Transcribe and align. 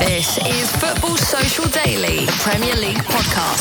This 0.00 0.38
is 0.38 0.72
Football 0.76 1.18
Social 1.18 1.66
Daily, 1.66 2.24
Premier 2.38 2.74
League 2.76 2.96
podcast. 3.04 3.60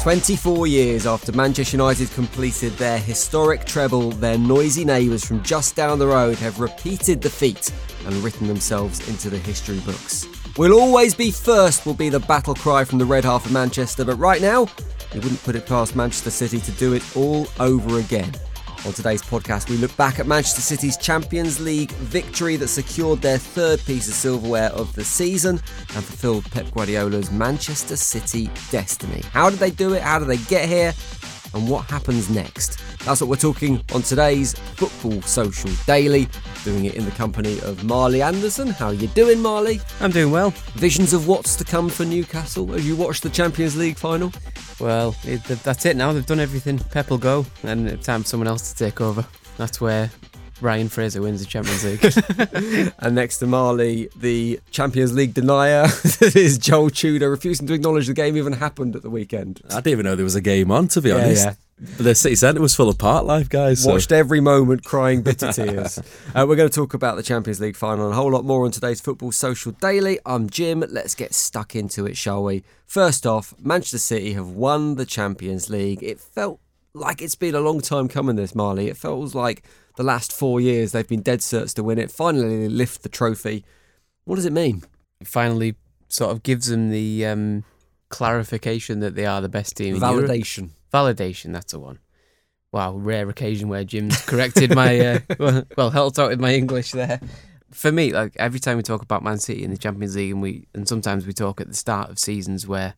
24 0.00 0.66
years 0.68 1.06
after 1.06 1.32
Manchester 1.32 1.76
United 1.76 2.10
completed 2.12 2.72
their 2.78 2.98
historic 2.98 3.66
treble, 3.66 4.10
their 4.10 4.38
noisy 4.38 4.86
neighbours 4.86 5.22
from 5.22 5.42
just 5.42 5.76
down 5.76 5.98
the 5.98 6.06
road 6.06 6.38
have 6.38 6.60
repeated 6.60 7.20
the 7.20 7.28
feat 7.28 7.70
and 8.06 8.14
written 8.24 8.46
themselves 8.46 9.06
into 9.06 9.28
the 9.28 9.36
history 9.36 9.80
books. 9.80 10.26
We'll 10.56 10.80
always 10.80 11.14
be 11.14 11.30
first, 11.30 11.84
will 11.84 11.92
be 11.92 12.08
the 12.08 12.20
battle 12.20 12.54
cry 12.54 12.84
from 12.84 12.98
the 12.98 13.04
red 13.04 13.24
half 13.24 13.44
of 13.44 13.52
Manchester, 13.52 14.06
but 14.06 14.16
right 14.16 14.40
now, 14.40 14.60
you 15.12 15.20
wouldn't 15.20 15.42
put 15.42 15.56
it 15.56 15.66
past 15.66 15.94
Manchester 15.94 16.30
City 16.30 16.58
to 16.58 16.72
do 16.72 16.94
it 16.94 17.04
all 17.14 17.46
over 17.58 17.98
again. 17.98 18.32
On 18.86 18.94
today's 18.94 19.20
podcast, 19.20 19.68
we 19.68 19.76
look 19.76 19.94
back 19.98 20.18
at 20.18 20.26
Manchester 20.26 20.62
City's 20.62 20.96
Champions 20.96 21.60
League 21.60 21.90
victory 21.92 22.56
that 22.56 22.68
secured 22.68 23.20
their 23.20 23.36
third 23.36 23.78
piece 23.84 24.08
of 24.08 24.14
silverware 24.14 24.70
of 24.70 24.90
the 24.94 25.04
season 25.04 25.60
and 25.94 26.02
fulfilled 26.02 26.50
Pep 26.50 26.70
Guardiola's 26.70 27.30
Manchester 27.30 27.96
City 27.96 28.48
destiny. 28.70 29.20
How 29.32 29.50
did 29.50 29.58
they 29.58 29.70
do 29.70 29.92
it? 29.92 30.00
How 30.00 30.18
did 30.18 30.28
they 30.28 30.38
get 30.38 30.66
here? 30.66 30.94
And 31.54 31.68
what 31.68 31.86
happens 31.86 32.30
next? 32.30 32.78
That's 33.04 33.20
what 33.20 33.28
we're 33.28 33.36
talking 33.36 33.82
on 33.92 34.02
today's 34.02 34.52
Football 34.52 35.22
Social 35.22 35.70
Daily. 35.86 36.28
Doing 36.64 36.84
it 36.84 36.94
in 36.94 37.04
the 37.04 37.10
company 37.12 37.60
of 37.60 37.84
Marley 37.84 38.22
Anderson. 38.22 38.68
How 38.68 38.86
are 38.86 38.94
you 38.94 39.08
doing, 39.08 39.40
Marley? 39.40 39.80
I'm 40.00 40.10
doing 40.10 40.30
well. 40.30 40.50
Visions 40.74 41.12
of 41.12 41.26
what's 41.26 41.56
to 41.56 41.64
come 41.64 41.88
for 41.88 42.04
Newcastle 42.04 42.66
Have 42.68 42.84
you 42.84 42.96
watched 42.96 43.22
the 43.22 43.30
Champions 43.30 43.76
League 43.76 43.96
final? 43.96 44.32
Well, 44.78 45.14
it, 45.24 45.42
that's 45.44 45.84
it 45.86 45.96
now. 45.96 46.12
They've 46.12 46.24
done 46.24 46.40
everything. 46.40 46.78
Pep 46.78 47.10
will 47.10 47.18
go, 47.18 47.44
and 47.62 47.88
it's 47.88 48.06
time 48.06 48.22
for 48.22 48.28
someone 48.28 48.46
else 48.46 48.72
to 48.72 48.78
take 48.84 49.00
over. 49.00 49.26
That's 49.56 49.80
where 49.80 50.10
Ryan 50.60 50.88
Fraser 50.88 51.22
wins 51.22 51.40
the 51.40 51.46
Champions 51.46 51.84
League. 51.84 52.92
and 52.98 53.14
next 53.14 53.38
to 53.38 53.46
Marley, 53.46 54.08
the 54.16 54.60
Champions 54.70 55.12
League 55.14 55.34
denier 55.34 55.86
is 56.20 56.58
Joel 56.58 56.90
Tudor, 56.90 57.30
refusing 57.30 57.66
to 57.66 57.74
acknowledge 57.74 58.06
the 58.06 58.14
game 58.14 58.36
even 58.36 58.52
happened 58.54 58.96
at 58.96 59.02
the 59.02 59.10
weekend. 59.10 59.60
I 59.70 59.76
didn't 59.76 59.88
even 59.88 60.04
know 60.04 60.16
there 60.16 60.24
was 60.24 60.36
a 60.36 60.40
game 60.40 60.70
on, 60.70 60.88
to 60.88 61.00
be 61.00 61.12
honest. 61.12 61.46
Yeah. 61.46 61.54
The 61.96 62.14
city 62.14 62.34
centre 62.34 62.60
was 62.60 62.74
full 62.74 62.90
of 62.90 62.98
part 62.98 63.24
life, 63.24 63.48
guys. 63.48 63.82
So. 63.82 63.92
Watched 63.92 64.12
every 64.12 64.40
moment, 64.40 64.84
crying 64.84 65.22
bitter 65.22 65.50
tears. 65.52 65.98
uh, 66.34 66.44
we're 66.46 66.56
going 66.56 66.68
to 66.68 66.74
talk 66.74 66.92
about 66.92 67.16
the 67.16 67.22
Champions 67.22 67.58
League 67.58 67.76
final 67.76 68.04
and 68.04 68.12
a 68.12 68.16
whole 68.16 68.30
lot 68.30 68.44
more 68.44 68.66
on 68.66 68.70
today's 68.70 69.00
Football 69.00 69.32
Social 69.32 69.72
Daily. 69.72 70.18
I'm 70.26 70.50
Jim. 70.50 70.84
Let's 70.90 71.14
get 71.14 71.32
stuck 71.32 71.74
into 71.74 72.04
it, 72.04 72.18
shall 72.18 72.44
we? 72.44 72.64
First 72.86 73.26
off, 73.26 73.54
Manchester 73.58 73.96
City 73.96 74.34
have 74.34 74.50
won 74.50 74.96
the 74.96 75.06
Champions 75.06 75.70
League. 75.70 76.02
It 76.02 76.20
felt 76.20 76.60
like 76.92 77.22
it's 77.22 77.34
been 77.34 77.54
a 77.54 77.60
long 77.60 77.80
time 77.80 78.08
coming, 78.08 78.36
this, 78.36 78.54
Marley. 78.54 78.88
It 78.88 78.98
feels 78.98 79.34
like 79.34 79.62
the 79.96 80.02
last 80.02 80.32
four 80.32 80.60
years 80.60 80.92
they've 80.92 81.06
been 81.08 81.22
dead 81.22 81.40
certs 81.40 81.74
to 81.74 81.82
win 81.82 81.98
it. 81.98 82.10
Finally, 82.10 82.68
lift 82.68 83.02
the 83.02 83.08
trophy. 83.08 83.64
What 84.24 84.36
does 84.36 84.46
it 84.46 84.52
mean? 84.52 84.82
It 85.20 85.26
finally 85.26 85.76
sort 86.08 86.30
of 86.32 86.42
gives 86.42 86.68
them 86.68 86.90
the 86.90 87.26
um, 87.26 87.64
clarification 88.08 89.00
that 89.00 89.14
they 89.14 89.26
are 89.26 89.40
the 89.40 89.48
best 89.48 89.76
team. 89.76 89.96
Validation. 89.98 90.70
Validation, 90.92 91.52
that's 91.52 91.72
the 91.72 91.78
one. 91.78 91.98
Wow, 92.72 92.94
rare 92.94 93.28
occasion 93.28 93.68
where 93.68 93.84
Jim's 93.84 94.20
corrected 94.26 94.74
my, 94.74 95.00
uh, 95.00 95.20
well, 95.76 95.90
helped 95.90 96.18
out 96.18 96.30
with 96.30 96.40
my 96.40 96.54
English 96.54 96.92
there. 96.92 97.20
For 97.72 97.90
me, 97.90 98.12
like 98.12 98.34
every 98.36 98.60
time 98.60 98.76
we 98.76 98.82
talk 98.82 99.02
about 99.02 99.24
Man 99.24 99.38
City 99.38 99.64
in 99.64 99.70
the 99.70 99.76
Champions 99.76 100.16
League, 100.16 100.32
and 100.32 100.42
we 100.42 100.66
and 100.74 100.88
sometimes 100.88 101.26
we 101.26 101.32
talk 101.32 101.60
at 101.60 101.68
the 101.68 101.74
start 101.74 102.10
of 102.10 102.18
seasons 102.18 102.66
where 102.66 102.94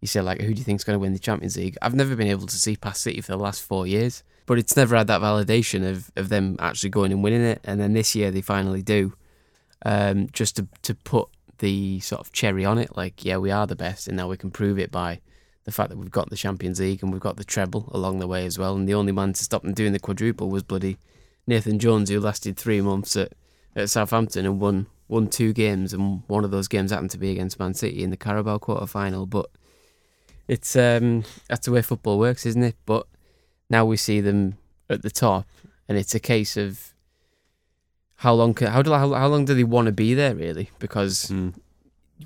you 0.00 0.08
say 0.08 0.20
like, 0.20 0.40
who 0.40 0.52
do 0.52 0.58
you 0.58 0.64
think's 0.64 0.84
going 0.84 0.94
to 0.96 1.00
win 1.00 1.12
the 1.12 1.18
Champions 1.18 1.56
League? 1.56 1.76
I've 1.80 1.94
never 1.94 2.16
been 2.16 2.28
able 2.28 2.46
to 2.46 2.56
see 2.56 2.76
past 2.76 3.02
City 3.02 3.20
for 3.20 3.32
the 3.32 3.38
last 3.38 3.62
four 3.62 3.86
years, 3.86 4.22
but 4.46 4.58
it's 4.58 4.76
never 4.76 4.96
had 4.96 5.06
that 5.06 5.20
validation 5.20 5.88
of 5.88 6.10
of 6.16 6.28
them 6.28 6.56
actually 6.58 6.90
going 6.90 7.12
and 7.12 7.22
winning 7.22 7.42
it. 7.42 7.60
And 7.64 7.80
then 7.80 7.92
this 7.92 8.14
year 8.14 8.30
they 8.30 8.40
finally 8.40 8.82
do, 8.82 9.14
um, 9.84 10.28
just 10.32 10.56
to 10.56 10.68
to 10.82 10.94
put 10.94 11.28
the 11.58 12.00
sort 12.00 12.20
of 12.20 12.32
cherry 12.32 12.64
on 12.64 12.78
it. 12.78 12.96
Like, 12.96 13.24
yeah, 13.24 13.38
we 13.38 13.50
are 13.50 13.66
the 13.66 13.76
best, 13.76 14.08
and 14.08 14.16
now 14.16 14.28
we 14.28 14.36
can 14.36 14.50
prove 14.50 14.78
it 14.78 14.90
by 14.90 15.20
the 15.64 15.72
fact 15.72 15.90
that 15.90 15.96
we've 15.96 16.10
got 16.10 16.30
the 16.30 16.36
Champions 16.36 16.78
League 16.78 17.02
and 17.02 17.10
we've 17.10 17.22
got 17.22 17.36
the 17.36 17.44
treble 17.44 17.88
along 17.92 18.18
the 18.18 18.26
way 18.26 18.44
as 18.44 18.58
well. 18.58 18.74
And 18.76 18.86
the 18.86 18.94
only 18.94 19.12
man 19.12 19.32
to 19.32 19.42
stop 19.42 19.62
them 19.62 19.72
doing 19.72 19.92
the 19.92 19.98
quadruple 19.98 20.50
was 20.50 20.62
bloody 20.62 20.98
Nathan 21.46 21.78
Jones, 21.78 22.10
who 22.10 22.20
lasted 22.20 22.56
three 22.56 22.82
months 22.82 23.16
at, 23.16 23.32
at 23.74 23.90
Southampton 23.90 24.46
and 24.46 24.60
won 24.60 24.86
won 25.08 25.28
two 25.28 25.52
games, 25.52 25.92
and 25.92 26.22
one 26.26 26.44
of 26.44 26.50
those 26.50 26.68
games 26.68 26.90
happened 26.90 27.10
to 27.10 27.18
be 27.18 27.30
against 27.30 27.58
Man 27.58 27.74
City 27.74 28.02
in 28.02 28.10
the 28.10 28.16
Carabao 28.16 28.58
quarter 28.58 28.86
final. 28.86 29.26
But 29.26 29.50
it's 30.48 30.76
um, 30.76 31.24
that's 31.48 31.66
the 31.66 31.72
way 31.72 31.82
football 31.82 32.18
works, 32.18 32.46
isn't 32.46 32.62
it? 32.62 32.76
But 32.86 33.06
now 33.70 33.84
we 33.84 33.96
see 33.96 34.20
them 34.20 34.56
at 34.88 35.02
the 35.02 35.10
top, 35.10 35.46
and 35.88 35.98
it's 35.98 36.14
a 36.14 36.20
case 36.20 36.56
of 36.56 36.92
how 38.16 38.34
long 38.34 38.54
can, 38.54 38.68
how 38.68 38.82
do 38.82 38.92
how, 38.92 39.12
how 39.12 39.26
long 39.26 39.44
do 39.44 39.54
they 39.54 39.64
want 39.64 39.86
to 39.86 39.92
be 39.92 40.14
there 40.14 40.34
really? 40.34 40.70
Because 40.78 41.26
mm. 41.26 41.54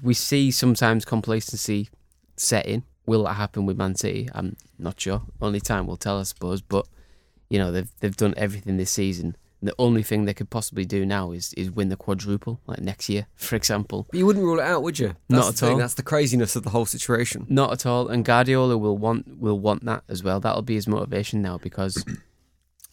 we 0.03 0.15
see 0.15 0.51
sometimes 0.51 1.05
complacency 1.05 1.89
set 2.37 2.67
in 2.67 2.85
Will 3.09 3.25
that 3.25 3.35
happen 3.35 3.65
with 3.65 3.79
Man 3.79 3.95
City? 3.95 4.29
I'm 4.35 4.55
not 4.79 5.01
sure. 5.01 5.23
Only 5.41 5.61
time 5.61 5.87
will 5.87 5.97
tell, 5.97 6.21
I 6.21 6.25
suppose. 6.25 6.61
But 6.61 6.87
you 7.49 7.59
know 7.59 7.73
they've 7.73 7.91
they've 8.01 8.15
done 8.15 8.35
everything 8.37 8.77
this 8.77 8.91
season. 8.91 9.35
The 9.61 9.75
only 9.77 10.05
thing 10.05 10.25
they 10.25 10.35
could 10.35 10.51
possibly 10.51 10.85
do 10.85 11.05
now 11.05 11.33
is 11.33 11.53
is 11.55 11.71
win 11.71 11.89
the 11.89 11.97
quadruple, 11.97 12.61
like 12.67 12.81
next 12.81 13.09
year, 13.09 13.27
for 13.35 13.57
example. 13.57 14.07
But 14.11 14.19
you 14.19 14.27
wouldn't 14.27 14.45
rule 14.45 14.61
it 14.61 14.65
out, 14.65 14.83
would 14.83 14.99
you? 14.99 15.17
That's 15.29 15.41
not 15.45 15.49
at 15.49 15.55
thing. 15.57 15.73
all. 15.73 15.79
That's 15.79 15.95
the 15.95 16.03
craziness 16.03 16.55
of 16.55 16.63
the 16.63 16.71
whole 16.71 16.87
situation. 16.87 17.47
Not 17.49 17.73
at 17.73 17.87
all. 17.87 18.09
And 18.09 18.25
Guardiola 18.25 18.79
will 18.79 18.97
want 18.97 19.39
will 19.39 19.59
want 19.59 19.85
that 19.85 20.05
as 20.09 20.23
well. 20.23 20.39
That'll 20.39 20.63
be 20.63 20.75
his 20.75 20.87
motivation 20.87 21.43
now 21.43 21.59
because, 21.59 22.05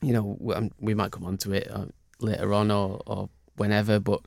you 0.01 0.13
know, 0.13 0.38
um, 0.56 0.72
we 0.80 0.95
might 0.95 1.12
come 1.12 1.25
on 1.25 1.38
to 1.39 1.54
it 1.54 1.69
uh, 1.69 1.86
later 2.19 2.54
on 2.54 2.72
or 2.72 3.01
or 3.06 3.30
whenever, 3.57 4.00
but 4.00 4.22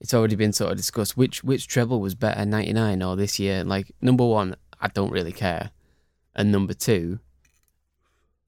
it's 0.00 0.14
already 0.14 0.36
been 0.36 0.52
sort 0.52 0.70
of 0.70 0.76
discussed 0.76 1.16
which 1.16 1.42
which 1.42 1.66
treble 1.66 2.00
was 2.00 2.14
better, 2.14 2.44
ninety 2.44 2.72
nine 2.72 3.02
or 3.02 3.16
this 3.16 3.40
year. 3.40 3.64
Like 3.64 3.92
number 4.00 4.24
one, 4.26 4.54
I 4.80 4.88
don't 4.88 5.12
really 5.12 5.32
care. 5.32 5.70
And 6.34 6.50
number 6.50 6.74
two, 6.74 7.18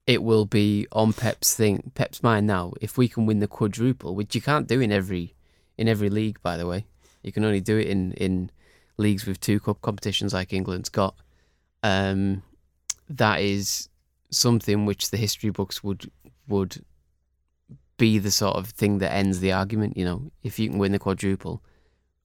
it 0.07 0.21
will 0.21 0.45
be 0.45 0.87
on 0.91 1.13
Pep's 1.13 1.55
thing, 1.55 1.91
Pep's 1.95 2.21
mind 2.21 2.45
now. 2.45 2.73
If 2.79 2.97
we 2.97 3.07
can 3.07 3.25
win 3.25 3.39
the 3.39 3.47
quadruple, 3.47 4.15
which 4.15 4.35
you 4.35 4.41
can't 4.41 4.67
do 4.67 4.79
in 4.79 4.91
every 4.91 5.35
in 5.77 5.87
every 5.87 6.09
league, 6.09 6.41
by 6.41 6.57
the 6.57 6.67
way, 6.67 6.85
you 7.23 7.31
can 7.31 7.43
only 7.43 7.61
do 7.61 7.77
it 7.77 7.87
in 7.87 8.13
in 8.13 8.51
leagues 8.97 9.25
with 9.25 9.39
two 9.39 9.59
cup 9.59 9.81
competitions 9.81 10.33
like 10.33 10.53
England's 10.53 10.89
got. 10.89 11.15
Um, 11.81 12.43
that 13.09 13.41
is 13.41 13.89
something 14.31 14.85
which 14.85 15.11
the 15.11 15.17
history 15.17 15.49
books 15.49 15.83
would 15.83 16.11
would 16.47 16.83
be 17.97 18.19
the 18.19 18.31
sort 18.31 18.57
of 18.57 18.67
thing 18.67 18.99
that 18.99 19.13
ends 19.13 19.39
the 19.39 19.53
argument. 19.53 19.97
You 19.97 20.05
know, 20.05 20.31
if 20.43 20.59
you 20.59 20.69
can 20.69 20.77
win 20.77 20.91
the 20.91 20.99
quadruple 20.99 21.63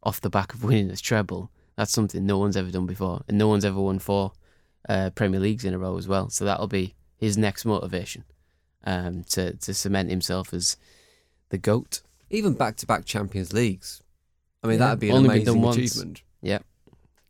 off 0.02 0.20
the 0.20 0.30
back 0.30 0.52
of 0.52 0.64
winning 0.64 0.88
the 0.88 0.96
treble, 0.96 1.50
that's 1.76 1.92
something 1.92 2.26
no 2.26 2.38
one's 2.38 2.56
ever 2.58 2.70
done 2.70 2.86
before, 2.86 3.22
and 3.26 3.38
no 3.38 3.48
one's 3.48 3.64
ever 3.64 3.80
won 3.80 3.98
four 3.98 4.32
uh, 4.86 5.10
Premier 5.14 5.40
Leagues 5.40 5.64
in 5.64 5.72
a 5.72 5.78
row 5.78 5.96
as 5.96 6.06
well. 6.06 6.28
So 6.28 6.44
that'll 6.44 6.68
be 6.68 6.94
his 7.20 7.36
next 7.36 7.66
motivation 7.66 8.24
um, 8.84 9.22
to 9.24 9.54
to 9.54 9.74
cement 9.74 10.08
himself 10.10 10.54
as 10.54 10.76
the 11.50 11.58
goat. 11.58 12.00
Even 12.30 12.54
back 12.54 12.76
to 12.76 12.86
back 12.86 13.04
Champions 13.04 13.52
Leagues. 13.52 14.02
I 14.62 14.68
mean, 14.68 14.78
Yeah. 14.78 14.86
that'd 14.86 15.00
be 15.00 15.10
an 15.10 15.16
Only 15.16 15.28
been 15.44 15.48
amazing 15.48 15.64
achievement. 15.68 16.22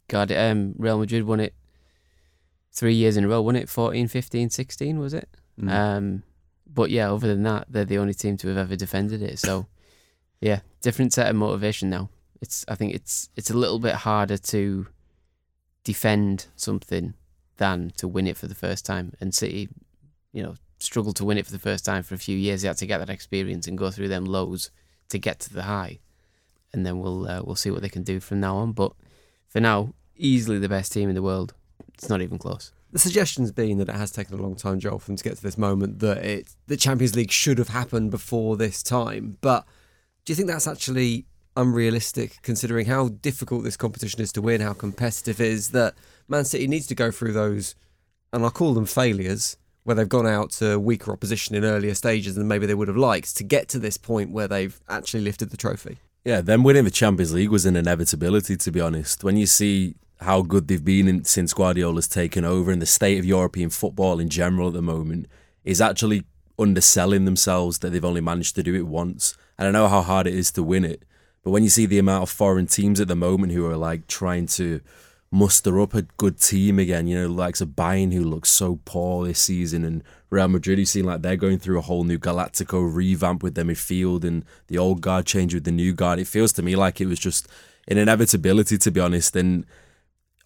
God, 0.09 0.33
um, 0.33 0.75
Real 0.77 0.99
Madrid 0.99 1.23
won 1.23 1.39
it 1.39 1.55
three 2.73 2.95
years 2.95 3.17
in 3.17 3.23
a 3.23 3.29
row, 3.29 3.41
won 3.41 3.55
it 3.55 3.69
14, 3.69 4.09
15, 4.09 4.51
16, 4.51 4.99
was 4.99 5.15
it? 5.15 5.29
Mm. 5.57 5.71
Um, 5.71 6.23
but 6.67 6.91
yeah, 6.91 7.13
other 7.13 7.29
than 7.29 7.45
that, 7.45 7.67
they're 7.69 7.85
the 7.85 7.99
only 7.99 8.15
team 8.15 8.37
to 8.39 8.49
have 8.49 8.57
ever 8.57 8.75
defended 8.75 9.23
it. 9.23 9.39
So, 9.39 9.69
yeah, 10.41 10.63
different 10.81 11.13
set 11.13 11.29
of 11.31 11.37
motivation 11.37 11.91
now. 11.91 12.11
It's 12.41 12.65
I 12.67 12.75
think 12.75 12.93
it's 12.93 13.29
it's 13.37 13.51
a 13.51 13.57
little 13.57 13.79
bit 13.79 13.95
harder 13.95 14.37
to 14.37 14.89
defend 15.85 16.47
something 16.57 17.15
than 17.61 17.93
to 17.99 18.09
win 18.09 18.27
it 18.27 18.39
for 18.39 18.49
the 18.49 18.55
first 18.55 18.85
time. 18.87 19.13
And 19.21 19.35
City, 19.35 19.69
you 20.33 20.43
know, 20.43 20.55
struggled 20.79 21.17
to 21.17 21.27
win 21.27 21.37
it 21.37 21.45
for 21.45 21.53
the 21.53 21.59
first 21.59 21.85
time 21.85 22.03
for 22.03 22.15
a 22.15 22.19
few 22.19 22.37
years. 22.37 22.63
They 22.63 22.69
had 22.69 22.79
to 22.79 22.87
get 22.87 22.99
that 22.99 23.11
experience 23.11 23.69
and 23.69 23.79
go 23.79 23.91
through 23.91 24.09
them 24.09 24.25
lows 24.25 24.71
to 25.11 25.19
get 25.19 25.39
to 25.41 25.53
the 25.53 25.65
high. 25.65 26.01
And 26.73 26.87
then 26.87 26.99
we'll 26.99 27.29
uh, 27.29 27.43
we'll 27.45 27.57
see 27.57 27.71
what 27.71 27.83
they 27.83 27.89
can 27.91 28.03
do 28.03 28.19
from 28.19 28.41
now 28.41 28.57
on. 28.57 28.73
But 28.73 28.93
for 29.47 29.61
now, 29.61 29.93
easily 30.17 30.59
the 30.59 30.69
best 30.71 30.91
team 30.93 31.11
in 31.11 31.15
the 31.15 31.23
world. 31.23 31.53
It's 31.95 32.09
not 32.09 32.23
even 32.23 32.39
close. 32.39 32.73
The 32.93 32.99
suggestion's 32.99 33.53
been 33.53 33.77
that 33.79 33.91
it 33.91 33.95
has 33.95 34.11
taken 34.11 34.39
a 34.39 34.43
long 34.43 34.57
time, 34.57 34.81
Joel, 34.81 34.99
for 34.99 35.09
them 35.09 35.17
to 35.17 35.25
get 35.25 35.37
to 35.37 35.43
this 35.43 35.59
moment. 35.59 35.99
That 35.99 36.25
it 36.25 36.55
the 36.67 36.79
Champions 36.79 37.15
League 37.15 37.31
should 37.31 37.59
have 37.59 37.69
happened 37.69 38.11
before 38.11 38.57
this 38.57 38.83
time. 38.83 39.37
But 39.43 39.67
do 40.25 40.33
you 40.33 40.35
think 40.35 40.49
that's 40.49 40.67
actually 40.67 41.27
unrealistic, 41.57 42.39
considering 42.43 42.87
how 42.87 43.09
difficult 43.09 43.65
this 43.65 43.77
competition 43.77 44.21
is 44.21 44.33
to 44.33 44.43
win, 44.43 44.61
how 44.61 44.73
competitive 44.73 45.41
it 45.41 45.49
is? 45.49 45.71
That 45.71 45.95
Man 46.29 46.45
City 46.45 46.67
needs 46.67 46.87
to 46.89 46.95
go 46.95 47.11
through 47.11 47.33
those, 47.33 47.75
and 48.33 48.45
I'll 48.45 48.51
call 48.51 48.75
them 48.75 48.87
failures, 48.87 49.57
where 49.85 49.97
they've 49.97 50.09
gone 50.09 50.27
out 50.27 50.51
to 50.53 50.79
weaker 50.79 51.13
opposition 51.13 51.55
in 51.55 51.65
earlier 51.65 51.95
stages 51.95 52.35
than 52.35 52.47
maybe 52.47 52.67
they 52.67 52.75
would 52.75 52.89
have 52.89 52.97
liked 52.97 53.37
to 53.37 53.45
get 53.45 53.69
to 53.69 53.79
this 53.79 53.97
point 53.97 54.31
where 54.31 54.47
they've 54.47 54.81
actually 54.89 55.23
lifted 55.23 55.51
the 55.51 55.57
trophy. 55.57 55.99
Yeah, 56.25 56.43
them 56.43 56.63
winning 56.63 56.85
the 56.85 56.91
Champions 56.91 57.33
League 57.33 57.51
was 57.51 57.65
an 57.65 57.77
inevitability, 57.77 58.57
to 58.59 58.71
be 58.71 58.81
honest. 58.81 59.25
When 59.25 59.37
you 59.37 59.47
see 59.47 59.95
how 60.21 60.43
good 60.43 60.69
they've 60.69 60.85
been 60.85 61.09
in, 61.09 61.25
since 61.25 61.55
Guardiola's 61.55 62.07
taken 62.07 62.45
over 62.45 62.71
and 62.71 62.83
the 62.83 62.87
state 62.87 63.19
of 63.19 63.25
European 63.25 63.71
football 63.71 64.21
in 64.21 64.29
general 64.29 64.69
at 64.69 64.75
the 64.75 64.83
moment 64.83 65.27
is 65.65 65.81
actually 65.81 66.25
underselling 66.59 67.25
themselves 67.25 67.79
that 67.79 67.91
they've 67.91 68.05
only 68.05 68.21
managed 68.21 68.55
to 68.57 68.63
do 68.63 68.75
it 68.75 68.87
once. 68.87 69.35
And 69.59 69.67
I 69.67 69.71
know 69.71 69.89
how 69.89 70.03
hard 70.03 70.27
it 70.27 70.35
is 70.35 70.53
to 70.53 70.63
win 70.63 70.85
it. 70.85 71.05
But 71.43 71.51
when 71.51 71.63
you 71.63 71.71
see 71.71 71.87
the 71.87 71.99
amount 71.99 72.23
of 72.23 72.31
foreign 72.31 72.67
teams 72.67 73.01
at 73.01 73.09
the 73.09 73.17
moment 73.17 73.53
who 73.53 73.67
are 73.67 73.77
like 73.77 74.07
trying 74.07 74.47
to 74.49 74.81
muster 75.33 75.81
up 75.81 75.95
a 75.95 76.03
good 76.03 76.39
team 76.39 76.79
again, 76.79 77.07
you 77.07 77.17
know, 77.17 77.29
likes 77.29 77.61
of 77.61 77.71
Bayern 77.71 78.13
who 78.13 78.25
looks 78.25 78.51
so 78.51 78.81
poor 78.85 79.27
this 79.27 79.39
season 79.39 79.85
and 79.85 80.03
Real 80.29 80.49
Madrid 80.49 80.79
who 80.79 80.85
seem 80.85 81.07
like 81.07 81.23
they're 81.23 81.37
going 81.37 81.59
through 81.59 81.79
a 81.79 81.83
whole 81.83 82.05
new 82.05 82.19
Galactico 82.19 82.83
revamp 82.93 83.43
with 83.43 83.55
their 83.55 83.65
midfield 83.65 84.25
and 84.25 84.45
the 84.67 84.77
old 84.77 85.01
guard 85.01 85.27
change 85.27 85.55
with 85.55 85.65
the 85.65 85.73
new 85.73 85.93
guard. 85.95 86.19
It 86.19 86.27
feels 86.27 86.53
to 86.55 86.63
me 86.63 86.77
like 86.77 87.01
it 87.01 87.07
was 87.07 87.19
just 87.19 87.49
an 87.89 87.97
inevitability 87.97 88.77
to 88.79 88.91
be 88.91 89.01
honest. 89.01 89.35
And 89.37 89.65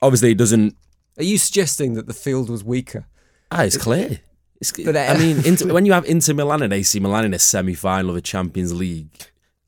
obviously 0.01 0.33
it 0.33 0.39
doesn't 0.39 0.77
Are 1.19 1.25
you 1.25 1.39
suggesting 1.39 1.95
that 1.95 2.07
the 2.07 2.15
field 2.15 2.49
was 2.49 2.63
weaker? 2.63 3.07
Ah, 3.51 3.63
it's 3.63 3.77
clear. 3.77 4.21
It's, 4.61 4.73
But, 4.73 4.97
uh, 4.97 5.01
I 5.01 5.19
mean, 5.19 5.45
Inter, 5.45 5.73
when 5.73 5.87
you 5.87 5.93
have 5.93 6.05
Inter 6.05 6.35
Milan 6.35 6.63
and 6.63 6.73
AC 6.73 6.99
Milan 7.01 7.25
in 7.25 7.35
a 7.35 7.39
semi-final 7.39 8.11
of 8.11 8.15
the 8.15 8.23
Champions 8.23 8.73
League, 8.73 9.09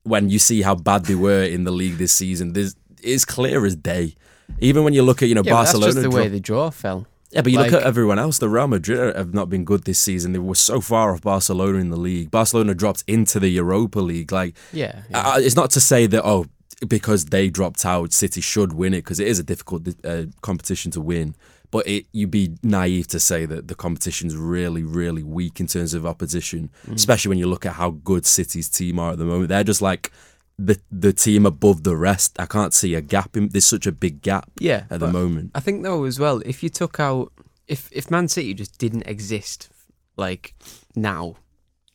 when 0.06 0.30
you 0.30 0.38
see 0.38 0.62
how 0.62 0.74
bad 0.74 1.04
they 1.06 1.14
were 1.14 1.42
in 1.42 1.64
the 1.64 1.70
league 1.72 1.98
this 1.98 2.12
season, 2.12 2.52
there's 2.52 2.74
it's 3.02 3.24
clear 3.24 3.64
as 3.66 3.76
day. 3.76 4.14
Even 4.60 4.84
when 4.84 4.94
you 4.94 5.02
look 5.02 5.22
at 5.22 5.28
you 5.28 5.34
know 5.34 5.42
Yeah, 5.44 5.52
Barcelona, 5.52 5.86
that's 5.92 6.04
just 6.04 6.10
the 6.10 6.16
way 6.16 6.28
the 6.28 6.40
draw 6.40 6.70
fell. 6.70 7.06
yeah, 7.32 7.42
but 7.42 7.52
you 7.52 7.58
look 7.58 7.72
at 7.72 7.82
everyone 7.82 8.18
else. 8.18 8.38
The 8.38 8.48
Real 8.48 8.68
Madrid 8.68 9.16
have 9.16 9.34
not 9.34 9.48
been 9.50 9.64
good 9.64 9.84
this 9.84 9.98
season. 9.98 10.32
They 10.32 10.38
were 10.38 10.54
so 10.54 10.80
far 10.80 11.12
off 11.12 11.22
Barcelona 11.22 11.78
in 11.78 11.90
the 11.90 11.96
league. 11.96 12.30
Barcelona 12.30 12.74
dropped 12.74 13.02
into 13.06 13.40
the 13.40 13.48
Europa 13.48 13.98
League. 14.00 14.30
Like, 14.32 14.54
Yeah, 14.72 15.02
yeah. 15.10 15.28
uh, 15.28 15.38
it's 15.38 15.56
not 15.56 15.70
to 15.70 15.80
say 15.80 16.06
that 16.06 16.22
oh 16.24 16.46
because 16.88 17.26
they 17.26 17.48
dropped 17.48 17.84
out, 17.86 18.12
City 18.12 18.40
should 18.40 18.72
win 18.74 18.92
it 18.94 18.98
because 18.98 19.18
it 19.18 19.26
is 19.26 19.38
a 19.38 19.42
difficult 19.42 19.88
uh, 20.04 20.24
competition 20.42 20.90
to 20.92 21.00
win. 21.00 21.34
But 21.70 21.86
it, 21.86 22.06
you'd 22.12 22.30
be 22.30 22.56
naive 22.62 23.06
to 23.08 23.20
say 23.20 23.46
that 23.46 23.68
the 23.68 23.74
competition's 23.74 24.36
really, 24.36 24.82
really 24.82 25.22
weak 25.22 25.60
in 25.60 25.66
terms 25.66 25.94
of 25.94 26.06
opposition, 26.06 26.70
Mm. 26.86 26.94
especially 26.94 27.28
when 27.30 27.38
you 27.38 27.46
look 27.46 27.66
at 27.66 27.74
how 27.74 27.90
good 27.90 28.24
City's 28.26 28.68
team 28.68 28.98
are 28.98 29.12
at 29.12 29.18
the 29.18 29.24
moment. 29.24 29.48
They're 29.48 29.64
just 29.64 29.82
like 29.82 30.12
the 30.58 30.78
the 30.90 31.12
team 31.12 31.44
above 31.46 31.82
the 31.82 31.96
rest. 31.96 32.38
I 32.38 32.46
can't 32.46 32.72
see 32.72 32.94
a 32.94 33.00
gap. 33.00 33.36
In, 33.36 33.48
there's 33.48 33.66
such 33.66 33.86
a 33.86 33.92
big 33.92 34.22
gap 34.22 34.50
yeah. 34.58 34.84
at 34.90 35.00
the 35.00 35.08
moment. 35.08 35.50
I 35.54 35.60
think 35.60 35.82
though 35.82 36.04
as 36.04 36.18
well, 36.18 36.40
if 36.46 36.62
you 36.62 36.68
took 36.70 36.98
out 37.00 37.32
if 37.66 37.88
if 37.92 38.10
Man 38.10 38.28
City 38.28 38.54
just 38.54 38.78
didn't 38.78 39.02
exist 39.06 39.68
like 40.16 40.54
now, 40.94 41.36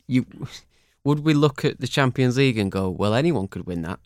you 0.06 0.26
would 1.04 1.20
we 1.24 1.34
look 1.34 1.64
at 1.64 1.80
the 1.80 1.88
Champions 1.88 2.36
League 2.36 2.58
and 2.58 2.70
go, 2.70 2.88
well, 2.90 3.14
anyone 3.14 3.48
could 3.48 3.66
win 3.66 3.82
that. 3.82 3.98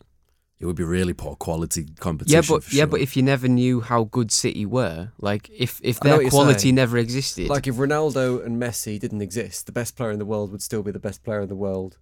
It 0.59 0.65
would 0.65 0.75
be 0.75 0.83
really 0.83 1.13
poor 1.13 1.35
quality 1.35 1.85
competition. 1.99 2.35
Yeah, 2.41 2.47
but 2.49 2.63
for 2.63 2.75
yeah, 2.75 2.85
but 2.85 2.99
if 2.99 3.15
you 3.15 3.21
never 3.21 3.47
knew 3.47 3.81
how 3.81 4.05
good 4.05 4.31
City 4.31 4.65
were, 4.65 5.11
like 5.19 5.49
if 5.51 5.79
if 5.83 5.99
their 5.99 6.27
quality 6.29 6.71
never 6.71 6.97
existed, 6.97 7.47
Like 7.47 7.67
if 7.67 7.75
Ronaldo 7.75 8.43
and 8.43 8.59
Messi 8.61 8.99
didn't 8.99 9.21
exist, 9.21 9.67
the 9.67 9.71
best 9.71 9.95
player 9.95 10.09
in 10.11 10.17
the 10.17 10.25
world 10.25 10.51
would 10.51 10.63
still 10.63 10.81
be 10.81 10.91
the 10.91 10.99
best 10.99 11.23
player 11.23 11.41
in 11.41 11.47
the 11.47 11.55
world. 11.55 11.97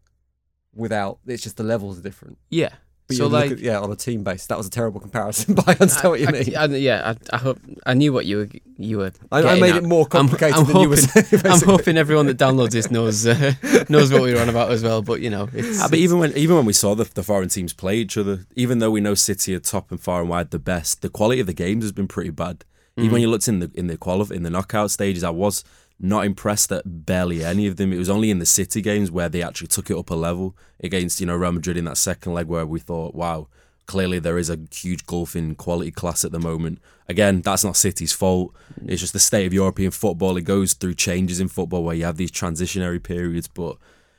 Without 0.73 1.19
it's 1.25 1.43
just 1.43 1.57
the 1.57 1.63
levels 1.63 1.99
are 1.99 2.01
different. 2.01 2.37
yeah. 2.49 2.73
But 3.07 3.17
so 3.17 3.23
you 3.25 3.29
look 3.29 3.41
like 3.43 3.51
at, 3.51 3.59
yeah, 3.59 3.79
on 3.79 3.91
a 3.91 3.95
team 3.95 4.23
base, 4.23 4.47
that 4.47 4.57
was 4.57 4.65
a 4.65 4.69
terrible 4.71 4.99
comparison. 4.99 5.53
But 5.55 5.67
I 5.67 5.71
understand 5.73 6.09
what 6.11 6.19
you 6.21 6.27
I- 6.27 6.31
mean. 6.31 6.55
I, 6.55 6.63
I- 6.63 6.65
yeah, 6.89 7.13
I, 7.31 7.35
I 7.35 7.37
hope 7.39 7.59
I 7.85 7.93
knew 7.93 8.11
what 8.11 8.25
you 8.25 8.37
were 8.37 8.49
you 8.77 8.97
were. 8.97 9.11
I, 9.31 9.43
I 9.43 9.59
made 9.59 9.71
at. 9.75 9.83
it 9.83 9.87
more 9.87 10.01
I'm- 10.05 10.09
complicated 10.09 10.55
I'm 10.57 10.65
than 10.65 10.77
you 10.81 10.89
were 10.89 10.95
hoping- 10.95 11.23
saying. 11.23 11.41
I'm 11.53 11.61
hoping 11.61 11.97
everyone 11.97 12.25
that 12.27 12.37
downloads 12.37 12.71
this 12.71 12.89
knows 12.89 13.27
uh, 13.27 13.53
knows 13.89 14.11
what 14.11 14.23
we 14.23 14.33
were 14.33 14.41
on 14.41 14.49
about 14.49 14.71
as 14.71 14.81
well. 14.81 15.01
But 15.03 15.21
you 15.21 15.29
know, 15.29 15.49
it's, 15.53 15.81
Ah, 15.81 15.87
but 15.87 15.99
even 15.99 16.17
when 16.19 16.35
even 16.35 16.55
when 16.55 16.65
we 16.65 16.73
saw 16.73 16.95
the, 16.95 17.03
the 17.13 17.21
foreign 17.23 17.49
teams 17.49 17.73
play 17.73 17.97
each 17.97 18.17
other, 18.17 18.45
even 18.55 18.79
though 18.79 18.89
we 18.91 19.01
know 19.01 19.13
City 19.13 19.53
are 19.53 19.59
top 19.59 19.91
and 19.91 19.99
far 20.01 20.21
and 20.21 20.29
wide 20.29 20.49
the 20.49 20.59
best, 20.59 21.01
the 21.03 21.09
quality 21.09 21.39
of 21.41 21.47
the 21.47 21.53
games 21.53 21.83
has 21.83 21.91
been 21.91 22.07
pretty 22.07 22.31
bad. 22.31 22.65
Even 22.97 23.09
Mm. 23.09 23.13
when 23.13 23.21
you 23.21 23.29
looked 23.29 23.47
in 23.49 23.59
the 23.59 23.69
in 23.75 23.87
the 23.87 23.97
quali- 23.97 24.35
in 24.35 24.43
the 24.43 24.49
knockout 24.49 24.89
stages, 24.89 25.23
I 25.23 25.29
was 25.29 25.63
not 25.99 26.25
impressed 26.25 26.71
at 26.71 27.05
barely 27.05 27.43
any 27.43 27.67
of 27.67 27.77
them. 27.77 27.93
It 27.93 27.97
was 27.97 28.09
only 28.09 28.29
in 28.29 28.39
the 28.39 28.45
City 28.45 28.81
games 28.81 29.11
where 29.11 29.29
they 29.29 29.41
actually 29.41 29.67
took 29.67 29.89
it 29.89 29.97
up 29.97 30.09
a 30.09 30.15
level 30.15 30.55
against 30.81 31.19
you 31.19 31.25
know 31.25 31.35
Real 31.35 31.53
Madrid 31.53 31.77
in 31.77 31.85
that 31.85 31.97
second 31.97 32.33
leg 32.33 32.47
where 32.47 32.65
we 32.65 32.79
thought, 32.79 33.15
wow, 33.15 33.47
clearly 33.85 34.19
there 34.19 34.37
is 34.37 34.49
a 34.49 34.59
huge 34.73 35.05
gulf 35.05 35.35
in 35.35 35.55
quality 35.55 35.91
class 35.91 36.25
at 36.25 36.31
the 36.31 36.39
moment. 36.39 36.79
Again, 37.07 37.41
that's 37.41 37.63
not 37.63 37.77
City's 37.77 38.13
fault. 38.13 38.53
It's 38.85 39.01
just 39.01 39.13
the 39.13 39.19
state 39.19 39.45
of 39.45 39.53
European 39.53 39.91
football. 39.91 40.37
It 40.37 40.41
goes 40.41 40.73
through 40.73 40.95
changes 40.95 41.39
in 41.39 41.47
football 41.47 41.83
where 41.83 41.95
you 41.95 42.05
have 42.05 42.17
these 42.17 42.31
transitionary 42.31 43.01
periods, 43.01 43.47
but. 43.47 43.77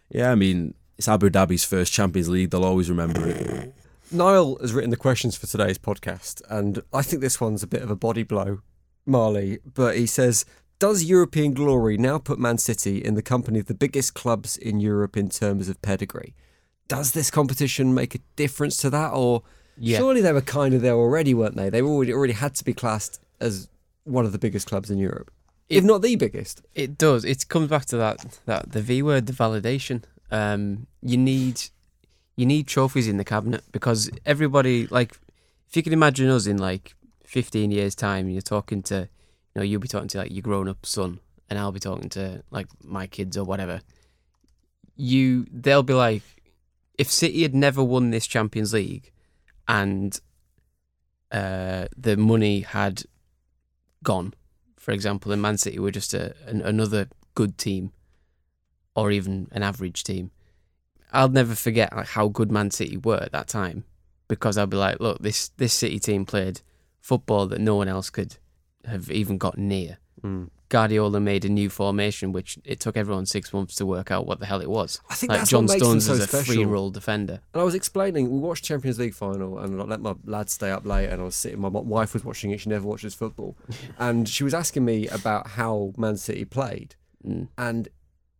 Yeah, 0.08 0.30
I 0.30 0.36
mean, 0.36 0.74
it's 0.98 1.08
Abu 1.08 1.30
Dhabi's 1.30 1.64
first 1.64 1.92
Champions 1.92 2.28
League. 2.28 2.50
They'll 2.50 2.64
always 2.64 2.88
remember 2.88 3.26
it. 3.26 3.74
Niall 4.12 4.56
has 4.60 4.72
written 4.72 4.90
the 4.90 4.96
questions 4.96 5.36
for 5.36 5.46
today's 5.46 5.78
podcast, 5.78 6.40
and 6.48 6.80
I 6.92 7.02
think 7.02 7.20
this 7.20 7.40
one's 7.40 7.62
a 7.62 7.66
bit 7.66 7.82
of 7.82 7.90
a 7.90 7.96
body 7.96 8.22
blow, 8.22 8.60
Marley. 9.04 9.58
But 9.64 9.96
he 9.96 10.06
says, 10.06 10.44
"Does 10.78 11.04
European 11.04 11.54
glory 11.54 11.96
now 11.96 12.18
put 12.18 12.38
Man 12.38 12.58
City 12.58 12.98
in 12.98 13.14
the 13.14 13.22
company 13.22 13.58
of 13.58 13.66
the 13.66 13.74
biggest 13.74 14.14
clubs 14.14 14.56
in 14.56 14.80
Europe 14.80 15.16
in 15.16 15.28
terms 15.28 15.68
of 15.68 15.80
pedigree? 15.80 16.34
Does 16.88 17.12
this 17.12 17.30
competition 17.30 17.94
make 17.94 18.14
a 18.14 18.18
difference 18.36 18.76
to 18.78 18.90
that, 18.90 19.10
or 19.12 19.42
Yeah. 19.78 19.98
surely 19.98 20.20
they 20.20 20.32
were 20.32 20.40
kind 20.42 20.74
of 20.74 20.82
there 20.82 20.94
already, 20.94 21.34
weren't 21.34 21.56
they? 21.56 21.70
They 21.70 21.82
already 21.82 22.12
already 22.12 22.34
had 22.34 22.54
to 22.56 22.64
be 22.64 22.72
classed 22.74 23.20
as 23.40 23.68
one 24.04 24.24
of 24.26 24.32
the 24.32 24.38
biggest 24.38 24.66
clubs 24.66 24.90
in 24.90 24.98
Europe, 24.98 25.30
if 25.68 25.82
not 25.82 26.02
the 26.02 26.16
biggest." 26.16 26.62
It 26.74 26.96
does. 26.98 27.24
It 27.24 27.48
comes 27.48 27.68
back 27.68 27.86
to 27.86 27.96
that 27.96 28.38
that 28.46 28.72
the 28.72 28.82
V 28.82 29.02
word, 29.02 29.26
the 29.26 29.32
validation. 29.32 30.02
Um, 30.30 30.86
you 31.02 31.16
need 31.16 31.60
you 32.36 32.44
need 32.46 32.66
trophies 32.66 33.08
in 33.08 33.16
the 33.16 33.24
cabinet 33.24 33.62
because 33.72 34.10
everybody 34.26 34.86
like 34.88 35.18
if 35.68 35.74
you 35.76 35.82
can 35.82 35.92
imagine 35.94 36.28
us 36.28 36.46
in 36.46 36.58
like 36.58 36.94
fifteen 37.24 37.70
years 37.70 37.94
time, 37.94 38.28
you're 38.28 38.42
talking 38.42 38.82
to 38.84 39.08
know 39.56 39.62
you'll 39.62 39.80
be 39.80 39.88
talking 39.88 40.08
to 40.08 40.18
like 40.18 40.32
your 40.32 40.42
grown 40.42 40.68
up 40.68 40.84
son, 40.84 41.20
and 41.48 41.58
I'll 41.58 41.72
be 41.72 41.80
talking 41.80 42.08
to 42.10 42.42
like 42.50 42.68
my 42.84 43.06
kids 43.06 43.36
or 43.36 43.44
whatever. 43.44 43.80
You 44.96 45.46
they'll 45.50 45.82
be 45.82 45.94
like, 45.94 46.22
if 46.98 47.10
City 47.10 47.42
had 47.42 47.54
never 47.54 47.82
won 47.82 48.10
this 48.10 48.26
Champions 48.26 48.72
League, 48.72 49.12
and 49.68 50.18
uh, 51.32 51.86
the 51.96 52.16
money 52.16 52.60
had 52.60 53.02
gone, 54.02 54.34
for 54.76 54.92
example, 54.92 55.32
and 55.32 55.42
Man 55.42 55.58
City 55.58 55.78
were 55.78 55.90
just 55.90 56.14
a, 56.14 56.34
an, 56.46 56.60
another 56.62 57.08
good 57.34 57.58
team, 57.58 57.92
or 58.94 59.10
even 59.10 59.48
an 59.52 59.62
average 59.62 60.04
team, 60.04 60.30
I'll 61.12 61.28
never 61.28 61.54
forget 61.54 61.94
like 61.94 62.08
how 62.08 62.28
good 62.28 62.50
Man 62.50 62.70
City 62.70 62.96
were 62.96 63.22
at 63.22 63.32
that 63.32 63.48
time, 63.48 63.84
because 64.28 64.56
I'll 64.56 64.66
be 64.66 64.76
like, 64.76 65.00
look, 65.00 65.18
this 65.20 65.48
this 65.56 65.74
City 65.74 65.98
team 65.98 66.24
played 66.24 66.60
football 67.00 67.46
that 67.46 67.60
no 67.60 67.76
one 67.76 67.88
else 67.88 68.10
could 68.10 68.36
have 68.86 69.10
even 69.10 69.38
got 69.38 69.58
near. 69.58 69.98
Guardiola 70.68 71.20
made 71.20 71.44
a 71.44 71.48
new 71.48 71.70
formation, 71.70 72.32
which 72.32 72.58
it 72.64 72.80
took 72.80 72.96
everyone 72.96 73.26
six 73.26 73.52
months 73.52 73.76
to 73.76 73.86
work 73.86 74.10
out 74.10 74.26
what 74.26 74.40
the 74.40 74.46
hell 74.46 74.60
it 74.60 74.68
was. 74.68 75.00
I 75.08 75.14
think 75.14 75.30
like 75.30 75.38
that's 75.40 75.50
John 75.50 75.66
what 75.66 75.74
makes 75.74 75.82
them 75.82 76.00
Stones 76.00 76.06
so 76.06 76.12
was 76.12 76.34
a 76.34 76.44
free 76.44 76.64
roll 76.64 76.90
defender. 76.90 77.40
And 77.54 77.60
I 77.60 77.64
was 77.64 77.76
explaining, 77.76 78.28
we 78.30 78.38
watched 78.40 78.64
Champions 78.64 78.98
League 78.98 79.14
final, 79.14 79.60
and 79.60 79.80
I 79.80 79.84
let 79.84 80.00
my 80.00 80.14
lad 80.24 80.50
stay 80.50 80.72
up 80.72 80.84
late, 80.84 81.08
and 81.10 81.20
I 81.20 81.24
was 81.24 81.36
sitting. 81.36 81.60
My 81.60 81.68
wife 81.68 82.14
was 82.14 82.24
watching 82.24 82.50
it. 82.50 82.58
She 82.60 82.68
never 82.68 82.86
watches 82.88 83.14
football, 83.14 83.56
and 83.98 84.28
she 84.28 84.42
was 84.42 84.54
asking 84.54 84.84
me 84.84 85.06
about 85.06 85.46
how 85.50 85.92
Man 85.96 86.16
City 86.16 86.44
played, 86.44 86.96
Mm. 87.24 87.48
and 87.56 87.88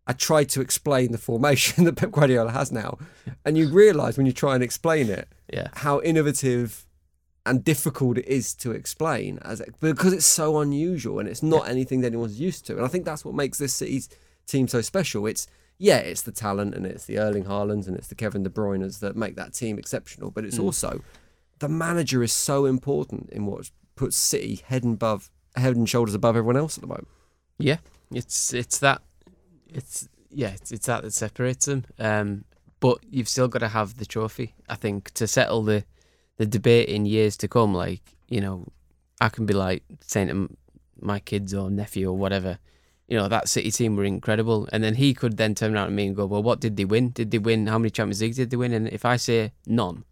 I 0.08 0.12
tried 0.12 0.48
to 0.50 0.60
explain 0.60 1.12
the 1.12 1.18
formation 1.18 1.84
that 1.86 1.94
Pep 1.96 2.10
Guardiola 2.10 2.50
has 2.50 2.72
now, 2.72 2.98
and 3.44 3.56
you 3.56 3.68
realise 3.68 4.16
when 4.16 4.26
you 4.26 4.32
try 4.32 4.54
and 4.54 4.62
explain 4.64 5.08
it 5.08 5.28
Yeah. 5.52 5.68
how 5.74 6.00
innovative 6.00 6.85
and 7.46 7.64
difficult 7.64 8.18
it 8.18 8.26
is 8.26 8.54
to 8.54 8.72
explain, 8.72 9.38
as 9.42 9.62
because 9.80 10.12
it's 10.12 10.26
so 10.26 10.58
unusual 10.60 11.18
and 11.18 11.28
it's 11.28 11.42
not 11.42 11.68
anything 11.68 12.00
that 12.00 12.08
anyone's 12.08 12.40
used 12.40 12.66
to. 12.66 12.76
And 12.76 12.84
I 12.84 12.88
think 12.88 13.04
that's 13.04 13.24
what 13.24 13.34
makes 13.34 13.58
this 13.58 13.72
City's 13.72 14.08
team 14.46 14.68
so 14.68 14.80
special. 14.80 15.26
It's 15.26 15.46
yeah, 15.78 15.98
it's 15.98 16.22
the 16.22 16.32
talent 16.32 16.74
and 16.74 16.86
it's 16.86 17.04
the 17.04 17.18
Erling 17.18 17.44
Haalands 17.44 17.86
and 17.86 17.96
it's 17.96 18.08
the 18.08 18.14
Kevin 18.14 18.42
De 18.42 18.50
Bruyne's 18.50 19.00
that 19.00 19.16
make 19.16 19.36
that 19.36 19.52
team 19.52 19.78
exceptional. 19.78 20.30
But 20.30 20.44
it's 20.44 20.58
also 20.58 21.02
the 21.58 21.68
manager 21.68 22.22
is 22.22 22.32
so 22.32 22.66
important 22.66 23.30
in 23.30 23.46
what 23.46 23.70
puts 23.94 24.16
City 24.16 24.62
head 24.66 24.84
and 24.84 24.94
above, 24.94 25.30
head 25.54 25.76
and 25.76 25.88
shoulders 25.88 26.14
above 26.14 26.36
everyone 26.36 26.56
else 26.56 26.76
at 26.76 26.82
the 26.82 26.88
moment. 26.88 27.08
Yeah, 27.58 27.78
it's 28.10 28.52
it's 28.52 28.78
that 28.78 29.02
it's 29.68 30.08
yeah 30.30 30.48
it's, 30.48 30.72
it's 30.72 30.86
that 30.86 31.02
that 31.02 31.12
separates 31.12 31.66
them. 31.66 31.84
Um, 31.98 32.44
but 32.80 32.98
you've 33.08 33.28
still 33.28 33.48
got 33.48 33.60
to 33.60 33.68
have 33.68 33.96
the 33.96 34.06
trophy. 34.06 34.54
I 34.68 34.74
think 34.74 35.12
to 35.12 35.26
settle 35.26 35.62
the 35.62 35.84
the 36.36 36.46
debate 36.46 36.88
in 36.88 37.06
years 37.06 37.36
to 37.38 37.48
come. 37.48 37.74
Like 37.74 38.02
you 38.28 38.40
know, 38.40 38.66
I 39.20 39.28
can 39.28 39.46
be 39.46 39.54
like 39.54 39.82
saying 40.00 40.28
to 40.28 40.56
my 41.00 41.20
kids 41.20 41.54
or 41.54 41.70
nephew 41.70 42.08
or 42.08 42.16
whatever. 42.16 42.58
You 43.08 43.16
know 43.16 43.28
that 43.28 43.48
City 43.48 43.70
team 43.70 43.96
were 43.96 44.04
incredible, 44.04 44.68
and 44.72 44.82
then 44.82 44.94
he 44.94 45.14
could 45.14 45.36
then 45.36 45.54
turn 45.54 45.74
around 45.74 45.86
to 45.86 45.92
me 45.92 46.08
and 46.08 46.16
go, 46.16 46.26
"Well, 46.26 46.42
what 46.42 46.60
did 46.60 46.76
they 46.76 46.84
win? 46.84 47.10
Did 47.10 47.30
they 47.30 47.38
win? 47.38 47.68
How 47.68 47.78
many 47.78 47.90
Champions 47.90 48.20
Leagues 48.20 48.36
did 48.36 48.50
they 48.50 48.56
win?" 48.56 48.72
And 48.72 48.88
if 48.88 49.04
I 49.04 49.16
say 49.16 49.52
none, 49.66 50.04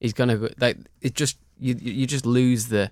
he's 0.00 0.14
gonna 0.14 0.36
go 0.36 0.48
like 0.58 0.78
it. 1.02 1.14
Just 1.14 1.38
you 1.58 1.74
you 1.78 2.06
just 2.06 2.24
lose 2.24 2.68
the 2.68 2.90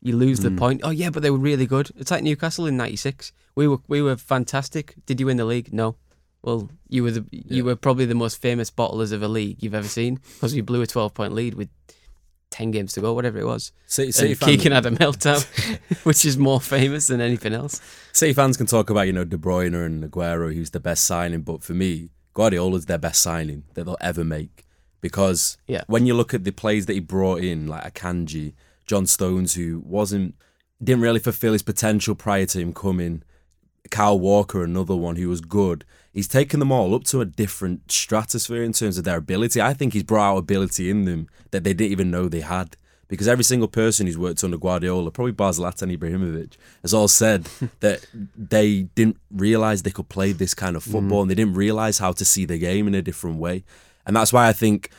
you 0.00 0.16
lose 0.16 0.40
the 0.40 0.50
hmm. 0.50 0.56
point. 0.56 0.80
Oh 0.84 0.90
yeah, 0.90 1.10
but 1.10 1.22
they 1.22 1.30
were 1.30 1.38
really 1.38 1.66
good. 1.66 1.90
It's 1.96 2.10
like 2.10 2.22
Newcastle 2.22 2.66
in 2.66 2.76
'96. 2.76 3.32
We 3.54 3.68
were 3.68 3.78
we 3.88 4.00
were 4.00 4.16
fantastic. 4.16 4.94
Did 5.06 5.20
you 5.20 5.26
win 5.26 5.36
the 5.36 5.44
league? 5.44 5.72
No. 5.72 5.96
Well, 6.42 6.70
you 6.88 7.02
were 7.02 7.10
the 7.10 7.26
you 7.30 7.64
were 7.64 7.76
probably 7.76 8.06
the 8.06 8.14
most 8.14 8.40
famous 8.40 8.70
bottlers 8.70 9.12
of 9.12 9.22
a 9.22 9.28
league 9.28 9.62
you've 9.62 9.74
ever 9.74 9.88
seen 9.88 10.20
because 10.34 10.54
you 10.54 10.62
blew 10.62 10.82
a 10.82 10.86
12 10.86 11.12
point 11.12 11.34
lead 11.34 11.54
with 11.54 11.68
10 12.50 12.70
games 12.70 12.92
to 12.94 13.00
go, 13.00 13.12
whatever 13.12 13.38
it 13.38 13.46
was. 13.46 13.72
City, 13.86 14.10
City, 14.12 14.30
and 14.30 14.38
fan- 14.38 14.48
Keegan 14.48 14.72
had 14.72 14.86
a 14.86 14.90
meltdown, 14.90 15.44
which 16.04 16.24
is 16.24 16.36
more 16.38 16.60
famous 16.60 17.06
than 17.08 17.20
anything 17.20 17.52
else. 17.52 17.80
City 18.12 18.32
fans 18.32 18.56
can 18.56 18.66
talk 18.66 18.90
about, 18.90 19.02
you 19.02 19.12
know, 19.12 19.24
De 19.24 19.36
Bruyne 19.36 19.74
and 19.84 20.02
Aguero, 20.04 20.52
who's 20.54 20.70
the 20.70 20.80
best 20.80 21.04
signing, 21.04 21.42
but 21.42 21.62
for 21.62 21.74
me, 21.74 22.10
Guardiola's 22.34 22.86
their 22.86 22.98
best 22.98 23.20
signing 23.22 23.64
that 23.74 23.84
they'll 23.84 23.96
ever 24.00 24.24
make. 24.24 24.64
Because 25.00 25.56
Yeah. 25.66 25.82
when 25.86 26.06
you 26.06 26.14
look 26.14 26.34
at 26.34 26.44
the 26.44 26.50
plays 26.50 26.86
that 26.86 26.94
he 26.94 27.00
brought 27.00 27.40
in, 27.42 27.66
like 27.68 27.94
Akanji, 27.94 28.54
John 28.86 29.06
Stones, 29.06 29.54
who 29.54 29.80
wasn't 29.84 30.34
didn't 30.82 31.02
really 31.02 31.18
fulfill 31.18 31.52
his 31.52 31.62
potential 31.62 32.14
prior 32.14 32.46
to 32.46 32.58
him 32.60 32.72
coming, 32.72 33.22
Kyle 33.90 34.18
Walker, 34.18 34.62
another 34.62 34.94
one 34.96 35.16
who 35.16 35.28
was 35.28 35.40
good. 35.40 35.84
He's 36.18 36.26
taken 36.26 36.58
them 36.58 36.72
all 36.72 36.96
up 36.96 37.04
to 37.04 37.20
a 37.20 37.24
different 37.24 37.92
stratosphere 37.92 38.64
in 38.64 38.72
terms 38.72 38.98
of 38.98 39.04
their 39.04 39.18
ability. 39.18 39.62
I 39.62 39.72
think 39.72 39.92
he's 39.92 40.02
brought 40.02 40.32
out 40.32 40.38
ability 40.38 40.90
in 40.90 41.04
them 41.04 41.28
that 41.52 41.62
they 41.62 41.72
didn't 41.72 41.92
even 41.92 42.10
know 42.10 42.26
they 42.26 42.40
had. 42.40 42.76
Because 43.06 43.28
every 43.28 43.44
single 43.44 43.68
person 43.68 44.08
who's 44.08 44.18
worked 44.18 44.42
under 44.42 44.58
Guardiola, 44.58 45.12
probably 45.12 45.30
bar 45.30 45.52
Zlatan 45.52 45.96
Ibrahimovic, 45.96 46.54
has 46.82 46.92
all 46.92 47.06
said 47.06 47.44
that 47.78 48.04
they 48.36 48.88
didn't 48.96 49.18
realise 49.30 49.82
they 49.82 49.92
could 49.92 50.08
play 50.08 50.32
this 50.32 50.54
kind 50.54 50.74
of 50.74 50.84
mm. 50.84 50.90
football 50.90 51.22
and 51.22 51.30
they 51.30 51.36
didn't 51.36 51.54
realise 51.54 51.98
how 51.98 52.10
to 52.10 52.24
see 52.24 52.44
the 52.44 52.58
game 52.58 52.88
in 52.88 52.96
a 52.96 53.00
different 53.00 53.38
way. 53.38 53.62
And 54.04 54.16
that's 54.16 54.32
why 54.32 54.48
I 54.48 54.52
think 54.52 54.90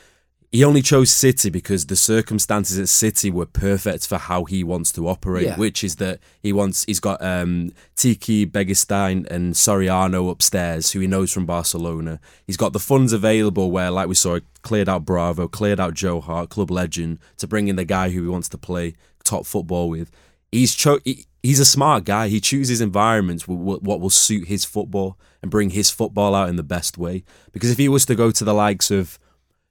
he 0.52 0.64
only 0.64 0.82
chose 0.82 1.12
City 1.12 1.50
because 1.52 1.86
the 1.86 1.96
circumstances 1.96 2.80
at 2.80 2.90
City 2.90 3.30
were 3.30 3.46
perfect 3.46 4.08
for 4.08 4.18
how 4.18 4.46
he 4.46 4.64
wants 4.64 4.92
to 4.94 5.08
operate, 5.08 5.46
Yeah. 5.46 5.58
which 5.58 5.84
is 5.84 5.98
that 5.98 6.20
he 6.42 6.52
wants 6.52 6.86
he's 6.86 7.00
got 7.00 7.22
um, 7.22 7.72
Txiki 7.96 8.50
Begiristain 8.50 9.28
and 9.30 9.54
Soriano 9.54 10.32
upstairs, 10.32 10.92
who 10.92 11.00
he 11.02 11.08
knows 11.08 11.32
from 11.32 11.46
Barcelona. 11.46 12.20
He's 12.48 12.58
got 12.58 12.74
the 12.74 12.80
funds 12.80 13.14
available 13.14 13.70
where, 13.70 13.92
like 13.92 14.08
we 14.08 14.16
saw, 14.16 14.40
cleared 14.64 14.90
out 14.90 15.06
Bravo, 15.06 15.48
cleared 15.48 15.80
out 15.80 15.94
Joe 15.94 16.20
Hart, 16.20 16.50
club 16.50 16.72
legend, 16.72 17.20
to 17.38 17.46
bring 17.48 17.68
in 17.68 17.76
the 17.76 17.86
guy 17.86 18.10
who 18.10 18.24
he 18.24 18.28
wants 18.30 18.50
to 18.50 18.58
play 18.58 18.96
top 19.24 19.46
football 19.46 19.88
with. 19.90 20.10
He's 20.52 20.74
cho- 20.74 21.00
he, 21.06 21.26
he's 21.44 21.60
a 21.60 21.66
smart 21.66 22.06
guy. 22.06 22.28
He 22.28 22.40
chooses 22.42 22.82
environments 22.82 23.44
w- 23.44 23.60
w- 23.64 23.80
what 23.82 24.02
will 24.02 24.10
suit 24.10 24.48
his 24.48 24.66
football 24.66 25.16
and 25.44 25.52
bring 25.52 25.70
his 25.70 25.92
football 25.92 26.34
out 26.34 26.50
in 26.50 26.56
the 26.56 26.64
best 26.64 26.98
way. 26.98 27.24
Because 27.52 27.70
if 27.70 27.78
he 27.78 27.88
was 27.88 28.04
to 28.08 28.16
go 28.16 28.32
to 28.32 28.44
the 28.44 28.54
likes 28.54 28.90
of 28.90 29.20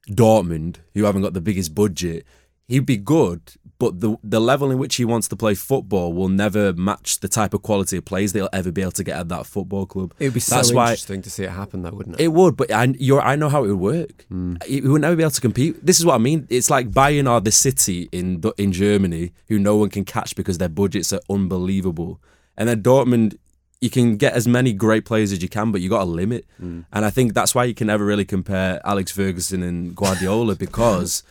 Dortmund, 0.08 0.76
who 0.94 1.04
haven't 1.04 1.22
got 1.22 1.34
the 1.34 1.40
biggest 1.40 1.74
budget, 1.74 2.24
he'd 2.66 2.86
be 2.86 2.96
good, 2.96 3.40
but 3.78 4.00
the 4.00 4.16
the 4.24 4.40
level 4.40 4.70
in 4.70 4.78
which 4.78 4.96
he 4.96 5.04
wants 5.04 5.28
to 5.28 5.36
play 5.36 5.54
football 5.54 6.12
will 6.12 6.28
never 6.28 6.72
match 6.72 7.20
the 7.20 7.28
type 7.28 7.54
of 7.54 7.62
quality 7.62 7.96
of 7.96 8.04
plays 8.04 8.32
they'll 8.32 8.48
ever 8.52 8.72
be 8.72 8.82
able 8.82 8.92
to 8.92 9.04
get 9.04 9.16
at 9.18 9.28
that 9.28 9.46
football 9.46 9.86
club. 9.86 10.14
It 10.18 10.24
would 10.24 10.34
be 10.34 10.40
so 10.40 10.60
why 10.74 10.90
interesting 10.90 11.22
to 11.22 11.30
see 11.30 11.44
it 11.44 11.50
happen, 11.50 11.82
though, 11.82 11.90
wouldn't 11.90 12.20
it? 12.20 12.24
it 12.24 12.28
would, 12.28 12.56
but 12.56 12.72
I, 12.72 12.84
you're, 12.98 13.20
I 13.20 13.36
know 13.36 13.48
how 13.48 13.64
it 13.64 13.68
would 13.68 13.78
work. 13.78 14.26
He 14.66 14.80
he 14.80 14.80
would 14.80 15.00
never 15.00 15.16
be 15.16 15.22
able 15.22 15.30
to 15.30 15.40
compete. 15.40 15.84
This 15.84 15.98
is 15.98 16.06
what 16.06 16.14
I 16.14 16.18
mean. 16.18 16.46
It's 16.50 16.70
like 16.70 16.90
Bayern 16.90 17.28
are 17.28 17.40
the 17.40 17.52
city 17.52 18.08
in 18.12 18.42
in 18.56 18.72
Germany 18.72 19.32
who 19.48 19.58
no 19.58 19.76
one 19.76 19.90
can 19.90 20.04
catch 20.04 20.34
because 20.34 20.58
their 20.58 20.68
budgets 20.68 21.12
are 21.12 21.20
unbelievable. 21.30 22.20
And 22.56 22.68
then 22.68 22.82
Dortmund, 22.82 23.38
you 23.80 23.90
can 23.90 24.16
get 24.16 24.32
as 24.34 24.48
many 24.48 24.72
great 24.72 25.04
players 25.04 25.32
as 25.32 25.42
you 25.42 25.48
can, 25.48 25.70
but 25.70 25.80
you 25.80 25.88
got 25.88 26.02
a 26.02 26.10
limit. 26.10 26.46
Mm. 26.60 26.84
And 26.92 27.04
I 27.04 27.10
think 27.10 27.34
that's 27.34 27.54
why 27.54 27.64
you 27.64 27.74
can 27.74 27.86
never 27.86 28.04
really 28.04 28.24
compare 28.24 28.80
Alex 28.84 29.12
Ferguson 29.12 29.62
and 29.62 29.94
Guardiola 29.94 30.54
because 30.58 31.22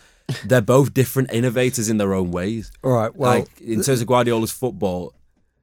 they're 0.45 0.61
both 0.61 0.93
different 0.93 1.31
innovators 1.31 1.89
in 1.89 1.97
their 1.97 2.13
own 2.13 2.31
ways. 2.31 2.71
All 2.83 2.91
right, 2.91 3.15
well, 3.15 3.39
like 3.39 3.61
in 3.61 3.81
terms 3.81 4.01
of 4.01 4.07
Guardiola's 4.07 4.51
football, 4.51 5.13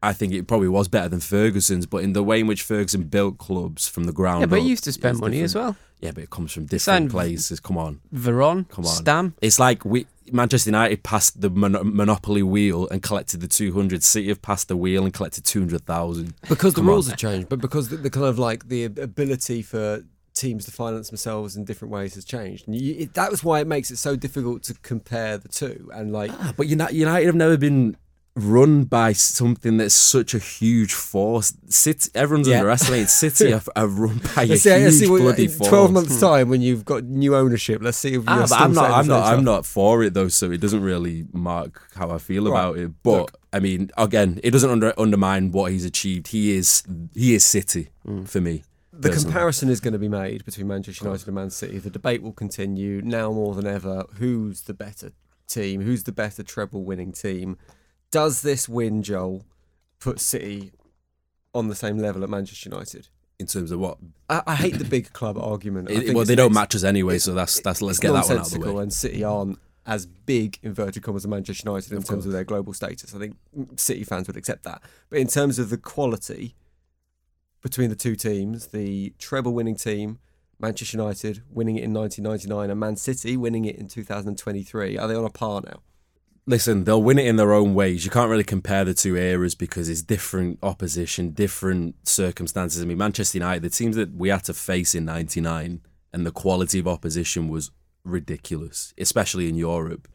I 0.03 0.13
think 0.13 0.35
it 0.35 0.47
probably 0.47 0.69
was 0.69 0.89
better 0.89 1.09
than 1.09 1.21
Ferguson's, 1.21 1.87
but 1.87 2.05
in 2.05 2.13
the 2.13 2.23
way 2.23 2.41
in 2.41 2.47
which 2.47 2.63
Ferguson 2.63 3.05
built 3.05 3.39
clubs 3.39 3.89
from 3.89 4.05
the 4.05 4.13
ground 4.13 4.41
Yeah, 4.41 4.47
but 4.47 4.57
up, 4.57 4.63
he 4.63 4.69
used 4.69 4.85
to 4.85 4.93
spend 4.93 5.15
it's 5.17 5.21
money 5.23 5.41
as 5.41 5.55
well. 5.55 5.77
Yeah, 6.05 6.13
but 6.15 6.23
it 6.23 6.31
comes 6.31 6.53
from 6.53 6.67
different 6.67 7.11
places. 7.11 7.61
Come 7.61 7.79
on, 7.79 8.01
Veron, 8.15 8.69
come 8.69 8.85
on. 8.85 8.95
Stam. 8.95 9.35
It's 9.41 9.59
like 9.59 9.85
we 9.85 10.07
Manchester 10.31 10.69
United 10.69 11.03
passed 11.03 11.41
the 11.41 11.51
mon- 11.51 11.97
monopoly 11.97 12.43
wheel 12.43 12.89
and 12.91 13.03
collected 13.03 13.41
the 13.41 13.49
two 13.49 13.73
hundred. 13.73 14.03
City 14.03 14.29
have 14.29 14.43
passed 14.43 14.69
the 14.69 14.77
wheel 14.77 15.05
and 15.05 15.13
collected 15.15 15.45
two 15.45 15.61
hundred 15.61 15.83
thousand. 15.87 16.35
because 16.49 16.75
the 16.75 16.81
Come 16.83 16.89
on. 16.89 16.95
rules 16.95 17.09
have 17.09 17.17
changed, 17.19 17.49
but 17.49 17.59
because 17.61 17.89
the, 17.89 17.97
the 17.97 18.11
kind 18.11 18.27
of 18.27 18.39
like 18.39 18.69
the 18.69 18.85
ability 18.85 19.63
for 19.63 20.05
teams 20.35 20.65
to 20.65 20.73
finance 20.73 21.09
themselves 21.11 21.57
in 21.57 21.65
different 21.65 21.93
ways 21.93 22.15
has 22.17 22.25
changed. 22.25 22.67
And 22.67 22.75
you, 22.79 22.95
it, 22.99 23.15
that 23.15 23.31
was 23.31 23.45
why 23.45 23.61
it 23.61 23.67
makes 23.69 23.91
it 23.91 23.97
so 23.99 24.17
difficult 24.17 24.63
to 24.65 24.75
compare 24.83 25.39
the 25.39 25.49
two. 25.49 25.89
And 25.95 26.13
like, 26.13 26.33
ah, 26.35 26.53
But 26.57 26.67
United, 26.67 26.97
United 26.97 27.27
have 27.27 27.37
never 27.37 27.57
been 27.57 27.97
run 28.37 28.85
by 28.85 29.13
something 29.13 29.77
that's 29.77 29.95
such 29.95 30.35
a 30.35 30.39
huge 30.39 30.93
force. 30.93 31.55
City, 31.69 32.11
everyone's 32.15 32.49
Yeah. 32.49 32.59
underestimating 32.61 33.07
City 33.07 33.53
are, 33.53 33.63
are 33.77 33.87
run 34.05 34.21
by 34.35 34.43
a 34.43 34.47
let's 34.47 34.63
see, 34.63 34.71
huge 34.79 35.09
what, 35.09 35.21
uh, 35.21 35.23
bloody 35.25 35.47
force. 35.47 35.69
twelve 35.69 35.93
months' 35.93 36.15
hmm. 36.15 36.21
time 36.21 36.49
when 36.49 36.61
you've 36.61 36.85
got 36.85 37.05
new 37.05 37.37
ownership. 37.37 37.81
Let's 37.81 37.99
see 37.99 38.15
if 38.15 38.25
ah, 38.27 38.39
you're 38.39 38.47
Ah, 38.51 38.65
I'm 38.65 38.73
not. 38.73 38.91
I'm 38.91 39.07
not. 39.07 39.33
I'm 39.33 39.45
not 39.45 39.65
for 39.65 40.03
it 40.03 40.15
though, 40.15 40.29
so 40.29 40.51
it 40.51 40.61
doesn't 40.61 40.83
really 40.83 41.27
mark 41.33 41.83
how 41.95 42.11
I 42.11 42.19
feel 42.19 42.45
Right. 42.45 42.51
about 42.51 42.79
it. 42.79 42.91
But 43.03 43.19
Look. 43.19 43.41
I 43.53 43.61
mean, 43.61 43.91
again, 43.97 44.41
it 44.43 44.51
doesn't 44.51 44.71
under, 44.71 44.93
undermine 44.99 45.53
what 45.53 45.71
he's 45.71 45.85
achieved. 45.85 46.29
He 46.29 46.57
is. 46.57 46.83
He 47.15 47.35
is 47.35 47.45
City 47.45 47.91
hmm. 48.05 48.25
for 48.25 48.41
me. 48.41 48.65
The 48.93 49.09
personally. 49.09 49.25
comparison 49.33 49.69
is 49.71 49.81
going 49.81 49.93
to 49.93 49.99
be 49.99 50.09
made 50.09 50.45
between 50.45 50.69
Manchester 50.69 51.05
United 51.05 51.27
and 51.27 51.35
Man 51.35 51.51
City. 51.51 51.79
The 51.79 51.91
debate 51.91 52.23
will 52.23 52.33
continue 52.33 53.03
now 53.03 53.33
more 53.33 53.55
than 53.55 53.67
ever. 53.67 54.05
Who's 54.19 54.63
the 54.63 54.75
better 54.75 55.13
team? 55.49 55.81
Who's 55.83 56.05
the 56.05 56.13
better 56.13 56.45
treble 56.45 56.85
winning 56.85 57.13
team? 57.13 57.57
Does 58.15 58.43
this 58.43 58.69
win, 58.69 59.03
Joel, 59.03 59.45
put 59.99 60.21
City 60.21 60.71
on 61.53 61.67
the 61.69 61.75
same 61.75 61.99
level 61.99 62.23
at 62.23 62.31
Manchester 62.31 62.69
United? 62.71 63.09
in 63.41 63.47
terms 63.47 63.73
of 63.73 63.81
what. 63.81 63.99
I, 64.31 64.43
I 64.47 64.55
hate 64.55 64.79
the 64.79 64.85
big 64.85 65.13
club 65.13 65.37
argument. 65.37 65.91
I 65.91 65.95
It- 65.95 66.05
think 66.05 66.15
well, 66.17 66.25
they 66.25 66.37
don't 66.37 66.53
match 66.53 66.77
us 66.77 66.85
anyway, 66.85 67.19
so 67.19 67.35
that's 67.35 67.61
that's. 67.61 67.83
Let's 67.83 67.99
get 67.99 68.13
that 68.13 68.27
one 68.29 68.39
out 68.39 68.47
of 68.47 68.61
the 68.63 68.73
way. 68.73 68.83
And 68.85 68.93
City 68.93 69.25
aren't 69.25 69.59
as 69.85 70.07
big 70.07 70.59
inverted 70.63 71.03
commas 71.03 71.25
as 71.25 71.29
Manchester 71.29 71.69
United 71.69 71.91
in 71.91 71.99
Of 71.99 72.05
terms 72.05 72.09
course. 72.19 72.27
of 72.27 72.33
their 72.33 72.45
global 72.45 72.73
status. 72.73 73.13
I 73.13 73.19
think 73.19 73.37
City 73.77 74.05
fans 74.05 74.29
would 74.29 74.37
accept 74.37 74.63
that. 74.63 74.81
But 75.11 75.19
in 75.19 75.27
terms 75.27 75.59
of 75.59 75.69
the 75.71 75.77
quality 75.77 76.55
between 77.61 77.91
the 77.91 77.97
two 77.97 78.15
teams, 78.15 78.69
the 78.69 79.13
treble 79.19 79.53
winning 79.53 79.75
team, 79.75 80.21
Manchester 80.61 80.97
United 80.97 81.43
winning 81.51 81.75
it 81.77 81.83
in 81.83 81.93
1999, 81.93 82.71
and 82.71 82.79
Man 82.79 82.95
City 82.97 83.37
winning 83.37 83.65
it 83.65 83.75
in 83.75 83.89
2023, 83.89 84.97
are 84.97 85.09
they 85.09 85.15
on 85.17 85.25
a 85.25 85.29
par 85.29 85.61
now? 85.67 85.81
Listen, 86.47 86.85
they'll 86.85 87.03
win 87.03 87.19
it 87.19 87.27
in 87.27 87.37
their 87.37 87.55
own 87.55 87.75
ways. 87.75 88.05
You 88.05 88.11
can't 88.11 88.29
really 88.31 88.45
compare 88.45 88.85
the 88.85 88.93
two 88.93 89.17
eras 89.17 89.55
because 89.55 89.89
it's 89.89 90.03
different 90.03 90.59
opposition, 90.63 91.31
different 91.31 92.07
circumstances. 92.07 92.83
I 92.83 92.85
mean, 92.87 92.99
Manchester 92.99 93.39
United, 93.39 93.63
the 93.63 93.71
teams 93.71 93.97
that 93.97 94.13
we 94.15 94.29
had 94.29 94.45
to 94.45 94.55
face 94.55 94.95
in 94.95 95.07
'99, 95.07 95.81
and 96.13 96.27
the 96.27 96.31
quality 96.31 96.79
of 96.79 96.87
opposition 96.89 97.49
was 97.49 97.71
ridiculous, 98.05 98.93
especially 98.99 99.49
in 99.49 99.57
Europe. 99.57 100.07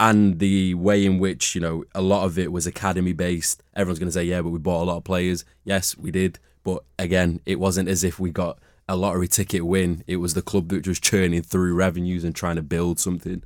and 0.00 0.38
the 0.38 0.74
way 0.74 1.04
in 1.04 1.18
which 1.18 1.54
you 1.54 1.60
know 1.60 1.84
a 1.94 2.00
lot 2.02 2.24
of 2.24 2.38
it 2.38 2.52
was 2.52 2.66
academy 2.66 3.12
based. 3.12 3.62
Everyone's 3.74 3.98
going 3.98 4.08
to 4.08 4.12
say, 4.12 4.24
yeah, 4.24 4.42
but 4.42 4.50
we 4.50 4.58
bought 4.58 4.82
a 4.82 4.84
lot 4.84 4.98
of 4.98 5.04
players. 5.04 5.44
Yes, 5.64 5.96
we 5.96 6.10
did, 6.10 6.38
but 6.64 6.84
again, 6.98 7.40
it 7.46 7.58
wasn't 7.58 7.88
as 7.88 8.04
if 8.04 8.18
we 8.20 8.30
got 8.30 8.58
a 8.88 8.96
lottery 8.96 9.28
ticket 9.28 9.66
win. 9.66 10.04
It 10.06 10.16
was 10.16 10.34
the 10.34 10.42
club 10.42 10.68
that 10.68 10.86
was 10.86 11.00
churning 11.00 11.42
through 11.42 11.74
revenues 11.74 12.24
and 12.24 12.34
trying 12.34 12.56
to 12.56 12.62
build 12.62 12.98
something. 12.98 13.42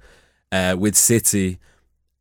Uh, 0.53 0.77
with 0.79 0.95
City, 0.97 1.59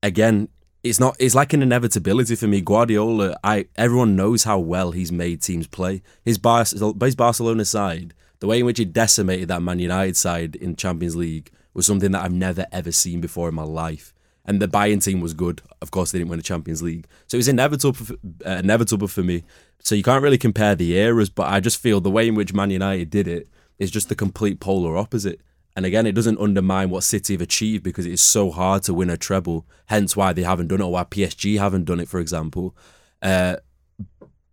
again, 0.03 0.49
it's 0.83 0.99
not. 0.99 1.15
It's 1.19 1.35
like 1.35 1.53
an 1.53 1.61
inevitability 1.61 2.35
for 2.35 2.47
me. 2.47 2.61
Guardiola, 2.61 3.37
I 3.43 3.67
everyone 3.75 4.15
knows 4.15 4.43
how 4.43 4.59
well 4.59 4.91
he's 4.91 5.11
made 5.11 5.41
teams 5.41 5.67
play. 5.67 6.01
His 6.23 6.37
Bar- 6.37 6.65
his 6.65 7.15
Barcelona 7.15 7.65
side, 7.65 8.13
the 8.39 8.47
way 8.47 8.59
in 8.59 8.65
which 8.65 8.79
he 8.79 8.85
decimated 8.85 9.47
that 9.49 9.61
Man 9.61 9.79
United 9.79 10.17
side 10.17 10.55
in 10.55 10.75
Champions 10.75 11.15
League 11.15 11.51
was 11.73 11.85
something 11.85 12.11
that 12.11 12.23
I've 12.23 12.31
never 12.31 12.65
ever 12.71 12.91
seen 12.91 13.21
before 13.21 13.49
in 13.49 13.55
my 13.55 13.63
life. 13.63 14.13
And 14.43 14.59
the 14.59 14.67
Bayern 14.67 15.03
team 15.03 15.21
was 15.21 15.35
good. 15.35 15.61
Of 15.83 15.91
course, 15.91 16.11
they 16.11 16.17
didn't 16.17 16.31
win 16.31 16.39
the 16.39 16.43
Champions 16.43 16.81
League, 16.81 17.05
so 17.27 17.35
it 17.35 17.39
was 17.39 17.47
inevitable, 17.47 17.93
for, 17.93 18.15
uh, 18.45 18.57
inevitable 18.57 19.07
for 19.07 19.21
me. 19.21 19.43
So 19.83 19.93
you 19.93 20.03
can't 20.03 20.23
really 20.23 20.39
compare 20.39 20.73
the 20.73 20.97
eras, 20.97 21.29
but 21.29 21.47
I 21.47 21.59
just 21.59 21.79
feel 21.79 22.01
the 22.01 22.09
way 22.09 22.27
in 22.27 22.33
which 22.33 22.53
Man 22.53 22.71
United 22.71 23.11
did 23.11 23.27
it 23.27 23.47
is 23.77 23.91
just 23.91 24.09
the 24.09 24.15
complete 24.15 24.59
polar 24.59 24.97
opposite. 24.97 25.41
And 25.75 25.85
again, 25.85 26.05
it 26.05 26.13
doesn't 26.13 26.39
undermine 26.39 26.89
what 26.89 27.03
City 27.03 27.33
have 27.33 27.41
achieved 27.41 27.83
because 27.83 28.05
it 28.05 28.11
is 28.11 28.21
so 28.21 28.51
hard 28.51 28.83
to 28.83 28.93
win 28.93 29.09
a 29.09 29.17
treble. 29.17 29.65
Hence, 29.85 30.15
why 30.15 30.33
they 30.33 30.43
haven't 30.43 30.67
done 30.67 30.81
it, 30.81 30.83
or 30.83 30.91
why 30.91 31.03
PSG 31.03 31.57
haven't 31.57 31.85
done 31.85 31.99
it, 31.99 32.09
for 32.09 32.19
example. 32.19 32.75
Uh, 33.21 33.57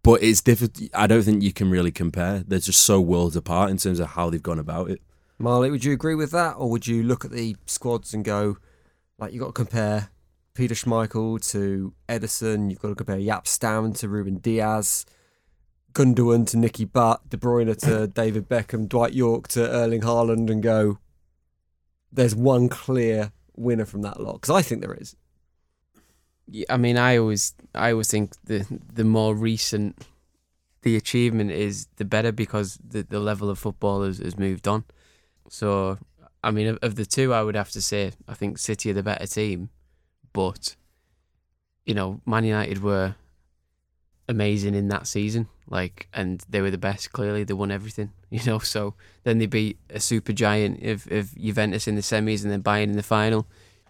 but 0.03 0.23
it's 0.23 0.41
difficult. 0.41 0.91
I 0.95 1.07
don't 1.07 1.23
think 1.23 1.43
you 1.43 1.53
can 1.53 1.71
really 1.71 1.91
compare. 1.91 2.45
They're 2.47 2.61
just 2.61 2.81
so 2.81 3.01
worlds 3.01 3.37
apart 3.37 3.71
in 3.71 3.79
terms 3.79 3.99
of 3.99 4.09
how 4.09 4.31
they've 4.31 4.43
gone 4.43 4.59
about 4.59 4.91
it. 4.91 5.03
Marley, 5.39 5.71
would 5.71 5.85
you 5.85 5.93
agree 5.93 6.15
with 6.15 6.31
that, 6.33 6.55
or 6.57 6.71
would 6.71 6.87
you 6.87 7.03
look 7.03 7.25
at 7.25 7.31
the 7.31 7.57
squads 7.67 8.15
and 8.15 8.25
go, 8.25 8.59
like, 9.19 9.33
you've 9.33 9.41
got 9.41 9.49
to 9.49 9.53
compare 9.53 10.11
Peter 10.55 10.75
Schmeichel 10.75 11.41
to 11.53 11.95
Ederson, 12.09 12.71
you've 12.71 12.81
got 12.81 12.89
to 12.89 12.95
compare 12.95 13.19
Jaap 13.19 13.47
Stam 13.47 13.93
to 13.95 14.09
Ruben 14.09 14.39
Dias. 14.39 15.05
Gundogan 15.93 16.47
to 16.49 16.57
Nicky 16.57 16.85
Butt, 16.85 17.29
De 17.29 17.37
Bruyne 17.37 17.77
to 17.77 18.07
David 18.15 18.49
Beckham, 18.49 18.89
Dwight 18.89 19.15
Yorke 19.15 19.49
to 19.49 19.69
Erling 19.69 20.03
Haaland, 20.03 20.51
and 20.51 20.63
go, 20.63 20.99
there's 22.13 22.35
one 22.35 22.69
clear 22.69 23.33
winner 23.57 23.85
from 23.85 24.03
that 24.03 24.21
lot? 24.21 24.41
Because 24.41 24.55
I 24.55 24.63
think 24.63 24.81
there 24.81 24.95
is. 24.95 25.17
Yeah, 26.47 26.67
I 26.71 26.77
mean, 26.77 26.97
I 26.97 27.19
always, 27.19 27.55
I 27.75 27.93
always 27.93 28.11
think 28.11 28.33
the 28.45 28.67
the 28.93 29.05
more 29.05 29.35
recent 29.35 30.07
the 30.83 30.97
achievement 30.97 31.51
is, 31.51 31.87
the 31.97 32.05
better 32.05 32.33
because 32.33 32.79
the, 32.87 33.03
the 33.03 33.19
level 33.21 33.51
of 33.51 33.59
football 33.59 34.05
has, 34.05 34.19
has 34.19 34.39
moved 34.39 34.69
on. 34.69 34.85
So, 35.51 35.99
I 36.43 36.51
mean, 36.51 36.69
of, 36.69 36.79
of 36.83 36.95
the 36.95 37.05
two, 37.05 37.35
I 37.35 37.43
would 37.43 37.57
have 37.57 37.71
to 37.73 37.83
say 37.83 38.13
I 38.29 38.35
think 38.35 38.59
City 38.59 38.91
are 38.91 38.95
the 38.95 39.03
better 39.03 39.27
team, 39.27 39.71
but 40.33 40.77
you 41.85 41.95
know, 41.95 42.21
Man 42.27 42.45
United 42.45 42.83
were 42.83 43.17
amazing 44.29 44.75
in 44.75 44.89
that 44.89 45.07
season, 45.07 45.49
like, 45.69 46.09
and 46.13 46.45
they 46.49 46.61
were 46.61 46.71
the 46.71 46.79
best. 46.79 47.13
Clearly, 47.13 47.45
they 47.45 47.55
won 47.55 47.71
everything, 47.71 48.13
you 48.31 48.45
know. 48.45 48.59
So 48.59 48.95
then 49.25 49.39
they 49.39 49.47
beat 49.47 49.79
a 49.91 50.01
super 50.01 50.33
giant 50.33 50.83
of, 50.85 51.11
of 51.11 51.35
Juventus 51.37 51.89
in 51.89 51.95
the 51.95 52.03
semis 52.03 52.43
and 52.43 52.53
then 52.53 52.63
Bayern 52.63 52.85
in 52.85 52.97
the 52.97 53.03
final. 53.03 53.47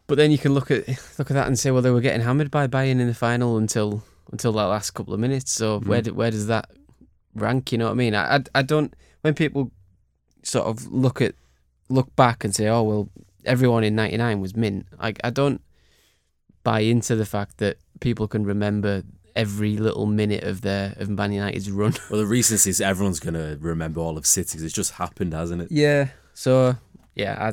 But 0.07 0.16
then 0.16 0.30
you 0.30 0.38
can 0.38 0.54
look 0.54 0.71
at 0.71 0.88
look 1.18 1.30
at 1.30 1.35
that 1.35 1.47
and 1.47 1.59
say, 1.59 1.71
well, 1.71 1.83
they 1.83 1.90
were 1.90 2.00
getting 2.00 2.23
hammered 2.23 2.50
by 2.50 2.66
Bayern 2.66 3.00
in 3.00 3.07
the 3.07 3.14
final 3.14 3.57
until 3.57 4.02
until 4.33 4.52
that 4.52 4.64
last 4.64 4.92
couple 4.92 5.14
of 5.14 5.21
minutes. 5.21 5.52
So 5.52 5.80
mm-hmm. 5.80 5.88
where 5.88 6.02
do, 6.02 6.14
where 6.14 6.30
does 6.30 6.47
that 6.47 6.71
rank? 7.35 7.73
You 7.73 7.78
know 7.78 7.87
what 7.87 7.92
I 7.92 7.95
mean? 7.95 8.14
I, 8.14 8.37
I 8.37 8.40
I 8.57 8.62
don't 8.62 8.95
when 9.23 9.35
people 9.35 9.73
sort 10.42 10.66
of 10.66 10.87
look 10.87 11.21
at 11.21 11.35
look 11.88 12.14
back 12.16 12.45
and 12.45 12.54
say, 12.54 12.68
oh 12.68 12.83
well, 12.83 13.09
everyone 13.45 13.85
in 13.85 13.95
'99 13.95 14.40
was 14.40 14.57
mint. 14.57 14.87
I 14.99 15.14
I 15.23 15.30
don't 15.30 15.61
buy 16.64 16.80
into 16.80 17.16
the 17.16 17.26
fact 17.26 17.59
that 17.59 17.78
people 18.00 18.28
can 18.28 18.45
remember 18.45 19.02
every 19.37 19.77
little 19.77 20.07
minute 20.07 20.45
of 20.45 20.61
their 20.63 20.95
of 20.99 21.09
Man 21.09 21.33
United's 21.33 21.71
run. 21.71 21.95
Well, 22.11 22.21
the 22.21 22.27
recency 22.27 22.71
is 22.71 22.81
everyone's 22.81 23.21
going 23.21 23.35
to 23.35 23.59
remember 23.61 24.01
all 24.01 24.17
of 24.17 24.27
City's. 24.27 24.63
It's 24.63 24.75
just 24.75 24.93
happened, 24.93 25.33
hasn't 25.33 25.63
it? 25.63 25.69
Yeah. 25.71 26.09
So 26.35 26.77
yeah, 27.15 27.37
I 27.39 27.49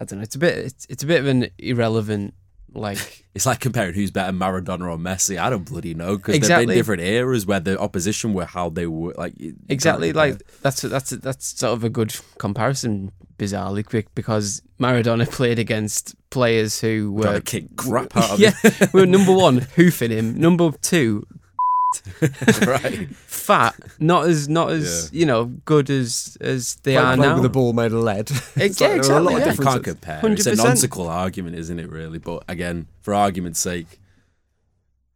I 0.00 0.04
don't 0.04 0.18
know. 0.18 0.22
It's 0.22 0.34
a 0.34 0.38
bit 0.38 0.58
it's, 0.58 0.86
it's 0.88 1.02
a 1.02 1.06
bit 1.06 1.20
of 1.20 1.26
an 1.26 1.48
irrelevant 1.58 2.34
like 2.74 3.24
It's 3.34 3.46
like 3.46 3.60
comparing 3.60 3.94
who's 3.94 4.10
better, 4.10 4.30
Maradona 4.30 4.90
or 4.90 4.98
Messi. 4.98 5.38
I 5.38 5.48
don't 5.48 5.64
bloody 5.64 5.94
know 5.94 6.16
because 6.18 6.34
Exactly. 6.34 6.66
been 6.66 6.76
different 6.76 7.02
eras 7.02 7.46
where 7.46 7.60
the 7.60 7.78
opposition 7.80 8.34
were 8.34 8.44
how 8.44 8.68
they 8.68 8.86
were. 8.86 9.14
Like 9.16 9.32
exactly 9.70 10.12
like 10.12 10.42
that's 10.60 10.82
that's 10.82 11.10
that's 11.10 11.58
sort 11.58 11.72
of 11.72 11.82
a 11.84 11.88
good 11.88 12.14
comparison. 12.38 13.12
Bizarrely 13.38 13.84
quick 13.84 14.14
because 14.14 14.62
Maradona 14.78 15.28
played 15.30 15.58
against 15.58 16.14
players 16.30 16.80
who 16.80 17.18
Trying 17.20 17.32
were 17.34 17.40
to 17.40 17.44
kick 17.44 17.74
crap 17.76 18.14
out 18.16 18.32
of 18.32 18.38
yeah, 18.40 18.52
we 18.92 19.00
were 19.00 19.06
number 19.06 19.32
one 19.32 19.58
hoofing 19.76 20.10
him. 20.10 20.38
Number 20.38 20.70
two. 20.82 21.26
right. 22.66 23.08
fat, 23.16 23.74
not 23.98 24.26
as 24.26 24.48
not 24.48 24.70
as 24.70 25.10
you 25.12 25.26
know 25.26 25.46
good 25.64 25.90
as 25.90 26.36
as 26.40 26.76
they 26.82 26.94
Played- 26.94 27.04
are 27.04 27.16
played 27.16 27.28
now. 27.28 27.34
with 27.36 27.44
a 27.44 27.48
ball 27.48 27.72
made 27.72 27.92
of 27.92 28.02
lead. 28.02 28.30
It's 28.56 28.80
yeah, 28.80 28.88
like 28.88 29.02
there 29.02 29.16
a 29.18 29.20
lot 29.20 29.32
exactly, 29.32 29.34
of 29.34 29.46
yeah. 29.46 29.52
You 29.52 29.58
can't 29.72 29.84
compare. 29.84 30.20
It's 30.32 30.46
a 30.46 30.50
100%. 30.52 30.56
nonsensical 30.56 31.08
argument, 31.08 31.56
isn't 31.56 31.78
it? 31.78 31.90
Really, 31.90 32.18
but 32.18 32.44
again, 32.48 32.86
for 33.00 33.14
argument's 33.14 33.60
sake, 33.60 34.00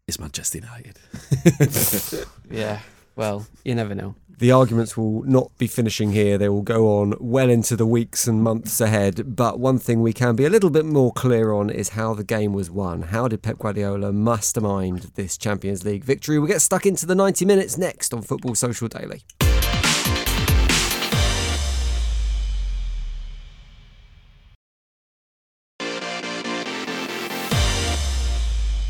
it's 0.08 0.18
Manchester 0.18 0.58
United. 0.58 0.98
Yeah, 2.50 2.80
well, 3.16 3.46
you 3.64 3.74
never 3.74 3.94
know. 3.94 4.14
The 4.38 4.52
arguments 4.52 4.98
will 4.98 5.22
not 5.22 5.50
be 5.56 5.66
finishing 5.66 6.12
here. 6.12 6.36
They 6.36 6.50
will 6.50 6.60
go 6.60 7.00
on 7.00 7.14
well 7.18 7.48
into 7.48 7.74
the 7.74 7.86
weeks 7.86 8.26
and 8.26 8.42
months 8.42 8.82
ahead. 8.82 9.34
But 9.34 9.58
one 9.58 9.78
thing 9.78 10.02
we 10.02 10.12
can 10.12 10.36
be 10.36 10.44
a 10.44 10.50
little 10.50 10.68
bit 10.68 10.84
more 10.84 11.10
clear 11.10 11.52
on 11.52 11.70
is 11.70 11.90
how 11.90 12.12
the 12.12 12.22
game 12.22 12.52
was 12.52 12.70
won. 12.70 13.02
How 13.02 13.28
did 13.28 13.42
Pep 13.42 13.58
Guardiola 13.58 14.12
mastermind 14.12 15.12
this 15.14 15.38
Champions 15.38 15.86
League 15.86 16.04
victory? 16.04 16.38
We'll 16.38 16.48
get 16.48 16.60
stuck 16.60 16.84
into 16.84 17.06
the 17.06 17.14
90 17.14 17.46
minutes 17.46 17.78
next 17.78 18.12
on 18.12 18.20
Football 18.20 18.54
Social 18.54 18.88
Daily. 18.88 19.22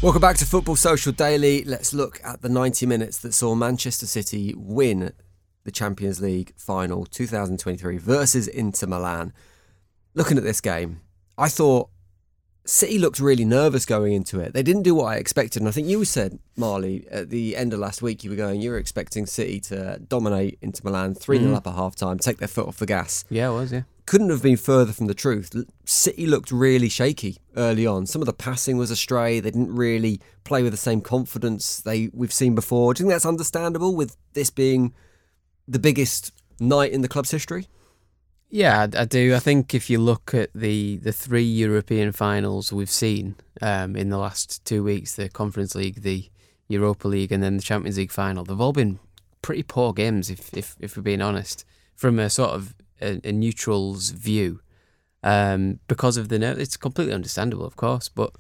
Welcome 0.03 0.21
back 0.21 0.37
to 0.37 0.45
Football 0.45 0.77
Social 0.77 1.11
Daily. 1.11 1.65
Let's 1.65 1.95
look 1.95 2.21
at 2.23 2.43
the 2.43 2.51
90 2.51 2.85
minutes 2.85 3.17
that 3.19 3.33
saw 3.33 3.55
Manchester 3.55 4.05
City 4.05 4.53
win 4.55 5.15
the 5.65 5.71
Champions 5.71 6.21
League 6.21 6.53
final 6.59 7.07
2023 7.07 7.97
versus 7.97 8.47
Inter 8.47 8.89
Milan. 8.89 9.33
Looking 10.13 10.37
at 10.37 10.45
this 10.45 10.61
game, 10.61 11.01
I 11.39 11.49
thought 11.49 11.89
City 12.67 12.99
looked 12.99 13.21
really 13.21 13.47
nervous 13.47 13.87
going 13.87 14.13
into 14.13 14.39
it. 14.39 14.53
They 14.53 14.63
didn't 14.63 14.83
do 14.83 14.95
what 14.95 15.07
I 15.07 15.17
expected. 15.17 15.63
And 15.63 15.69
I 15.69 15.73
think 15.73 15.89
you 15.89 16.05
said, 16.05 16.41
Marley, 16.59 17.07
at 17.11 17.31
the 17.31 17.57
end 17.57 17.73
of 17.73 17.79
last 17.79 18.03
week, 18.03 18.23
you 18.23 18.29
were 18.29 18.37
going, 18.37 18.61
you 18.61 18.73
were 18.73 18.79
expecting 18.79 19.25
City 19.25 19.61
to 19.61 19.99
dominate 19.99 20.59
Inter 20.61 20.83
Milan 20.85 21.15
3 21.15 21.39
0 21.39 21.53
mm. 21.53 21.57
up 21.57 21.67
at 21.67 21.75
half 21.75 21.97
time, 21.97 22.19
take 22.19 22.37
their 22.37 22.49
foot 22.49 22.69
off 22.69 22.77
the 22.77 22.87
gas 22.87 23.25
Yeah, 23.31 23.49
it 23.49 23.55
was 23.55 23.73
yeah. 23.73 23.83
Couldn't 24.07 24.31
have 24.31 24.43
been 24.43 24.57
further 24.57 24.93
from 24.93 25.07
the 25.07 25.15
truth. 25.15 25.53
City 25.85 26.27
looked 26.27 26.51
really 26.51 26.89
shaky 26.89 27.39
early 27.57 27.87
on. 27.87 28.07
Some 28.07 28.23
of 28.23 28.27
the 28.27 28.33
passing 28.33 28.77
was 28.77 28.91
astray. 28.91 29.41
They 29.41 29.51
didn't 29.51 29.75
really 29.75 30.21
play 30.45 30.63
with 30.63 30.73
the 30.73 30.79
same 30.79 31.01
confidence 31.01 31.81
they 31.81 32.09
we've 32.13 32.33
seen 32.33 32.55
before. 32.55 32.95
Do 32.95 33.03
you 33.03 33.07
think 33.07 33.15
that's 33.15 33.27
understandable 33.27 33.97
with 33.97 34.17
this 34.33 34.49
being 34.49 34.95
the 35.67 35.81
biggest 35.81 36.33
night 36.61 36.93
in 36.93 37.03
the 37.03 37.09
club's 37.09 37.33
history? 37.33 37.67
Yeah, 38.49 38.87
I, 38.97 39.05
do. 39.05 39.35
I 39.35 39.41
think 39.41 39.75
if 39.75 39.91
you 39.91 39.99
look 39.99 40.33
at 40.33 40.51
the, 40.55 40.99
the 40.99 41.13
three 41.13 41.43
European 41.43 42.13
finals 42.13 42.73
we've 42.73 42.89
seen 42.89 43.35
um, 43.61 43.97
in 43.97 44.09
the 44.11 44.19
last 44.19 44.65
two 44.65 44.85
weeks, 44.85 45.17
the 45.17 45.29
Conference 45.29 45.75
League, 45.75 46.03
the 46.03 46.31
Europa 46.69 47.09
League, 47.09 47.33
and 47.33 47.43
then 47.43 47.57
the 47.57 47.63
Champions 47.63 47.99
League 47.99 48.13
final, 48.13 48.45
they've 48.45 48.61
all 48.61 48.73
been 48.73 49.01
pretty 49.43 49.65
poor 49.65 49.93
games, 49.93 50.31
if 50.31 50.55
if, 50.57 50.77
if 50.79 50.97
we're 50.97 51.03
being 51.03 51.21
honest, 51.21 51.65
from 51.97 52.21
a 52.21 52.31
sort 52.31 52.51
of 52.51 52.76
a, 53.01 53.21
a 53.25 53.33
neutral's 53.33 54.11
view. 54.11 54.61
Um, 55.23 55.81
because 55.89 56.17
of 56.17 56.29
the 56.29 56.39
ner- 56.39 56.59
it's 56.59 56.77
completely 56.77 57.15
understandable, 57.15 57.65
of 57.67 57.77
course, 57.77 58.09
but 58.09 58.33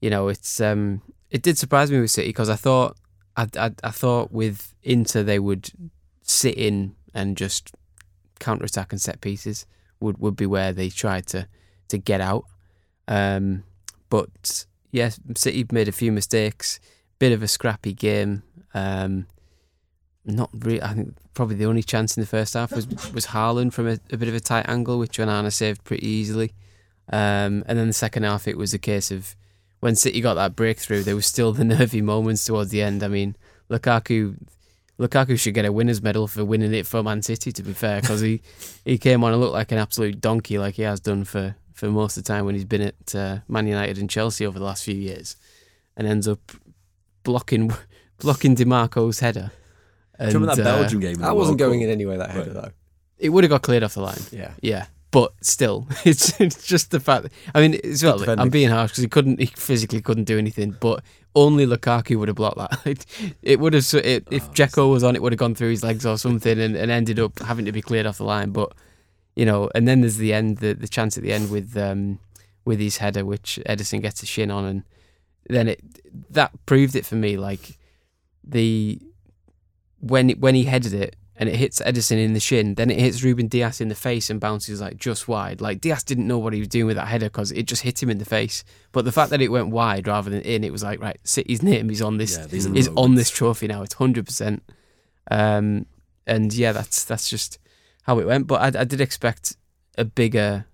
you 0.00 0.10
know, 0.10 0.28
it's 0.28 0.60
um, 0.60 1.02
it 1.30 1.42
did 1.42 1.58
surprise 1.58 1.90
me 1.90 2.00
with 2.00 2.10
City 2.10 2.28
because 2.28 2.48
I 2.50 2.56
thought 2.56 2.96
I, 3.36 3.48
I 3.58 3.70
I 3.84 3.90
thought 3.90 4.32
with 4.32 4.74
Inter 4.82 5.22
they 5.22 5.38
would 5.38 5.70
sit 6.22 6.56
in 6.56 6.96
and 7.14 7.36
just 7.36 7.72
counter 8.38 8.64
attack 8.64 8.92
and 8.92 9.00
set 9.00 9.20
pieces 9.20 9.66
would, 10.00 10.18
would 10.18 10.36
be 10.36 10.46
where 10.46 10.72
they 10.72 10.88
tried 10.88 11.26
to 11.28 11.48
to 11.88 11.98
get 11.98 12.20
out. 12.20 12.44
Um, 13.08 13.64
but 14.10 14.66
yes, 14.90 15.20
City 15.36 15.66
made 15.70 15.88
a 15.88 15.92
few 15.92 16.12
mistakes. 16.12 16.80
Bit 17.18 17.32
of 17.32 17.42
a 17.42 17.48
scrappy 17.48 17.94
game. 17.94 18.42
Um, 18.74 19.26
not 20.26 20.50
really. 20.52 20.82
I 20.82 20.92
think 20.92 21.16
probably 21.34 21.56
the 21.56 21.66
only 21.66 21.82
chance 21.82 22.16
in 22.16 22.20
the 22.20 22.26
first 22.26 22.54
half 22.54 22.72
was 22.72 22.86
was 23.12 23.26
Haaland 23.26 23.72
from 23.72 23.88
a, 23.88 23.98
a 24.10 24.16
bit 24.16 24.28
of 24.28 24.34
a 24.34 24.40
tight 24.40 24.68
angle, 24.68 24.98
which 24.98 25.18
Onana 25.18 25.52
saved 25.52 25.84
pretty 25.84 26.06
easily. 26.06 26.52
Um, 27.12 27.64
and 27.66 27.78
then 27.78 27.86
the 27.86 27.92
second 27.92 28.24
half, 28.24 28.48
it 28.48 28.58
was 28.58 28.74
a 28.74 28.78
case 28.78 29.10
of 29.12 29.36
when 29.80 29.94
City 29.94 30.20
got 30.20 30.34
that 30.34 30.56
breakthrough, 30.56 31.02
there 31.02 31.14
was 31.14 31.26
still 31.26 31.52
the 31.52 31.64
nervy 31.64 32.02
moments 32.02 32.44
towards 32.44 32.70
the 32.70 32.82
end. 32.82 33.02
I 33.02 33.08
mean, 33.08 33.36
Lukaku 33.70 34.36
Lukaku 34.98 35.38
should 35.38 35.54
get 35.54 35.66
a 35.66 35.72
winners 35.72 36.02
medal 36.02 36.26
for 36.26 36.44
winning 36.44 36.72
it 36.72 36.86
for 36.86 37.02
Man 37.02 37.22
City. 37.22 37.52
To 37.52 37.62
be 37.62 37.72
fair, 37.72 38.00
because 38.00 38.20
he, 38.20 38.42
he 38.84 38.98
came 38.98 39.22
on 39.22 39.32
and 39.32 39.40
looked 39.40 39.52
like 39.52 39.72
an 39.72 39.78
absolute 39.78 40.20
donkey, 40.20 40.58
like 40.58 40.74
he 40.74 40.82
has 40.82 41.00
done 41.00 41.24
for, 41.24 41.54
for 41.74 41.88
most 41.88 42.16
of 42.16 42.24
the 42.24 42.28
time 42.28 42.46
when 42.46 42.54
he's 42.54 42.64
been 42.64 42.82
at 42.82 43.14
uh, 43.14 43.38
Man 43.48 43.66
United 43.66 43.98
and 43.98 44.08
Chelsea 44.08 44.46
over 44.46 44.58
the 44.58 44.64
last 44.64 44.84
few 44.84 44.94
years, 44.94 45.36
and 45.96 46.06
ends 46.06 46.26
up 46.26 46.40
blocking 47.22 47.72
blocking 48.18 48.56
Dimarco's 48.56 49.20
header. 49.20 49.52
Do 50.18 50.26
you 50.26 50.32
remember 50.32 50.46
that 50.46 50.58
And, 50.58 50.68
uh, 50.68 50.80
Belgium 50.80 51.00
game? 51.00 51.14
That 51.14 51.36
wasn't 51.36 51.60
World 51.60 51.70
going 51.70 51.80
Cup? 51.80 51.84
in 51.84 51.90
anyway, 51.90 52.16
that 52.16 52.30
header, 52.30 52.52
though. 52.52 52.70
It 53.18 53.30
would 53.30 53.44
have 53.44 53.50
got 53.50 53.62
cleared 53.62 53.82
off 53.82 53.94
the 53.94 54.02
line. 54.02 54.20
Yeah. 54.30 54.52
Yeah, 54.60 54.86
but 55.10 55.32
still, 55.40 55.86
it's 56.04 56.38
it's 56.40 56.66
just 56.66 56.90
the 56.90 57.00
fact. 57.00 57.24
That, 57.24 57.32
I 57.54 57.60
mean, 57.60 57.80
it's 57.82 58.02
well, 58.02 58.18
defending. 58.18 58.42
I'm 58.42 58.50
being 58.50 58.68
harsh 58.70 58.90
because 58.90 59.02
he 59.02 59.08
couldn't, 59.08 59.40
he 59.40 59.46
physically 59.46 60.00
couldn't 60.02 60.24
do 60.24 60.38
anything. 60.38 60.76
But 60.78 61.02
only 61.34 61.66
Lukaku 61.66 62.18
would 62.18 62.28
have 62.28 62.36
blocked 62.36 62.58
that. 62.58 62.80
It, 62.86 63.06
it 63.42 63.60
would 63.60 63.74
have. 63.74 63.86
It, 63.94 64.26
if 64.30 64.50
Dzeko 64.52 64.90
was 64.90 65.04
on, 65.04 65.16
it 65.16 65.22
would 65.22 65.32
have 65.32 65.38
gone 65.38 65.54
through 65.54 65.70
his 65.70 65.82
legs 65.82 66.04
or 66.04 66.18
something, 66.18 66.58
and, 66.58 66.76
and 66.76 66.90
ended 66.90 67.18
up 67.18 67.38
having 67.40 67.64
to 67.64 67.72
be 67.72 67.82
cleared 67.82 68.06
off 68.06 68.18
the 68.18 68.24
line. 68.24 68.50
But 68.50 68.72
you 69.34 69.44
know, 69.44 69.70
and 69.74 69.86
then 69.86 70.00
there's 70.00 70.16
the 70.16 70.32
end, 70.32 70.58
the, 70.58 70.72
the 70.74 70.88
chance 70.88 71.16
at 71.16 71.22
the 71.22 71.32
end 71.32 71.50
with 71.50 71.76
um 71.76 72.18
with 72.64 72.80
his 72.80 72.98
header, 72.98 73.24
which 73.24 73.60
Ederson 73.66 74.02
gets 74.02 74.22
a 74.22 74.26
shin 74.26 74.50
on, 74.50 74.64
and 74.64 74.82
then 75.48 75.68
it 75.68 75.80
that 76.30 76.52
proved 76.66 76.96
it 76.96 77.06
for 77.06 77.14
me. 77.14 77.36
Like 77.36 77.78
the 78.42 79.00
when 80.08 80.30
when 80.30 80.54
he 80.54 80.64
headed 80.64 80.94
it 80.94 81.16
and 81.38 81.48
it 81.48 81.56
hits 81.56 81.80
Ederson 81.80 82.22
in 82.24 82.32
the 82.32 82.40
shin, 82.40 82.74
then 82.74 82.90
it 82.90 82.98
hits 82.98 83.22
Ruben 83.22 83.48
Dias 83.48 83.80
in 83.80 83.88
the 83.88 83.94
face 83.94 84.30
and 84.30 84.40
bounces 84.40 84.80
like 84.80 84.96
just 84.96 85.28
wide. 85.28 85.60
Like 85.60 85.80
Dias 85.80 86.02
didn't 86.02 86.26
know 86.26 86.38
what 86.38 86.52
he 86.52 86.60
was 86.60 86.68
doing 86.68 86.86
with 86.86 86.96
that 86.96 87.08
header 87.08 87.26
because 87.26 87.52
it 87.52 87.64
just 87.64 87.82
hit 87.82 88.02
him 88.02 88.08
in 88.08 88.18
the 88.18 88.24
face. 88.24 88.64
But 88.92 89.04
the 89.04 89.12
fact 89.12 89.30
that 89.30 89.42
it 89.42 89.48
went 89.48 89.68
wide 89.68 90.06
rather 90.06 90.30
than 90.30 90.40
in, 90.42 90.64
it 90.64 90.72
was 90.72 90.82
like 90.82 91.00
right, 91.00 91.18
City's 91.24 91.62
name. 91.62 91.88
He's 91.88 92.02
on 92.02 92.16
this. 92.16 92.38
Yeah, 92.38 92.46
he's 92.48 92.88
on 92.88 93.14
this 93.14 93.30
trophy 93.30 93.66
now. 93.66 93.82
It's 93.82 93.94
hundred 93.94 94.26
percent. 94.26 94.62
Um, 95.30 95.86
and 96.26 96.52
yeah, 96.54 96.72
that's 96.72 97.04
that's 97.04 97.28
just 97.28 97.58
how 98.02 98.18
it 98.18 98.26
went. 98.26 98.46
But 98.46 98.76
I, 98.76 98.80
I 98.80 98.84
did 98.84 99.00
expect 99.00 99.56
a 99.98 100.04
bigger 100.04 100.66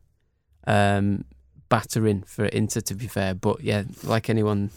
um, 0.66 1.24
battering 1.68 2.22
for 2.22 2.44
Inter, 2.46 2.80
to 2.82 2.94
be 2.94 3.06
fair. 3.06 3.34
But 3.34 3.62
yeah, 3.62 3.84
like 4.04 4.30
anyone 4.30 4.70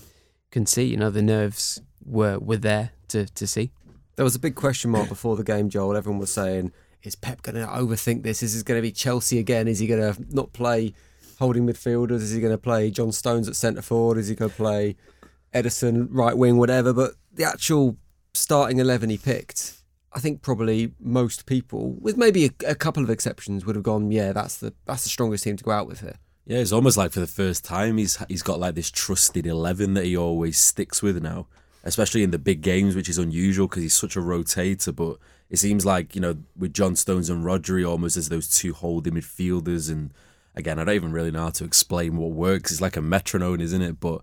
can 0.51 0.65
see, 0.65 0.85
you 0.85 0.97
know, 0.97 1.09
the 1.09 1.21
nerves 1.21 1.81
were 2.03 2.39
were 2.39 2.57
there 2.57 2.91
to 3.09 3.25
to 3.25 3.45
see. 3.45 3.71
There 4.15 4.23
was 4.23 4.35
a 4.35 4.39
big 4.39 4.55
question 4.55 4.91
mark 4.91 5.09
before 5.09 5.35
the 5.35 5.43
game, 5.43 5.69
Joel. 5.69 5.97
Everyone 5.97 6.19
was 6.19 6.31
saying, 6.31 6.71
is 7.03 7.15
Pep 7.15 7.41
going 7.41 7.55
to 7.55 7.67
overthink 7.67 8.23
this? 8.23 8.41
Is 8.41 8.53
this 8.53 8.63
going 8.63 8.77
to 8.77 8.81
be 8.81 8.91
Chelsea 8.91 9.39
again? 9.39 9.67
Is 9.67 9.79
he 9.79 9.87
going 9.87 10.13
to 10.13 10.25
not 10.33 10.53
play 10.53 10.93
holding 11.39 11.65
midfielders? 11.65 12.21
Is 12.21 12.31
he 12.31 12.39
going 12.39 12.53
to 12.53 12.57
play 12.57 12.89
John 12.91 13.11
Stones 13.11 13.47
at 13.47 13.55
centre 13.55 13.81
forward? 13.81 14.17
Is 14.17 14.27
he 14.27 14.35
going 14.35 14.51
to 14.51 14.55
play 14.57 14.95
Ederson 15.53 16.07
right 16.09 16.37
wing, 16.37 16.57
whatever? 16.57 16.93
But 16.93 17.11
the 17.33 17.43
actual 17.43 17.97
starting 18.33 18.79
11 18.79 19.09
he 19.09 19.17
picked, 19.17 19.73
I 20.13 20.19
think 20.19 20.41
probably 20.41 20.93
most 20.99 21.45
people, 21.45 21.93
with 21.99 22.17
maybe 22.17 22.45
a, 22.45 22.71
a 22.71 22.75
couple 22.75 23.03
of 23.03 23.09
exceptions, 23.09 23.65
would 23.65 23.75
have 23.75 23.83
gone, 23.83 24.11
yeah, 24.11 24.31
that's 24.31 24.57
the 24.57 24.73
that's 24.85 25.03
the 25.03 25.09
strongest 25.09 25.43
team 25.43 25.57
to 25.57 25.63
go 25.63 25.71
out 25.71 25.87
with 25.87 26.01
here. 26.01 26.15
Yeah, 26.45 26.59
it's 26.59 26.71
almost 26.71 26.95
like 26.95 27.11
for 27.11 27.19
the 27.19 27.27
first 27.27 27.65
time 27.65 27.97
he's 27.97 28.17
he's 28.29 28.43
got 28.43 28.59
like 28.59 28.75
this 28.75 28.91
trusted 28.91 29.45
eleven 29.45 29.93
that 29.95 30.05
he 30.05 30.15
always 30.15 30.57
sticks 30.57 31.01
with 31.01 31.21
now, 31.21 31.47
especially 31.85 32.23
in 32.23 32.31
the 32.31 32.39
big 32.39 32.61
games, 32.61 32.95
which 32.95 33.07
is 33.07 33.17
unusual 33.17 33.67
because 33.67 33.83
he's 33.83 33.95
such 33.95 34.15
a 34.15 34.19
rotator. 34.19 34.93
But 34.95 35.17
it 35.49 35.57
seems 35.57 35.85
like 35.85 36.15
you 36.15 36.21
know 36.21 36.35
with 36.57 36.73
John 36.73 36.95
Stones 36.95 37.29
and 37.29 37.45
Rodri 37.45 37.87
almost 37.87 38.17
as 38.17 38.29
those 38.29 38.49
two 38.49 38.73
holding 38.73 39.13
midfielders, 39.13 39.89
and 39.91 40.11
again 40.55 40.79
I 40.79 40.83
don't 40.83 40.95
even 40.95 41.11
really 41.11 41.31
know 41.31 41.43
how 41.43 41.49
to 41.51 41.63
explain 41.63 42.17
what 42.17 42.31
works. 42.31 42.71
It's 42.71 42.81
like 42.81 42.97
a 42.97 43.01
metronome, 43.01 43.61
isn't 43.61 43.81
it? 43.81 43.99
But 43.99 44.21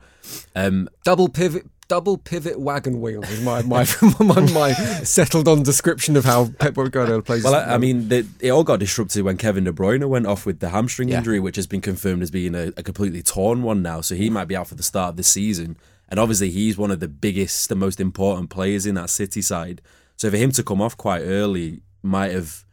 um, 0.55 0.89
Double 1.05 1.29
pivot. 1.29 1.67
Double 1.89 2.17
pivot 2.17 2.59
wagon 2.59 3.03
wheels 3.03 3.29
is 3.29 3.43
my 3.45 3.61
my, 3.63 3.85
my, 4.19 4.41
my 4.53 4.73
settled 4.73 5.47
on 5.47 5.63
description 5.63 6.17
of 6.17 6.25
how 6.25 6.49
Pep 6.59 6.73
Guardiola 6.75 7.21
plays. 7.21 7.45
Well, 7.45 7.55
I, 7.55 7.75
I 7.75 7.77
mean, 7.79 8.09
the, 8.09 8.27
it 8.41 8.49
all 8.49 8.65
got 8.65 8.81
disrupted 8.81 9.23
when 9.25 9.37
Kevin 9.37 9.65
De 9.65 9.73
Bruyne 9.73 10.09
went 10.09 10.27
off 10.27 10.47
with 10.47 10.61
the 10.61 10.71
hamstring 10.71 11.11
Yeah. 11.11 11.19
injury, 11.19 11.39
which 11.39 11.57
has 11.57 11.67
been 11.67 11.83
confirmed 11.83 12.23
as 12.23 12.31
being 12.31 12.55
a, 12.55 12.69
a 12.79 12.83
completely 12.83 13.21
torn 13.21 13.63
one 13.63 13.83
now. 13.83 14.01
So 14.01 14.15
he 14.15 14.31
might 14.31 14.47
be 14.47 14.57
out 14.57 14.69
for 14.69 14.75
the 14.75 14.83
start 14.83 15.11
of 15.11 15.17
the 15.19 15.23
season. 15.23 15.77
And 16.13 16.21
obviously, 16.21 16.51
he's 16.51 16.79
one 16.79 16.93
of 16.93 17.01
the 17.01 17.09
biggest, 17.09 17.69
the 17.69 17.75
most 17.75 17.99
important 17.99 18.51
players 18.51 18.87
in 18.87 18.95
that 18.95 19.11
City 19.11 19.43
side. 19.43 19.83
So 20.17 20.31
for 20.31 20.37
him 20.37 20.53
to 20.53 20.63
come 20.63 20.81
off 20.81 20.97
quite 20.97 21.23
early 21.23 21.83
might 22.03 22.31
have 22.31 22.65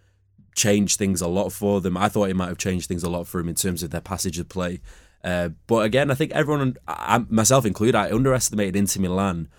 changed 0.55 0.99
things 0.99 1.21
a 1.21 1.27
lot 1.27 1.51
for 1.51 1.81
them. 1.81 1.97
I 1.97 2.09
thought 2.09 2.29
it 2.29 2.35
might 2.35 2.49
have 2.49 2.57
changed 2.59 2.87
things 2.87 3.01
a 3.01 3.09
lot 3.09 3.25
for 3.25 3.39
him 3.39 3.49
in 3.49 3.55
terms 3.55 3.81
of 3.81 3.89
their 3.89 4.01
passage 4.01 4.37
of 4.37 4.49
play. 4.49 4.81
Uh, 5.23 5.49
but 5.65 5.85
again, 5.85 6.11
I 6.11 6.13
think 6.13 6.33
everyone, 6.33 6.75
I, 6.87 7.23
myself 7.29 7.65
included, 7.65 7.95
I 7.95 8.11
underestimated 8.11 8.75
Inter 8.75 9.01
Milan 9.01 9.49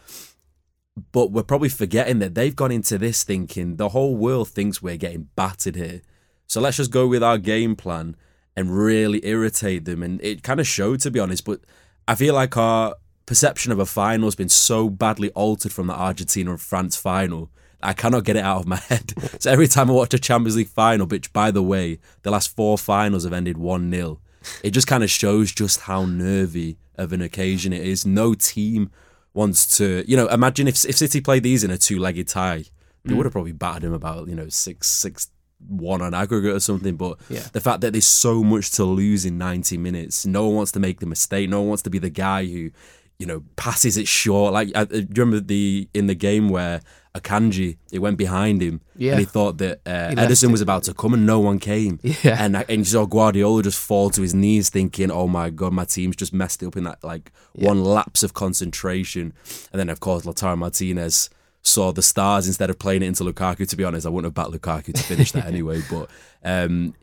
but 1.13 1.31
we're 1.31 1.43
probably 1.43 1.69
forgetting 1.69 2.19
that 2.21 2.35
they've 2.35 2.57
gone 2.57 2.73
into 2.73 2.99
this 2.99 3.25
thinking 3.25 3.77
the 3.77 3.91
whole 3.91 4.17
world 4.17 4.49
thinks 4.49 4.83
we're 4.83 4.97
getting 4.97 5.29
battered 5.37 5.77
here. 5.77 6.03
So 6.47 6.61
let's 6.61 6.77
just 6.77 6.91
go 6.91 7.07
with 7.07 7.23
our 7.23 7.39
game 7.39 7.77
plan 7.77 8.17
and 8.57 8.77
really 8.77 9.25
irritate 9.25 9.85
them. 9.85 10.03
And 10.03 10.21
it 10.23 10.43
kind 10.43 10.61
of 10.61 10.67
showed, 10.67 11.01
to 11.01 11.11
be 11.11 11.21
honest. 11.21 11.45
But 11.45 11.61
I 12.09 12.15
feel 12.15 12.35
like 12.35 12.57
our 12.57 12.97
perception 13.31 13.71
of 13.71 13.79
a 13.79 13.87
final 13.87 14.27
has 14.27 14.35
been 14.35 14.49
so 14.49 14.91
badly 14.91 15.31
altered 15.31 15.73
from 15.73 15.87
the 15.87 15.95
Argentina 15.95 16.51
and 16.51 16.61
France 16.61 16.97
final. 16.97 17.49
I 17.81 17.93
cannot 17.93 18.25
get 18.25 18.35
it 18.35 18.45
out 18.45 18.59
of 18.63 18.67
my 18.67 18.77
head. 18.91 19.15
so 19.39 19.51
every 19.53 19.69
time 19.69 19.89
I 19.89 19.93
watch 19.95 20.13
a 20.15 20.19
Champions 20.19 20.57
League 20.57 20.67
final, 20.67 21.07
which 21.07 21.33
by 21.33 21.53
the 21.53 21.63
way, 21.63 22.01
the 22.23 22.33
last 22.33 22.55
four 22.57 22.77
finals 22.77 23.23
have 23.23 23.33
ended 23.33 23.57
1 23.57 23.89
0, 23.93 24.19
it 24.65 24.73
just 24.73 24.89
kind 24.89 25.05
of 25.05 25.11
shows 25.11 25.53
just 25.53 25.83
how 25.83 26.05
nervy 26.07 26.77
of 26.97 27.13
an 27.13 27.23
occasion 27.23 27.73
it 27.73 27.87
is. 27.87 28.05
No 28.05 28.35
team 28.35 28.91
wants 29.33 29.77
to, 29.79 30.05
you 30.09 30.17
know, 30.17 30.27
imagine 30.27 30.67
if 30.67 30.85
if 30.85 30.97
City 30.99 31.21
played 31.21 31.45
these 31.45 31.63
in 31.63 31.71
a 31.71 31.79
two 31.79 32.01
legged 32.01 32.27
tie, 32.27 32.65
they 33.05 33.15
would 33.15 33.27
have 33.27 33.33
probably 33.33 33.53
battered 33.53 33.85
him 33.85 33.93
about, 33.93 34.27
you 34.29 34.35
know, 34.35 34.49
six 34.49 34.89
six 34.89 35.29
one 35.69 36.01
on 36.03 36.15
aggregate 36.15 36.55
or 36.55 36.61
something. 36.61 36.97
But 36.97 37.19
Yeah. 37.29 37.47
the 37.53 37.61
fact 37.61 37.81
that 37.83 37.93
there's 37.93 38.07
so 38.07 38.43
much 38.43 38.71
to 38.73 38.85
lose 38.85 39.25
in 39.25 39.37
90 39.39 39.77
minutes, 39.79 40.27
no 40.27 40.47
one 40.47 40.57
wants 40.57 40.73
to 40.73 40.81
make 40.81 41.01
the 41.01 41.07
mistake. 41.07 41.49
No 41.49 41.61
one 41.61 41.69
wants 41.69 41.83
to 41.83 41.91
be 41.91 41.99
the 41.99 42.09
guy 42.11 42.47
who, 42.47 42.71
you 43.21 43.27
know, 43.27 43.45
passes 43.55 43.97
it 43.97 44.09
short. 44.09 44.53
Like, 44.53 44.71
I, 44.75 44.85
do 44.87 44.97
you 44.99 45.07
remember 45.17 45.39
the 45.41 45.89
in 45.95 46.07
the 46.09 46.15
game 46.17 46.49
where 46.49 46.81
Akanji, 47.15 47.77
it 47.93 47.99
went 47.99 48.17
behind 48.17 48.63
him, 48.63 48.81
Yeah. 48.97 49.11
and 49.13 49.21
he 49.21 49.27
thought 49.27 49.59
that 49.59 49.81
uh, 49.85 50.09
He 50.11 50.15
Ederson 50.17 50.51
was 50.53 50.61
about 50.61 50.85
to 50.85 50.95
come, 50.95 51.13
and 51.13 51.27
no 51.27 51.39
one 51.41 51.59
came. 51.59 51.99
Yeah. 52.03 52.37
And 52.43 52.57
and 52.57 52.79
you 52.79 52.85
saw 52.85 53.05
Guardiola 53.07 53.63
just 53.63 53.79
fall 53.79 54.11
to 54.11 54.23
his 54.23 54.33
knees, 54.33 54.71
thinking, 54.71 55.11
"Oh 55.11 55.27
my 55.29 55.51
god, 55.51 55.73
my 55.73 55.85
team's 55.85 56.17
just 56.17 56.33
messed 56.33 56.63
it 56.63 56.67
up 56.67 56.77
in 56.77 56.85
that 56.85 57.03
like 57.05 57.31
one 57.55 57.83
lapse 57.85 58.23
of 58.23 58.33
concentration." 58.35 59.33
And 59.73 59.79
then 59.81 59.89
of 59.89 60.01
course 60.01 60.25
Lautaro 60.25 60.57
Martinez 60.57 61.31
saw 61.63 61.93
the 61.93 62.01
stars 62.03 62.47
instead 62.47 62.71
of 62.71 62.79
playing 62.79 63.03
it 63.03 63.07
into 63.07 63.23
Lukaku. 63.25 63.69
To 63.69 63.77
be 63.77 63.85
honest, 63.85 64.07
I 64.07 64.09
wouldn't 64.09 64.35
have 64.35 64.35
backed 64.35 64.55
Lukaku 64.63 64.95
to 64.95 65.03
finish 65.03 65.33
that 65.33 65.45
anyway. 65.55 65.83
But 65.91 66.09
um, 66.45 66.95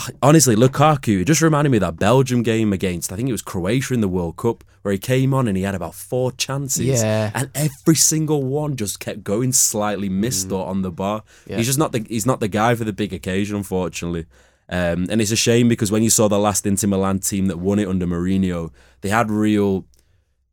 honestly, 0.22 0.54
Lukaku 0.56 1.20
it 1.22 1.24
just 1.26 1.40
reminded 1.42 1.70
me 1.70 1.76
of 1.78 1.82
that 1.82 1.96
Belgium 1.98 2.42
game 2.42 2.72
against 2.72 3.12
I 3.12 3.16
think 3.16 3.28
it 3.28 3.32
was 3.32 3.42
Croatia 3.42 3.94
in 3.94 4.00
the 4.00 4.08
World 4.08 4.36
Cup 4.36 4.64
where 4.82 4.92
he 4.92 4.98
came 4.98 5.32
on 5.32 5.46
and 5.46 5.56
he 5.56 5.62
had 5.62 5.74
about 5.76 5.94
four 5.94 6.32
chances, 6.32 6.84
Yeah. 6.86 7.30
and 7.34 7.50
every 7.54 7.94
single 7.94 8.42
one 8.42 8.74
just 8.76 8.98
kept 8.98 9.22
going 9.22 9.52
slightly 9.52 10.08
missed 10.08 10.50
or 10.50 10.66
on 10.66 10.82
the 10.82 10.90
bar. 10.90 11.22
Yeah. 11.46 11.58
He's 11.58 11.66
just 11.66 11.78
not 11.78 11.92
the 11.92 12.04
he's 12.08 12.26
not 12.26 12.40
the 12.40 12.48
guy 12.48 12.74
for 12.74 12.84
the 12.84 12.92
big 12.92 13.12
occasion, 13.12 13.56
unfortunately. 13.56 14.26
Um, 14.68 15.06
and 15.10 15.20
it's 15.20 15.30
a 15.32 15.36
shame 15.36 15.68
because 15.68 15.92
when 15.92 16.02
you 16.02 16.08
saw 16.10 16.28
the 16.28 16.38
last 16.38 16.64
Inter 16.66 16.88
Milan 16.88 17.18
team 17.18 17.46
that 17.46 17.58
won 17.58 17.78
it 17.78 17.86
under 17.88 18.06
Mourinho, 18.06 18.70
they 19.02 19.10
had 19.10 19.30
real 19.30 19.84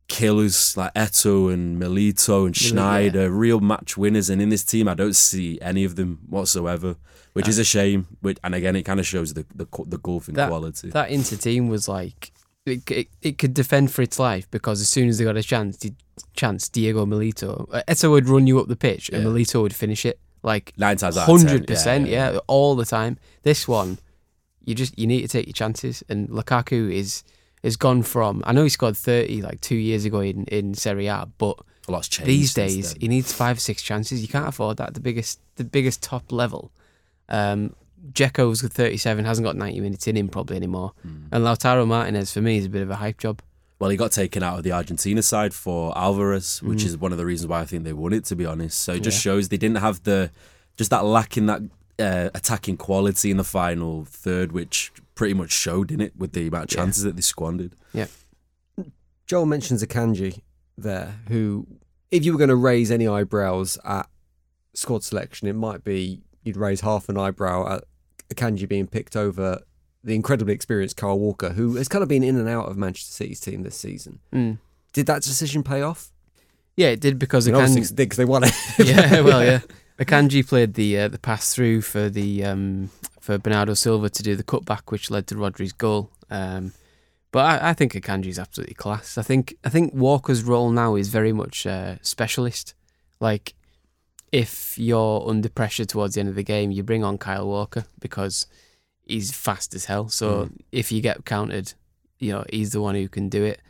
killers 0.08 0.76
like 0.76 0.92
Eto'o 0.94 1.52
and 1.52 1.80
Milito 1.80 2.46
and 2.46 2.60
Yeah. 2.60 2.70
Sneijder, 2.70 3.28
real 3.32 3.60
match 3.60 3.96
winners. 3.96 4.28
And 4.28 4.42
in 4.42 4.48
this 4.48 4.64
team, 4.64 4.88
I 4.88 4.94
don't 4.94 5.14
see 5.16 5.58
any 5.62 5.84
of 5.84 5.96
them 5.96 6.18
whatsoever, 6.28 6.96
which 7.32 7.48
is 7.48 7.58
a 7.58 7.64
shame. 7.64 8.06
Which, 8.20 8.38
and 8.44 8.54
again, 8.54 8.76
it 8.76 8.82
kind 8.82 9.00
of 9.00 9.06
shows 9.06 9.34
the 9.34 9.44
the, 9.54 9.66
the 9.86 9.98
gulf 9.98 10.28
in 10.28 10.34
that, 10.34 10.48
quality. 10.48 10.90
That 10.90 11.10
Inter 11.10 11.36
team 11.36 11.68
was 11.68 11.88
like 11.88 12.32
it, 12.66 12.90
it, 12.90 13.08
it 13.22 13.38
could 13.38 13.54
defend 13.54 13.90
for 13.92 14.02
its 14.02 14.18
life 14.18 14.50
because 14.50 14.80
as 14.80 14.88
soon 14.88 15.08
as 15.08 15.18
they 15.18 15.24
got 15.24 15.36
a 15.36 15.42
chance, 15.42 15.76
di- 15.76 15.94
chance 16.34 16.68
Diego 16.68 17.06
Milito, 17.06 17.68
uh, 17.72 17.82
Eto'o 17.88 18.10
would 18.10 18.28
run 18.28 18.46
you 18.46 18.60
up 18.60 18.68
the 18.68 18.76
pitch 18.76 19.08
and 19.10 19.22
Yeah. 19.22 19.30
Milito 19.30 19.62
would 19.62 19.74
finish 19.74 20.04
it 20.04 20.18
like 20.42 20.72
Nine 20.76 20.96
times 20.96 21.16
out 21.16 21.26
hundred 21.26 21.66
percent, 21.66 22.06
yeah, 22.08 22.32
yeah, 22.32 22.38
all 22.46 22.76
the 22.76 22.84
time. 22.84 23.18
This 23.42 23.66
one, 23.68 23.98
you 24.64 24.74
just 24.74 24.98
you 24.98 25.06
need 25.06 25.22
to 25.22 25.28
take 25.28 25.46
your 25.46 25.52
chances, 25.54 26.02
and 26.08 26.28
Lukaku 26.28 26.92
is 26.92 27.22
is 27.62 27.76
gone 27.76 28.02
from. 28.02 28.42
I 28.46 28.52
know 28.52 28.62
he 28.62 28.68
scored 28.70 28.96
thirty 28.96 29.42
like 29.42 29.60
two 29.60 29.76
years 29.76 30.04
ago 30.04 30.20
in 30.20 30.44
in 30.46 30.74
Serie 30.74 31.06
A, 31.08 31.28
but 31.38 31.58
a 31.88 31.92
lot's 31.92 32.08
changed 32.08 32.28
these 32.28 32.54
days 32.54 32.94
he 33.00 33.08
needs 33.08 33.32
five 33.32 33.60
six 33.60 33.82
chances. 33.82 34.22
You 34.22 34.28
can't 34.28 34.48
afford 34.48 34.76
that. 34.78 34.94
The 34.94 35.00
biggest 35.00 35.40
the 35.56 35.64
biggest 35.64 36.02
top 36.02 36.30
level. 36.32 36.72
Um, 37.30 37.74
Dzeko's 38.12 38.62
with 38.62 38.72
37 38.72 39.24
hasn't 39.24 39.44
got 39.44 39.56
90 39.56 39.80
minutes 39.80 40.06
in 40.08 40.16
him 40.16 40.28
probably 40.28 40.56
anymore, 40.56 40.92
Hmm. 41.02 41.26
and 41.32 41.44
Lautaro 41.44 41.86
Martinez 41.86 42.32
for 42.32 42.40
me 42.40 42.56
is 42.58 42.64
a 42.66 42.68
bit 42.68 42.82
of 42.82 42.90
a 42.90 42.96
hype 42.96 43.18
job. 43.18 43.40
Well, 43.78 43.88
he 43.90 43.96
got 43.96 44.12
taken 44.12 44.42
out 44.42 44.58
of 44.58 44.64
the 44.64 44.72
Argentina 44.72 45.22
side 45.22 45.54
for 45.54 45.96
Alvarez, 45.96 46.62
which 46.62 46.80
Mm. 46.82 46.86
is 46.86 46.96
one 46.98 47.12
of 47.12 47.18
the 47.18 47.24
reasons 47.26 47.48
why 47.48 47.60
I 47.60 47.64
think 47.66 47.84
they 47.84 47.92
won 47.92 48.12
it. 48.12 48.24
To 48.26 48.36
be 48.36 48.44
honest, 48.46 48.78
so 48.78 48.94
it 48.94 49.02
just 49.02 49.18
Yeah. 49.24 49.32
shows 49.32 49.48
they 49.48 49.56
didn't 49.56 49.78
have 49.78 50.02
the 50.02 50.30
just 50.76 50.90
that 50.90 51.04
lack 51.04 51.36
in 51.36 51.46
that 51.46 51.62
uh, 51.98 52.30
attacking 52.34 52.78
quality 52.78 53.30
in 53.30 53.36
the 53.36 53.44
final 53.44 54.06
third, 54.06 54.52
which 54.52 54.90
pretty 55.14 55.34
much 55.34 55.50
showed 55.52 55.90
in 55.92 56.00
it 56.00 56.16
with 56.16 56.32
the 56.32 56.46
amount 56.48 56.64
of 56.64 56.70
Yeah. 56.76 56.82
chances 56.84 57.02
that 57.04 57.14
they 57.14 57.20
squandered. 57.22 57.72
Yeah. 57.92 58.06
Joel 59.26 59.44
mentions 59.46 59.84
Akanji 59.84 60.40
there, 60.78 61.20
who, 61.28 61.66
if 62.10 62.24
you 62.24 62.32
were 62.32 62.38
going 62.38 62.48
to 62.48 62.56
raise 62.56 62.90
any 62.90 63.06
eyebrows 63.06 63.78
at 63.84 64.08
squad 64.74 65.04
selection, 65.04 65.46
it 65.46 65.52
might 65.54 65.84
be 65.84 66.22
you'd 66.42 66.56
raise 66.56 66.80
half 66.80 67.08
an 67.08 67.16
eyebrow 67.16 67.76
at 67.76 67.84
Akanji 68.34 68.68
being 68.68 68.86
picked 68.86 69.16
over 69.16 69.62
the 70.02 70.14
incredibly 70.14 70.54
experienced 70.54 70.96
Kyle 70.96 71.18
Walker, 71.18 71.50
who 71.50 71.76
has 71.76 71.88
kind 71.88 72.02
of 72.02 72.08
been 72.08 72.22
in 72.22 72.36
and 72.36 72.48
out 72.48 72.68
of 72.68 72.76
Manchester 72.76 73.12
City's 73.12 73.40
team 73.40 73.62
this 73.62 73.76
season. 73.76 74.20
Mm. 74.32 74.58
Did 74.92 75.06
that 75.06 75.22
decision 75.22 75.62
pay 75.62 75.82
off? 75.82 76.10
Yeah, 76.76 76.88
it 76.88 77.00
did 77.00 77.18
because 77.18 77.46
I 77.46 77.52
mean, 77.52 77.78
it 77.78 77.88
did 77.88 77.96
because 77.96 78.16
they 78.16 78.24
won 78.24 78.44
it. 78.44 78.54
yeah, 78.78 79.20
well, 79.20 79.44
yeah. 79.44 79.60
Akanji 79.98 80.46
played 80.46 80.74
the 80.74 80.98
uh, 80.98 81.08
the 81.08 81.18
pass 81.18 81.54
through 81.54 81.82
for 81.82 82.08
the 82.08 82.44
um, 82.44 82.90
for 83.20 83.36
Bernardo 83.36 83.74
Silva 83.74 84.08
to 84.08 84.22
do 84.22 84.34
the 84.34 84.42
cutback, 84.42 84.90
which 84.90 85.10
led 85.10 85.26
to 85.26 85.36
Rodri's 85.36 85.74
goal. 85.74 86.10
Um, 86.30 86.72
but 87.32 87.44
I, 87.62 87.70
I 87.70 87.72
think 87.74 87.92
Akanji's 87.92 88.38
absolutely 88.38 88.74
class. 88.74 89.18
I 89.18 89.22
think 89.22 89.54
I 89.64 89.68
think 89.68 89.92
Walker's 89.92 90.42
role 90.42 90.70
now 90.70 90.94
is 90.94 91.08
very 91.08 91.32
much 91.32 91.66
uh, 91.66 91.96
specialist. 92.00 92.74
Like 93.20 93.52
if 94.32 94.78
you're 94.78 95.28
under 95.28 95.48
pressure 95.48 95.84
towards 95.84 96.14
the 96.14 96.20
end 96.20 96.28
of 96.28 96.34
the 96.34 96.42
game, 96.42 96.70
you 96.70 96.82
bring 96.82 97.02
on 97.02 97.18
Kyle 97.18 97.46
Walker 97.46 97.84
because 97.98 98.46
he's 99.06 99.32
fast 99.32 99.74
as 99.74 99.86
hell. 99.86 100.08
So 100.08 100.50
if 100.70 100.92
you 100.92 101.00
get 101.00 101.24
countered, 101.24 101.72
you 102.18 102.32
know 102.32 102.44
he's 102.50 102.72
the 102.72 102.80
one 102.80 102.94
who 102.94 103.08
can 103.08 103.28
do 103.28 103.44
it 103.44 103.60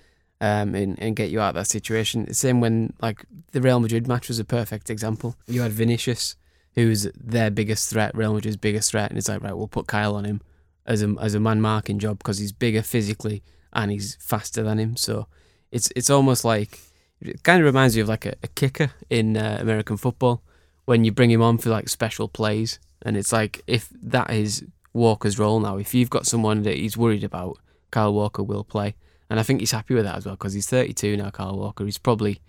um, 0.41 0.75
and, 0.75 0.99
and 1.01 1.17
get 1.17 1.31
you 1.31 1.41
out 1.41 1.51
of 1.51 1.55
that 1.55 1.67
situation. 1.67 2.33
Same 2.35 2.61
when 2.61 2.93
like 3.01 3.25
the 3.53 3.61
Real 3.61 3.81
Madrid 3.81 4.07
match 4.07 4.29
was 4.29 4.39
a 4.39 4.45
perfect 4.45 4.91
example. 4.91 5.37
You 5.47 5.63
had 5.63 5.73
Vinicius, 5.73 6.37
who's 6.75 7.05
their 7.15 7.51
biggest 7.51 7.89
threat, 7.91 8.15
Real 8.15 8.35
Madrid's 8.35 8.57
biggest 8.57 8.91
threat, 8.91 9.11
and 9.11 9.19
it's 9.19 9.29
like 9.29 9.43
right, 9.43 9.57
we'll 9.57 9.69
put 9.69 9.87
Kyle 9.87 10.15
on 10.15 10.25
him 10.25 10.43
as 10.85 11.03
a 11.03 11.15
as 11.21 11.35
a 11.35 11.41
man 11.41 11.61
marking 11.61 11.99
job 11.99 12.19
because 12.19 12.39
he's 12.39 12.53
bigger 12.53 12.83
physically 12.83 13.43
and 13.73 13.91
he's 13.91 14.17
faster 14.17 14.63
than 14.63 14.79
him. 14.79 14.97
So 14.97 15.27
it's 15.71 15.91
it's 15.97 16.11
almost 16.11 16.45
like 16.45 16.81
it 17.23 17.43
kind 17.43 17.61
of 17.61 17.65
reminds 17.65 17.97
me 17.97 18.03
of 18.03 18.09
like 18.09 18.27
a, 18.27 18.35
a 18.43 18.49
kicker 18.49 18.93
in 19.09 19.37
uh, 19.37 19.59
American 19.61 19.97
football 19.97 20.43
when 20.91 21.05
you 21.05 21.13
bring 21.13 21.31
him 21.31 21.41
on 21.41 21.57
for 21.57 21.71
like 21.71 21.89
special 21.89 22.27
plays, 22.27 22.81
and 23.03 23.17
it's 23.17 23.33
like 23.33 23.63
if 23.69 23.89
that 24.03 24.29
is 24.31 24.65
Walker's 24.93 25.39
role 25.39 25.61
now, 25.61 25.77
if 25.77 25.95
you've 25.95 26.11
got 26.11 26.27
someone 26.27 26.65
that 26.65 26.75
he's 26.75 26.97
worried 26.97 27.23
about, 27.23 27.59
Kyle 27.93 28.13
Walker 28.13 28.43
will 28.43 28.65
play. 28.65 28.97
And 29.31 29.39
I 29.39 29.45
think 29.45 29.61
he's 29.61 29.71
happy 29.71 29.95
with 29.95 30.05
that 30.05 30.17
as 30.17 30.27
well 30.27 30.35
because 30.35 30.53
he's 30.53 30.69
32 30.69 31.17
now. 31.17 31.31
Kyle 31.31 31.57
Walker. 31.57 31.85
He's 31.85 31.97
probably 31.97 32.41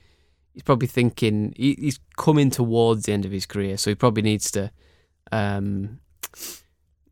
he's 0.56 0.64
probably 0.64 0.88
thinking 0.88 1.54
he, 1.56 1.76
he's 1.80 2.00
coming 2.18 2.50
towards 2.50 3.04
the 3.04 3.14
end 3.14 3.26
of 3.26 3.32
his 3.32 3.46
career, 3.46 3.78
so 3.78 3.92
he 3.92 3.96
probably 3.96 4.24
needs 4.24 4.50
to, 4.52 4.72
um, 5.32 6.00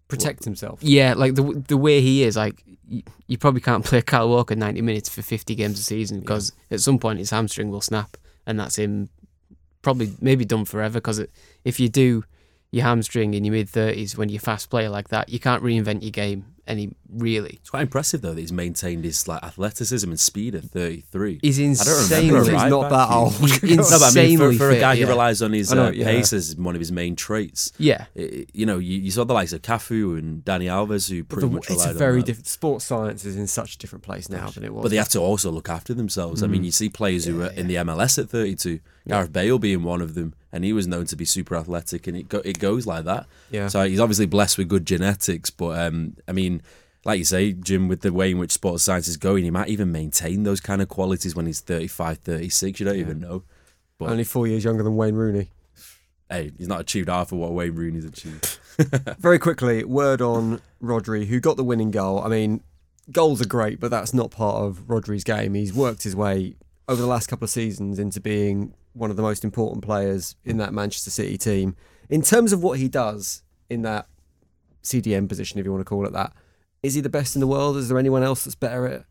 Protect 0.07 0.43
himself. 0.45 0.79
yeah, 0.81 1.13
like 1.13 1.35
the 1.35 1.63
the 1.67 1.77
way 1.77 2.01
he 2.01 2.23
is, 2.23 2.37
like 2.37 2.63
you, 2.87 3.03
you 3.27 3.37
probably 3.37 3.61
can't 3.61 3.85
play 3.89 4.01
Kyle 4.01 4.29
Walker 4.29 4.55
90 4.55 4.81
minutes 4.81 5.09
for 5.09 5.21
50 5.21 5.53
games 5.53 5.79
a 5.79 5.83
season 5.83 6.21
because 6.21 6.53
at 6.71 6.79
some 6.79 6.97
point 6.97 7.19
his 7.19 7.29
hamstring 7.29 7.69
will 7.69 7.81
snap, 7.81 8.17
and 8.47 8.59
that's 8.59 8.77
him 8.79 9.09
probably 9.81 10.13
maybe 10.21 10.45
done 10.45 10.65
forever. 10.65 10.95
Because 10.99 11.21
if 11.63 11.79
you 11.79 11.89
do 11.89 12.23
your 12.71 12.83
hamstring 12.83 13.33
in 13.33 13.43
your 13.43 13.53
mid 13.53 13.67
30s 13.67 14.15
when 14.15 14.29
you're 14.29 14.37
a 14.37 14.41
fast 14.41 14.69
player 14.69 14.89
like 14.89 15.09
that, 15.09 15.29
you 15.29 15.39
can't 15.39 15.63
reinvent 15.63 16.01
your 16.03 16.11
game 16.11 16.45
any 16.67 16.91
really. 17.11 17.57
It's 17.61 17.71
quite 17.71 17.81
impressive 17.81 18.21
though 18.21 18.35
that 18.35 18.39
he's 18.39 18.51
maintained 18.51 19.03
his 19.03 19.27
like 19.27 19.41
athleticism 19.41 20.07
and 20.07 20.19
speed 20.19 20.53
at 20.53 20.65
33. 20.65 21.39
He's 21.41 21.59
I 21.81 21.83
don't 21.83 22.27
remember 22.27 22.51
He's 22.51 22.69
not 22.69 22.89
that 22.91 23.09
old. 23.11 23.33
He's 23.33 23.63
No, 23.91 23.97
but 23.97 24.03
I 24.03 24.11
mean, 24.13 24.37
for, 24.37 24.53
for 24.53 24.69
a 24.69 24.73
fit, 24.73 24.79
guy 24.81 24.95
who 24.95 25.01
yeah. 25.01 25.07
relies 25.07 25.41
on 25.41 25.51
his 25.53 25.73
know, 25.73 25.87
uh, 25.87 25.89
yeah. 25.89 26.05
pace 26.05 26.31
as 26.31 26.55
one 26.57 26.75
of 26.75 26.79
his 26.79 26.91
main 26.91 27.15
traits, 27.15 27.71
Yeah, 27.79 28.05
i- 28.15 28.45
you 28.53 28.67
know, 28.67 28.77
you, 28.77 28.99
you 28.99 29.09
saw 29.09 29.23
the 29.23 29.33
likes 29.33 29.51
of 29.51 29.63
Cafu 29.63 30.19
and 30.19 30.45
Dani 30.45 30.65
Alves 30.65 31.09
who 31.09 31.23
pretty 31.23 31.47
The- 31.47 31.55
much 31.55 31.71
it's 31.71 31.83
a 31.87 31.93
very 31.95 32.19
that. 32.19 32.27
different. 32.27 32.45
Sports 32.45 32.85
science 32.85 33.25
is 33.25 33.35
in 33.35 33.47
such 33.47 33.73
a 33.73 33.77
different 33.79 34.03
place 34.03 34.29
now 34.29 34.51
than 34.51 34.63
it 34.63 34.71
was. 34.71 34.83
But 34.83 34.91
they 34.91 34.97
have 34.97 35.09
to 35.09 35.19
also 35.19 35.49
look 35.49 35.69
after 35.69 35.95
themselves. 35.95 36.43
I 36.43 36.45
Mm. 36.45 36.51
mean, 36.51 36.63
you 36.65 36.71
see 36.71 36.89
players 36.89 37.25
who 37.25 37.41
are 37.41 37.47
in 37.47 37.67
the 37.67 37.77
MLS 37.77 38.19
at 38.21 38.29
32, 38.29 38.79
Gareth 39.09 39.33
Bale 39.33 39.59
being 39.59 39.83
one 39.83 40.01
of 40.01 40.13
them, 40.13 40.33
and 40.51 40.63
he 40.63 40.73
was 40.73 40.87
known 40.87 41.05
to 41.07 41.15
be 41.15 41.25
super 41.25 41.55
athletic, 41.55 42.07
and 42.07 42.15
it 42.15 42.29
go, 42.29 42.39
it 42.45 42.59
goes 42.59 42.85
like 42.87 43.05
that. 43.05 43.25
Yeah. 43.51 43.67
So 43.67 43.83
he's 43.87 43.99
obviously 43.99 44.25
blessed 44.25 44.57
with 44.57 44.67
good 44.69 44.85
genetics, 44.85 45.49
but 45.49 45.79
um, 45.79 46.15
I 46.27 46.31
mean, 46.31 46.61
like 47.05 47.17
you 47.19 47.25
say, 47.25 47.53
Jim, 47.53 47.87
with 47.87 48.01
the 48.01 48.11
way 48.13 48.31
in 48.31 48.37
which 48.37 48.51
sports 48.51 48.83
science 48.83 49.07
is 49.07 49.17
going, 49.17 49.43
he 49.43 49.51
might 49.51 49.69
even 49.69 49.91
maintain 49.91 50.43
those 50.43 50.59
kind 50.59 50.81
of 50.81 50.89
qualities 50.89 51.35
when 51.35 51.45
he's 51.45 51.59
35, 51.61 52.19
36. 52.19 52.79
You 52.79 52.85
don't 52.85 52.95
even 52.97 53.19
know. 53.19 53.43
But 53.97 54.09
Only 54.09 54.23
four 54.23 54.47
years 54.47 54.63
younger 54.63 54.83
than 54.83 54.95
Wayne 54.95 55.15
Rooney. 55.15 55.49
hey, 56.29 56.51
he's 56.57 56.67
not 56.67 56.79
achieved 56.81 57.09
half 57.09 57.31
of 57.31 57.37
what 57.37 57.51
Wayne 57.53 57.73
Rooney's 57.75 58.05
achieved. 58.05 58.59
Very 59.19 59.39
quickly, 59.39 59.83
word 59.83 60.21
on 60.21 60.61
Rodri, 60.81 61.25
who 61.25 61.39
got 61.39 61.57
the 61.57 61.63
winning 61.63 61.91
goal. 61.91 62.23
I 62.23 62.27
mean, 62.29 62.61
goals 63.11 63.41
are 63.41 63.47
great, 63.47 63.79
but 63.79 63.91
that's 63.91 64.13
not 64.13 64.31
part 64.31 64.63
of 64.63 64.87
Rodri's 64.87 65.23
game. 65.23 65.53
He's 65.53 65.73
worked 65.73 66.03
his 66.03 66.15
way 66.15 66.55
over 66.87 67.01
the 67.01 67.07
last 67.07 67.27
couple 67.27 67.43
of 67.45 67.49
seasons 67.49 67.99
into 67.99 68.19
being 68.21 68.73
one 68.99 69.09
of 69.09 69.15
the 69.15 69.23
most 69.23 69.43
important 69.43 69.83
players 69.83 70.35
in 70.43 70.57
that 70.57 70.73
Manchester 70.73 71.09
City 71.09 71.37
team. 71.37 71.75
In 72.09 72.21
terms 72.21 72.51
of 72.51 72.61
what 72.61 72.77
he 72.79 72.87
does 72.87 73.43
in 73.69 73.81
that 73.83 74.07
CDM 74.83 75.27
position, 75.29 75.59
if 75.59 75.65
you 75.65 75.71
want 75.71 75.81
to 75.81 75.85
call 75.89 76.05
it 76.05 76.13
that, 76.13 76.33
is 76.83 76.93
he 76.95 77.01
the 77.01 77.09
best 77.09 77.35
in 77.35 77.39
the 77.39 77.47
world? 77.47 77.77
Is 77.77 77.89
there 77.89 77.97
anyone 77.97 78.23
else 78.23 78.43
that's 78.43 78.55
better 78.55 78.85
at 78.85 78.93
it? 78.93 79.05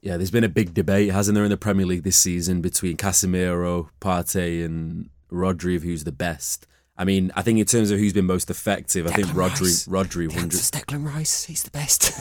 Yeah, 0.00 0.16
there's 0.16 0.30
been 0.30 0.44
a 0.44 0.48
big 0.48 0.72
debate, 0.72 1.10
hasn't 1.10 1.34
there, 1.34 1.44
in 1.44 1.50
the 1.50 1.58
Premier 1.58 1.84
League 1.84 2.04
this 2.04 2.16
season 2.16 2.62
between 2.62 2.96
Casemiro, 2.96 3.90
Partey, 4.00 4.64
and 4.64 5.10
Rodri 5.30 5.76
of 5.76 5.82
who's 5.82 6.04
the 6.04 6.12
best. 6.12 6.66
I 6.96 7.04
mean, 7.04 7.32
I 7.34 7.42
think 7.42 7.58
in 7.58 7.66
terms 7.66 7.90
of 7.90 7.98
who's 7.98 8.12
been 8.12 8.26
most 8.26 8.50
effective, 8.50 9.06
I 9.06 9.12
think 9.12 9.28
Declan 9.28 9.34
Rodri, 9.34 9.60
Rice. 9.60 9.86
Rodri, 9.88 10.28
The 10.28 10.38
hundred. 10.40 10.60
Declan 10.60 11.06
Rice. 11.06 11.44
He's 11.44 11.62
the 11.62 11.70
best. 11.70 12.12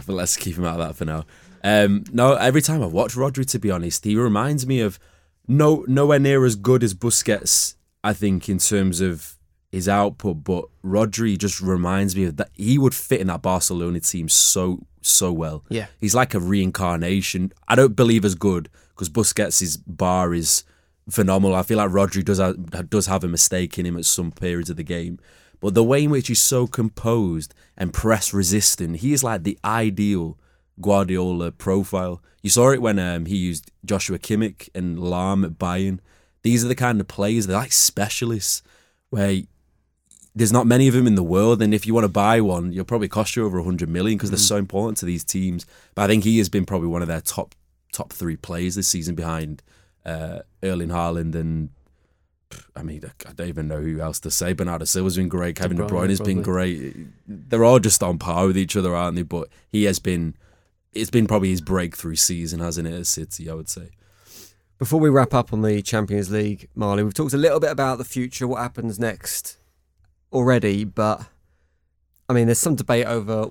but 0.06 0.12
let's 0.12 0.36
keep 0.36 0.56
him 0.56 0.64
out 0.64 0.80
of 0.80 0.86
that 0.88 0.96
for 0.96 1.04
now. 1.04 1.24
Um, 1.64 2.04
no, 2.12 2.34
every 2.34 2.62
time 2.62 2.82
I 2.82 2.86
watch 2.86 3.14
Rodri, 3.14 3.46
to 3.50 3.58
be 3.58 3.70
honest, 3.70 4.04
he 4.04 4.16
reminds 4.16 4.66
me 4.66 4.80
of 4.80 4.98
no 5.48 5.84
nowhere 5.86 6.18
near 6.18 6.44
as 6.44 6.56
good 6.56 6.82
as 6.82 6.94
Busquets. 6.94 7.74
I 8.02 8.12
think 8.12 8.48
in 8.48 8.58
terms 8.58 9.00
of 9.00 9.36
his 9.72 9.88
output, 9.88 10.44
but 10.44 10.64
Rodri 10.84 11.36
just 11.36 11.60
reminds 11.60 12.14
me 12.14 12.24
of 12.24 12.36
that. 12.36 12.50
He 12.54 12.78
would 12.78 12.94
fit 12.94 13.20
in 13.20 13.26
that 13.26 13.42
Barcelona 13.42 14.00
team 14.00 14.28
so 14.28 14.86
so 15.02 15.32
well. 15.32 15.64
Yeah. 15.68 15.86
he's 16.00 16.14
like 16.14 16.34
a 16.34 16.40
reincarnation. 16.40 17.52
I 17.68 17.74
don't 17.74 17.94
believe 17.94 18.24
as 18.24 18.34
good 18.34 18.68
because 18.90 19.08
Busquets' 19.08 19.78
bar 19.86 20.34
is 20.34 20.64
phenomenal. 21.08 21.56
I 21.56 21.62
feel 21.62 21.78
like 21.78 21.90
Rodri 21.90 22.24
does 22.24 22.38
have, 22.38 22.90
does 22.90 23.06
have 23.06 23.22
a 23.22 23.28
mistake 23.28 23.78
in 23.78 23.86
him 23.86 23.96
at 23.96 24.04
some 24.04 24.32
periods 24.32 24.70
of 24.70 24.76
the 24.76 24.82
game. 24.82 25.18
But 25.60 25.74
the 25.74 25.84
way 25.84 26.04
in 26.04 26.10
which 26.10 26.28
he's 26.28 26.42
so 26.42 26.66
composed 26.66 27.54
and 27.76 27.92
press 27.92 28.34
resistant, 28.34 28.96
he 28.96 29.12
is 29.12 29.22
like 29.24 29.44
the 29.44 29.58
ideal 29.64 30.38
Guardiola 30.80 31.52
profile. 31.52 32.22
You 32.42 32.50
saw 32.50 32.70
it 32.70 32.82
when 32.82 32.98
um, 32.98 33.26
he 33.26 33.36
used 33.36 33.70
Joshua 33.84 34.18
Kimmich 34.18 34.68
and 34.74 34.98
Lahm 34.98 35.44
at 35.44 35.52
Bayern. 35.52 36.00
These 36.42 36.64
are 36.64 36.68
the 36.68 36.74
kind 36.74 37.00
of 37.00 37.08
players, 37.08 37.46
they're 37.46 37.56
like 37.56 37.72
specialists 37.72 38.62
where 39.10 39.42
there's 40.34 40.52
not 40.52 40.66
many 40.66 40.86
of 40.86 40.94
them 40.94 41.06
in 41.06 41.14
the 41.14 41.22
world. 41.22 41.62
And 41.62 41.72
if 41.72 41.86
you 41.86 41.94
want 41.94 42.04
to 42.04 42.08
buy 42.08 42.40
one, 42.40 42.72
you'll 42.72 42.84
probably 42.84 43.08
cost 43.08 43.34
you 43.34 43.44
over 43.44 43.58
100 43.58 43.88
million 43.88 44.18
because 44.18 44.30
they're 44.30 44.38
so 44.38 44.56
important 44.56 44.98
to 44.98 45.06
these 45.06 45.24
teams. 45.24 45.64
But 45.94 46.02
I 46.02 46.06
think 46.08 46.24
he 46.24 46.38
has 46.38 46.50
been 46.50 46.66
probably 46.66 46.88
one 46.88 47.02
of 47.02 47.08
their 47.08 47.22
top 47.22 47.54
top 47.92 48.12
three 48.12 48.36
players 48.36 48.74
this 48.74 48.86
season 48.86 49.14
behind 49.14 49.62
uh, 50.04 50.40
Erling 50.62 50.90
Haaland 50.90 51.34
and 51.34 51.70
I 52.76 52.82
mean, 52.82 53.02
I 53.26 53.32
don't 53.32 53.48
even 53.48 53.68
know 53.68 53.80
who 53.80 54.00
else 54.00 54.20
to 54.20 54.30
say. 54.30 54.52
Bernardo 54.52 54.84
Silva's 54.84 55.16
been 55.16 55.28
great. 55.28 55.56
Kevin 55.56 55.78
De 55.78 55.84
Bruyne 55.84 56.10
has 56.10 56.20
been 56.20 56.42
great. 56.42 56.94
They're 57.26 57.64
all 57.64 57.80
just 57.80 58.02
on 58.02 58.18
par 58.18 58.46
with 58.46 58.56
each 58.56 58.76
other, 58.76 58.94
aren't 58.94 59.16
they? 59.16 59.22
But 59.22 59.48
he 59.68 59.84
has 59.84 59.98
been, 59.98 60.36
it's 60.96 61.10
been 61.10 61.26
probably 61.26 61.50
his 61.50 61.60
breakthrough 61.60 62.16
season, 62.16 62.60
hasn't 62.60 62.88
it, 62.88 62.94
at 62.94 63.06
City, 63.06 63.50
I 63.50 63.54
would 63.54 63.68
say. 63.68 63.90
Before 64.78 65.00
we 65.00 65.08
wrap 65.08 65.32
up 65.32 65.52
on 65.52 65.62
the 65.62 65.80
Champions 65.82 66.30
League, 66.30 66.68
Marley, 66.74 67.02
we've 67.02 67.14
talked 67.14 67.32
a 67.32 67.38
little 67.38 67.60
bit 67.60 67.70
about 67.70 67.98
the 67.98 68.04
future, 68.04 68.46
what 68.46 68.60
happens 68.60 68.98
next 68.98 69.56
already, 70.32 70.84
but 70.84 71.26
I 72.28 72.32
mean, 72.32 72.46
there's 72.46 72.58
some 72.58 72.74
debate 72.74 73.06
over 73.06 73.50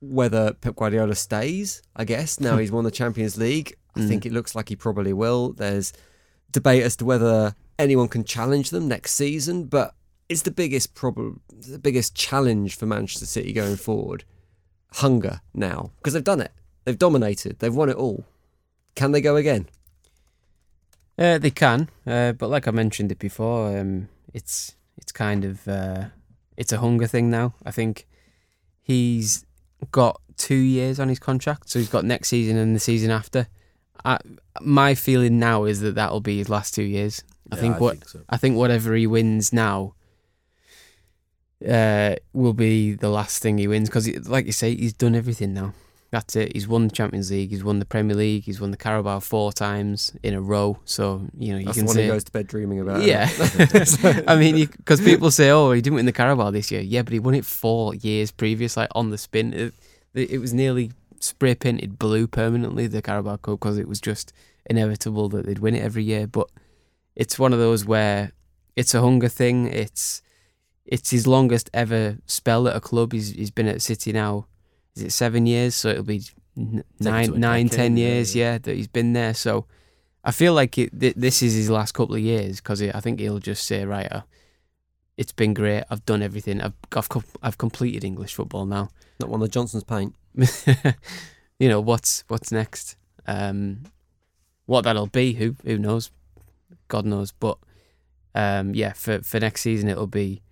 whether 0.00 0.52
Pep 0.52 0.76
Guardiola 0.76 1.14
stays, 1.14 1.82
I 1.96 2.04
guess. 2.04 2.40
Now 2.40 2.56
he's 2.56 2.72
won 2.72 2.84
the 2.84 2.90
Champions 2.90 3.36
League. 3.36 3.76
I 3.96 4.00
mm. 4.00 4.08
think 4.08 4.26
it 4.26 4.32
looks 4.32 4.54
like 4.54 4.68
he 4.68 4.76
probably 4.76 5.12
will. 5.12 5.52
There's 5.52 5.92
debate 6.52 6.82
as 6.82 6.96
to 6.96 7.04
whether 7.04 7.54
anyone 7.78 8.08
can 8.08 8.24
challenge 8.24 8.70
them 8.70 8.88
next 8.88 9.12
season, 9.12 9.64
but 9.64 9.94
it's 10.28 10.42
the 10.42 10.50
biggest 10.50 10.94
problem, 10.94 11.40
the 11.48 11.78
biggest 11.78 12.14
challenge 12.14 12.76
for 12.76 12.86
Manchester 12.86 13.26
City 13.26 13.52
going 13.52 13.76
forward. 13.76 14.24
Hunger 14.94 15.40
now, 15.54 15.92
because 15.98 16.14
they've 16.14 16.24
done 16.24 16.40
it. 16.40 16.52
They've 16.90 16.98
dominated. 16.98 17.60
They've 17.60 17.72
won 17.72 17.88
it 17.88 17.94
all. 17.94 18.24
Can 18.96 19.12
they 19.12 19.20
go 19.20 19.36
again? 19.36 19.68
Uh, 21.16 21.38
they 21.38 21.52
can, 21.52 21.88
uh, 22.04 22.32
but 22.32 22.50
like 22.50 22.66
I 22.66 22.72
mentioned 22.72 23.12
it 23.12 23.20
before, 23.20 23.78
um, 23.78 24.08
it's 24.34 24.74
it's 24.96 25.12
kind 25.12 25.44
of 25.44 25.68
uh, 25.68 26.06
it's 26.56 26.72
a 26.72 26.78
hunger 26.78 27.06
thing 27.06 27.30
now. 27.30 27.54
I 27.64 27.70
think 27.70 28.08
he's 28.82 29.46
got 29.92 30.20
two 30.36 30.56
years 30.56 30.98
on 30.98 31.08
his 31.08 31.20
contract, 31.20 31.70
so 31.70 31.78
he's 31.78 31.88
got 31.88 32.04
next 32.04 32.26
season 32.28 32.56
and 32.56 32.74
the 32.74 32.80
season 32.80 33.12
after. 33.12 33.46
I, 34.04 34.18
my 34.60 34.96
feeling 34.96 35.38
now 35.38 35.62
is 35.62 35.78
that 35.82 35.94
that'll 35.94 36.20
be 36.20 36.38
his 36.38 36.48
last 36.48 36.74
two 36.74 36.82
years. 36.82 37.22
I 37.52 37.54
Yeah, 37.54 37.60
think 37.60 37.76
I 37.76 37.78
what 37.78 37.92
think 37.92 38.08
so. 38.08 38.20
I 38.28 38.36
think 38.36 38.56
whatever 38.56 38.96
he 38.96 39.06
wins 39.06 39.52
now 39.52 39.94
uh, 41.68 42.16
will 42.32 42.54
be 42.54 42.94
the 42.94 43.10
last 43.10 43.40
thing 43.42 43.58
he 43.58 43.68
wins 43.68 43.88
because, 43.88 44.08
like 44.28 44.46
you 44.46 44.52
say, 44.52 44.74
he's 44.74 44.92
done 44.92 45.14
everything 45.14 45.54
now. 45.54 45.74
That's 46.10 46.34
it. 46.34 46.54
He's 46.54 46.66
won 46.66 46.88
the 46.88 46.92
Champions 46.92 47.30
League. 47.30 47.50
He's 47.50 47.62
won 47.62 47.78
the 47.78 47.84
Premier 47.84 48.16
League. 48.16 48.42
He's 48.42 48.60
won 48.60 48.72
the 48.72 48.76
Carabao 48.76 49.20
four 49.20 49.52
times 49.52 50.12
in 50.24 50.34
a 50.34 50.40
row. 50.40 50.78
So 50.84 51.28
you 51.38 51.52
know 51.52 51.58
you 51.58 51.66
That's 51.66 51.76
can 51.78 51.86
the 51.86 51.90
one 51.90 51.94
say 51.94 52.02
he 52.02 52.08
goes 52.08 52.24
to 52.24 52.32
bed 52.32 52.48
dreaming 52.48 52.80
about. 52.80 53.02
yeah. 53.02 53.28
I 54.26 54.36
mean, 54.36 54.66
because 54.66 55.00
people 55.00 55.30
say, 55.30 55.50
"Oh, 55.50 55.70
he 55.70 55.80
didn't 55.80 55.94
win 55.96 56.06
the 56.06 56.12
Carabao 56.12 56.50
this 56.50 56.72
year." 56.72 56.80
Yeah, 56.80 57.02
but 57.02 57.12
he 57.12 57.20
won 57.20 57.34
it 57.34 57.44
four 57.44 57.94
years 57.94 58.32
previous, 58.32 58.76
like 58.76 58.88
on 58.94 59.10
the 59.10 59.18
spin. 59.18 59.52
It, 59.54 59.74
it 60.14 60.40
was 60.40 60.52
nearly 60.52 60.90
spray 61.20 61.54
painted 61.54 61.98
blue 61.98 62.26
permanently 62.26 62.88
the 62.88 63.02
Carabao 63.02 63.36
Cup 63.36 63.60
because 63.60 63.78
it 63.78 63.86
was 63.86 64.00
just 64.00 64.32
inevitable 64.66 65.28
that 65.28 65.46
they'd 65.46 65.60
win 65.60 65.76
it 65.76 65.84
every 65.84 66.02
year. 66.02 66.26
But 66.26 66.48
it's 67.14 67.38
one 67.38 67.52
of 67.52 67.60
those 67.60 67.84
where 67.84 68.32
it's 68.74 68.94
a 68.94 69.00
hunger 69.00 69.28
thing. 69.28 69.68
It's 69.68 70.22
it's 70.84 71.10
his 71.10 71.28
longest 71.28 71.70
ever 71.72 72.18
spell 72.26 72.66
at 72.66 72.74
a 72.74 72.80
club. 72.80 73.12
He's 73.12 73.30
he's 73.30 73.52
been 73.52 73.68
at 73.68 73.80
City 73.80 74.12
now. 74.12 74.46
Is 74.96 75.02
it 75.02 75.12
seven 75.12 75.46
years? 75.46 75.74
So 75.74 75.90
it'll 75.90 76.02
be 76.04 76.22
n- 76.56 76.84
nine, 76.98 77.38
nine, 77.38 77.68
ten 77.68 77.96
years. 77.96 78.34
yeah. 78.34 78.52
Yeah, 78.52 78.58
that 78.58 78.74
he's 78.76 78.88
been 78.88 79.12
there. 79.12 79.34
So 79.34 79.66
I 80.24 80.32
feel 80.32 80.52
like 80.54 80.76
it, 80.78 80.98
th- 80.98 81.14
this 81.16 81.42
is 81.42 81.54
his 81.54 81.70
last 81.70 81.92
couple 81.92 82.14
of 82.14 82.20
years 82.20 82.56
because 82.60 82.82
I 82.82 83.00
think 83.00 83.20
he'll 83.20 83.38
just 83.38 83.64
say, 83.66 83.84
right, 83.84 84.10
uh, 84.10 84.22
it's 85.16 85.32
been 85.32 85.54
great. 85.54 85.84
I've 85.90 86.04
done 86.06 86.22
everything. 86.22 86.60
I've 86.60 86.74
I've, 86.96 87.08
com- 87.08 87.24
I've 87.42 87.58
completed 87.58 88.04
English 88.04 88.34
football 88.34 88.66
now. 88.66 88.88
Not 89.20 89.28
one 89.30 89.42
of 89.42 89.50
Johnstone's 89.50 89.84
Paint. 89.84 90.14
you 91.58 91.68
know 91.68 91.80
what's 91.80 92.24
what's 92.28 92.50
next. 92.52 92.96
Um, 93.26 93.82
what 94.66 94.82
that'll 94.82 95.06
be, 95.06 95.34
who 95.34 95.56
who 95.64 95.78
knows? 95.78 96.10
God 96.88 97.04
knows. 97.04 97.32
But 97.32 97.58
um, 98.34 98.74
yeah, 98.74 98.92
for 98.92 99.20
for 99.22 99.40
next 99.40 99.60
season 99.62 99.88
it'll 99.88 100.06
be 100.06 100.42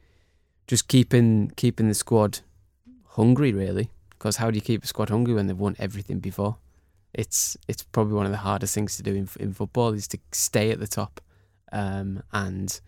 just 0.66 0.88
keeping 0.88 1.50
keeping 1.56 1.88
the 1.88 1.94
squad 1.94 2.40
hungry, 3.10 3.52
really. 3.52 3.90
Because 4.18 4.36
how 4.36 4.50
do 4.50 4.56
you 4.56 4.60
keep 4.60 4.82
a 4.82 4.86
squad 4.86 5.10
hungry 5.10 5.34
when 5.34 5.46
they've 5.46 5.58
won 5.58 5.76
everything 5.78 6.18
before? 6.18 6.56
It's 7.14 7.56
it's 7.68 7.82
probably 7.84 8.14
one 8.14 8.26
of 8.26 8.32
the 8.32 8.38
hardest 8.38 8.74
things 8.74 8.96
to 8.96 9.02
do 9.02 9.14
in 9.14 9.28
in 9.40 9.52
football 9.52 9.92
is 9.92 10.08
to 10.08 10.18
stay 10.32 10.70
at 10.70 10.80
the 10.80 10.86
top 10.86 11.20
um, 11.72 12.22
and 12.32 12.80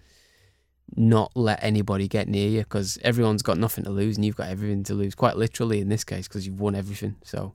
not 0.97 1.31
let 1.35 1.63
anybody 1.63 2.09
get 2.09 2.29
near 2.29 2.49
you 2.49 2.61
because 2.61 2.99
everyone's 3.03 3.43
got 3.43 3.59
nothing 3.59 3.85
to 3.85 3.91
lose 3.91 4.17
and 4.17 4.25
you've 4.25 4.37
got 4.37 4.49
everything 4.49 4.83
to 4.85 4.95
lose. 4.95 5.15
Quite 5.15 5.37
literally 5.37 5.81
in 5.81 5.89
this 5.89 6.05
case 6.05 6.27
because 6.27 6.47
you've 6.47 6.61
won 6.61 6.75
everything. 6.75 7.17
So, 7.23 7.55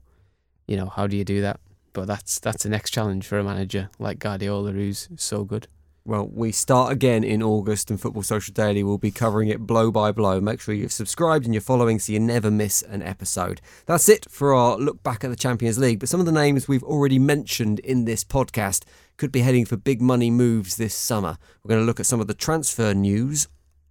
you 0.66 0.76
know, 0.76 0.86
how 0.86 1.06
do 1.06 1.16
you 1.16 1.24
do 1.24 1.40
that? 1.42 1.60
But 1.92 2.06
that's 2.06 2.38
that's 2.40 2.62
the 2.62 2.68
next 2.68 2.90
challenge 2.90 3.26
for 3.26 3.38
a 3.38 3.44
manager 3.44 3.90
like 3.98 4.18
Guardiola, 4.18 4.72
who's 4.72 5.08
so 5.16 5.44
good. 5.44 5.68
Well, 6.06 6.30
we 6.32 6.52
start 6.52 6.92
again 6.92 7.24
in 7.24 7.42
August, 7.42 7.90
and 7.90 8.00
Football 8.00 8.22
Social 8.22 8.54
Daily 8.54 8.84
will 8.84 8.96
be 8.96 9.10
covering 9.10 9.48
it 9.48 9.66
blow 9.66 9.90
by 9.90 10.12
blow. 10.12 10.40
Make 10.40 10.60
sure 10.60 10.72
you've 10.72 10.92
subscribed 10.92 11.46
and 11.46 11.52
you're 11.52 11.60
following 11.60 11.98
so 11.98 12.12
you 12.12 12.20
never 12.20 12.48
miss 12.48 12.80
an 12.82 13.02
episode. 13.02 13.60
That's 13.86 14.08
it 14.08 14.30
for 14.30 14.54
our 14.54 14.76
look 14.76 15.02
back 15.02 15.24
at 15.24 15.30
the 15.30 15.36
Champions 15.36 15.78
League. 15.78 15.98
But 15.98 16.08
some 16.08 16.20
of 16.20 16.26
the 16.26 16.30
names 16.30 16.68
we've 16.68 16.84
already 16.84 17.18
mentioned 17.18 17.80
in 17.80 18.04
this 18.04 18.22
podcast 18.22 18.84
could 19.16 19.32
be 19.32 19.40
heading 19.40 19.64
for 19.64 19.76
big 19.76 20.00
money 20.00 20.30
moves 20.30 20.76
this 20.76 20.94
summer. 20.94 21.38
We're 21.64 21.70
going 21.70 21.82
to 21.82 21.86
look 21.86 21.98
at 21.98 22.06
some 22.06 22.20
of 22.20 22.28
the 22.28 22.34
transfer 22.34 22.94
news 22.94 23.48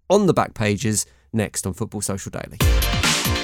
on 0.09 0.25
the 0.25 0.33
back 0.33 0.53
pages 0.53 1.05
next 1.33 1.67
on 1.67 1.73
Football 1.73 1.99
Social 1.99 2.31
Daily. 2.31 3.34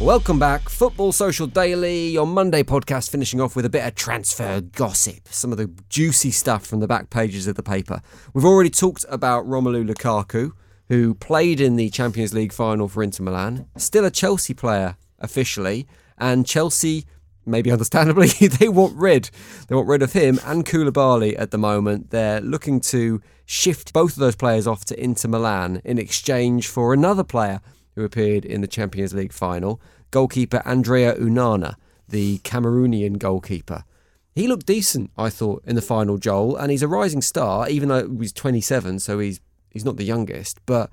Welcome 0.00 0.38
back, 0.38 0.68
Football 0.68 1.10
Social 1.10 1.48
Daily, 1.48 2.10
your 2.10 2.24
Monday 2.24 2.62
podcast, 2.62 3.10
finishing 3.10 3.40
off 3.40 3.56
with 3.56 3.64
a 3.64 3.68
bit 3.68 3.84
of 3.84 3.96
transfer 3.96 4.60
gossip, 4.60 5.26
some 5.28 5.50
of 5.50 5.58
the 5.58 5.72
juicy 5.88 6.30
stuff 6.30 6.64
from 6.64 6.78
the 6.78 6.86
back 6.86 7.10
pages 7.10 7.48
of 7.48 7.56
the 7.56 7.64
paper. 7.64 8.00
We've 8.32 8.44
already 8.44 8.70
talked 8.70 9.04
about 9.08 9.44
Romelu 9.44 9.90
Lukaku, 9.90 10.52
who 10.86 11.14
played 11.14 11.60
in 11.60 11.74
the 11.74 11.90
Champions 11.90 12.32
League 12.32 12.52
final 12.52 12.86
for 12.86 13.02
Inter 13.02 13.24
Milan, 13.24 13.66
still 13.76 14.04
a 14.04 14.10
Chelsea 14.10 14.54
player 14.54 14.96
officially, 15.18 15.88
and 16.16 16.46
Chelsea, 16.46 17.04
maybe 17.44 17.70
understandably, 17.72 18.28
they 18.28 18.68
want 18.68 18.96
rid. 18.96 19.30
They 19.66 19.74
want 19.74 19.88
rid 19.88 20.02
of 20.02 20.12
him 20.12 20.38
and 20.44 20.64
Koulibaly 20.64 21.34
at 21.36 21.50
the 21.50 21.58
moment. 21.58 22.10
They're 22.10 22.40
looking 22.40 22.80
to 22.82 23.20
shift 23.46 23.92
both 23.92 24.12
of 24.12 24.20
those 24.20 24.36
players 24.36 24.68
off 24.68 24.84
to 24.86 25.02
Inter 25.02 25.28
Milan 25.28 25.82
in 25.84 25.98
exchange 25.98 26.68
for 26.68 26.94
another 26.94 27.24
player 27.24 27.60
who 27.98 28.04
appeared 28.04 28.44
in 28.44 28.60
the 28.60 28.68
Champions 28.68 29.12
League 29.12 29.32
final, 29.32 29.80
goalkeeper 30.12 30.62
Andrea 30.64 31.16
Onana, 31.16 31.74
the 32.08 32.38
Cameroonian 32.38 33.18
goalkeeper. 33.18 33.82
He 34.36 34.46
looked 34.46 34.66
decent, 34.66 35.10
I 35.18 35.30
thought, 35.30 35.64
in 35.66 35.74
the 35.74 35.82
final, 35.82 36.16
Joel, 36.16 36.56
and 36.56 36.70
he's 36.70 36.84
a 36.84 36.88
rising 36.88 37.22
star, 37.22 37.68
even 37.68 37.88
though 37.88 38.08
he's 38.20 38.32
27, 38.32 39.00
so 39.00 39.18
he's 39.18 39.40
he's 39.70 39.84
not 39.84 39.96
the 39.96 40.04
youngest. 40.04 40.60
But 40.64 40.90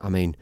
I 0.00 0.08
mean, 0.08 0.34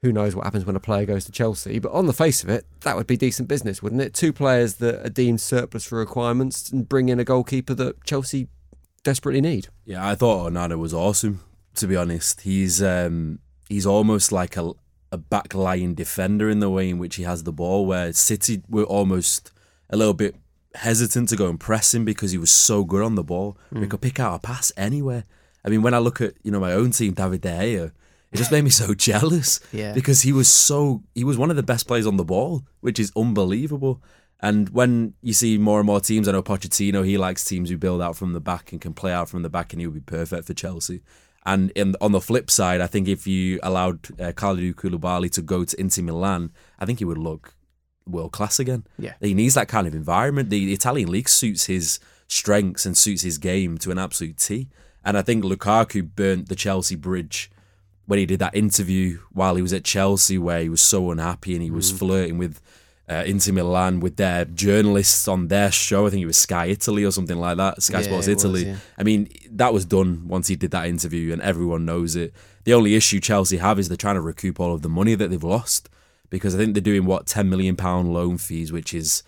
who 0.00 0.10
knows 0.10 0.34
what 0.34 0.44
happens 0.44 0.64
when 0.64 0.74
a 0.74 0.80
player 0.80 1.04
goes 1.04 1.26
to 1.26 1.32
Chelsea? 1.32 1.78
But 1.78 1.92
on 1.92 2.06
the 2.06 2.14
face 2.14 2.42
of 2.42 2.48
it, 2.48 2.64
that 2.80 2.96
would 2.96 3.06
be 3.06 3.18
decent 3.18 3.46
business, 3.46 3.82
wouldn't 3.82 4.00
it? 4.00 4.14
Two 4.14 4.32
players 4.32 4.76
that 4.76 5.04
are 5.04 5.10
deemed 5.10 5.42
surplus 5.42 5.84
for 5.84 5.98
requirements 5.98 6.70
and 6.70 6.88
bring 6.88 7.10
in 7.10 7.20
a 7.20 7.24
goalkeeper 7.24 7.74
that 7.74 8.02
Chelsea 8.04 8.48
desperately 9.02 9.42
need. 9.42 9.68
Yeah, 9.84 10.08
I 10.08 10.14
thought 10.14 10.50
Onana 10.50 10.78
was 10.78 10.94
awesome. 10.94 11.40
To 11.74 11.86
be 11.86 11.94
honest, 11.94 12.40
he's 12.40 12.82
um, 12.82 13.40
he's 13.68 13.84
almost 13.84 14.32
like 14.32 14.56
a 14.56 14.72
a 15.12 15.18
backline 15.18 15.94
defender 15.94 16.48
in 16.50 16.60
the 16.60 16.70
way 16.70 16.88
in 16.90 16.98
which 16.98 17.16
he 17.16 17.22
has 17.24 17.44
the 17.44 17.52
ball. 17.52 17.86
Where 17.86 18.12
City 18.12 18.62
were 18.68 18.84
almost 18.84 19.52
a 19.90 19.96
little 19.96 20.14
bit 20.14 20.34
hesitant 20.74 21.28
to 21.28 21.36
go 21.36 21.48
and 21.48 21.60
press 21.60 21.92
him 21.94 22.04
because 22.04 22.32
he 22.32 22.38
was 22.38 22.50
so 22.50 22.82
good 22.84 23.02
on 23.02 23.14
the 23.14 23.22
ball. 23.22 23.56
Hmm. 23.70 23.82
He 23.82 23.86
could 23.88 24.00
pick 24.00 24.18
out 24.18 24.34
a 24.34 24.38
pass 24.38 24.72
anywhere. 24.76 25.24
I 25.64 25.68
mean, 25.68 25.82
when 25.82 25.94
I 25.94 25.98
look 25.98 26.20
at 26.20 26.34
you 26.42 26.50
know 26.50 26.60
my 26.60 26.72
own 26.72 26.90
team, 26.90 27.12
David 27.14 27.42
De 27.42 27.48
Gea, 27.50 27.92
it 28.32 28.36
just 28.36 28.50
made 28.50 28.64
me 28.64 28.70
so 28.70 28.94
jealous. 29.08 29.60
Yeah. 29.72 29.92
because 29.92 30.22
he 30.22 30.32
was 30.32 30.48
so 30.48 31.02
he 31.14 31.24
was 31.24 31.36
one 31.38 31.50
of 31.50 31.56
the 31.56 31.62
best 31.62 31.86
players 31.86 32.06
on 32.06 32.16
the 32.16 32.24
ball, 32.24 32.64
which 32.80 32.98
is 32.98 33.12
unbelievable. 33.14 34.02
And 34.44 34.70
when 34.70 35.14
you 35.22 35.34
see 35.34 35.56
more 35.56 35.78
and 35.78 35.86
more 35.86 36.00
teams, 36.00 36.26
I 36.26 36.32
know 36.32 36.42
Pochettino, 36.42 37.04
he 37.06 37.16
likes 37.16 37.44
teams 37.44 37.70
who 37.70 37.76
build 37.78 38.02
out 38.02 38.16
from 38.16 38.32
the 38.32 38.40
back 38.40 38.72
and 38.72 38.80
can 38.80 38.92
play 38.92 39.12
out 39.12 39.28
from 39.28 39.42
the 39.42 39.48
back, 39.48 39.72
and 39.72 39.80
he 39.80 39.86
would 39.86 39.94
be 39.94 40.00
perfect 40.00 40.46
for 40.48 40.54
Chelsea. 40.54 41.00
And 41.44 41.70
in, 41.72 41.96
on 42.00 42.12
the 42.12 42.20
flip 42.20 42.50
side, 42.50 42.80
I 42.80 42.86
think 42.86 43.08
if 43.08 43.26
you 43.26 43.58
allowed 43.62 44.10
uh, 44.20 44.32
Kalidou 44.32 44.74
Koulibaly 44.74 45.30
to 45.32 45.42
go 45.42 45.64
to 45.64 45.80
Inter 45.80 46.02
Milan, 46.02 46.52
I 46.78 46.86
think 46.86 47.00
he 47.00 47.04
would 47.04 47.18
look 47.18 47.54
world 48.06 48.32
class 48.32 48.58
again. 48.58 48.84
Yeah. 48.98 49.14
He 49.20 49.34
needs 49.34 49.54
that 49.54 49.68
kind 49.68 49.86
of 49.86 49.94
environment. 49.94 50.50
The, 50.50 50.66
the 50.66 50.72
Italian 50.72 51.10
league 51.10 51.28
suits 51.28 51.66
his 51.66 51.98
strengths 52.28 52.86
and 52.86 52.96
suits 52.96 53.22
his 53.22 53.38
game 53.38 53.78
to 53.78 53.90
an 53.90 53.98
absolute 53.98 54.38
T. 54.38 54.68
And 55.04 55.18
I 55.18 55.22
think 55.22 55.44
Lukaku 55.44 56.14
burnt 56.14 56.48
the 56.48 56.54
Chelsea 56.54 56.94
bridge 56.94 57.50
when 58.06 58.18
he 58.18 58.26
did 58.26 58.38
that 58.38 58.54
interview 58.54 59.18
while 59.32 59.56
he 59.56 59.62
was 59.62 59.72
at 59.72 59.84
Chelsea, 59.84 60.38
where 60.38 60.60
he 60.60 60.68
was 60.68 60.82
so 60.82 61.10
unhappy 61.10 61.54
and 61.54 61.62
he 61.62 61.70
was 61.70 61.90
flirting 61.90 62.38
with 62.38 62.60
uh, 63.12 63.24
Inter 63.24 63.52
Milan 63.52 64.00
with 64.00 64.16
their 64.16 64.44
journalists 64.44 65.28
on 65.28 65.48
their 65.48 65.70
show. 65.70 66.06
I 66.06 66.10
think 66.10 66.22
it 66.22 66.26
was 66.26 66.36
Sky 66.36 66.66
Italy 66.66 67.04
or 67.04 67.10
something 67.12 67.36
like 67.36 67.56
that. 67.58 67.82
Sky 67.82 67.98
Yeah, 68.00 68.04
Sports 68.06 68.28
it 68.28 68.34
was, 68.34 68.44
Italy. 68.44 68.64
yeah. 68.66 68.76
I 68.98 69.02
mean, 69.02 69.28
that 69.50 69.72
was 69.72 69.84
done 69.84 70.26
once 70.28 70.48
he 70.48 70.56
did 70.56 70.70
that 70.72 70.86
interview, 70.86 71.32
and 71.32 71.42
everyone 71.42 71.84
knows 71.84 72.16
it. 72.16 72.32
The 72.64 72.74
only 72.74 72.94
issue 72.94 73.20
Chelsea 73.20 73.58
have 73.58 73.78
is 73.78 73.88
they're 73.88 73.96
trying 73.96 74.14
to 74.16 74.20
recoup 74.20 74.60
all 74.60 74.72
of 74.72 74.82
the 74.82 74.88
money 74.88 75.14
that 75.14 75.30
they've 75.30 75.42
lost 75.42 75.88
because 76.30 76.54
I 76.54 76.58
think 76.58 76.74
they're 76.74 76.80
doing 76.80 77.04
what 77.04 77.26
ten 77.26 77.50
million 77.50 77.76
pound 77.76 78.12
loan 78.14 78.38
fees, 78.38 78.72
which 78.72 78.94
is, 78.94 79.22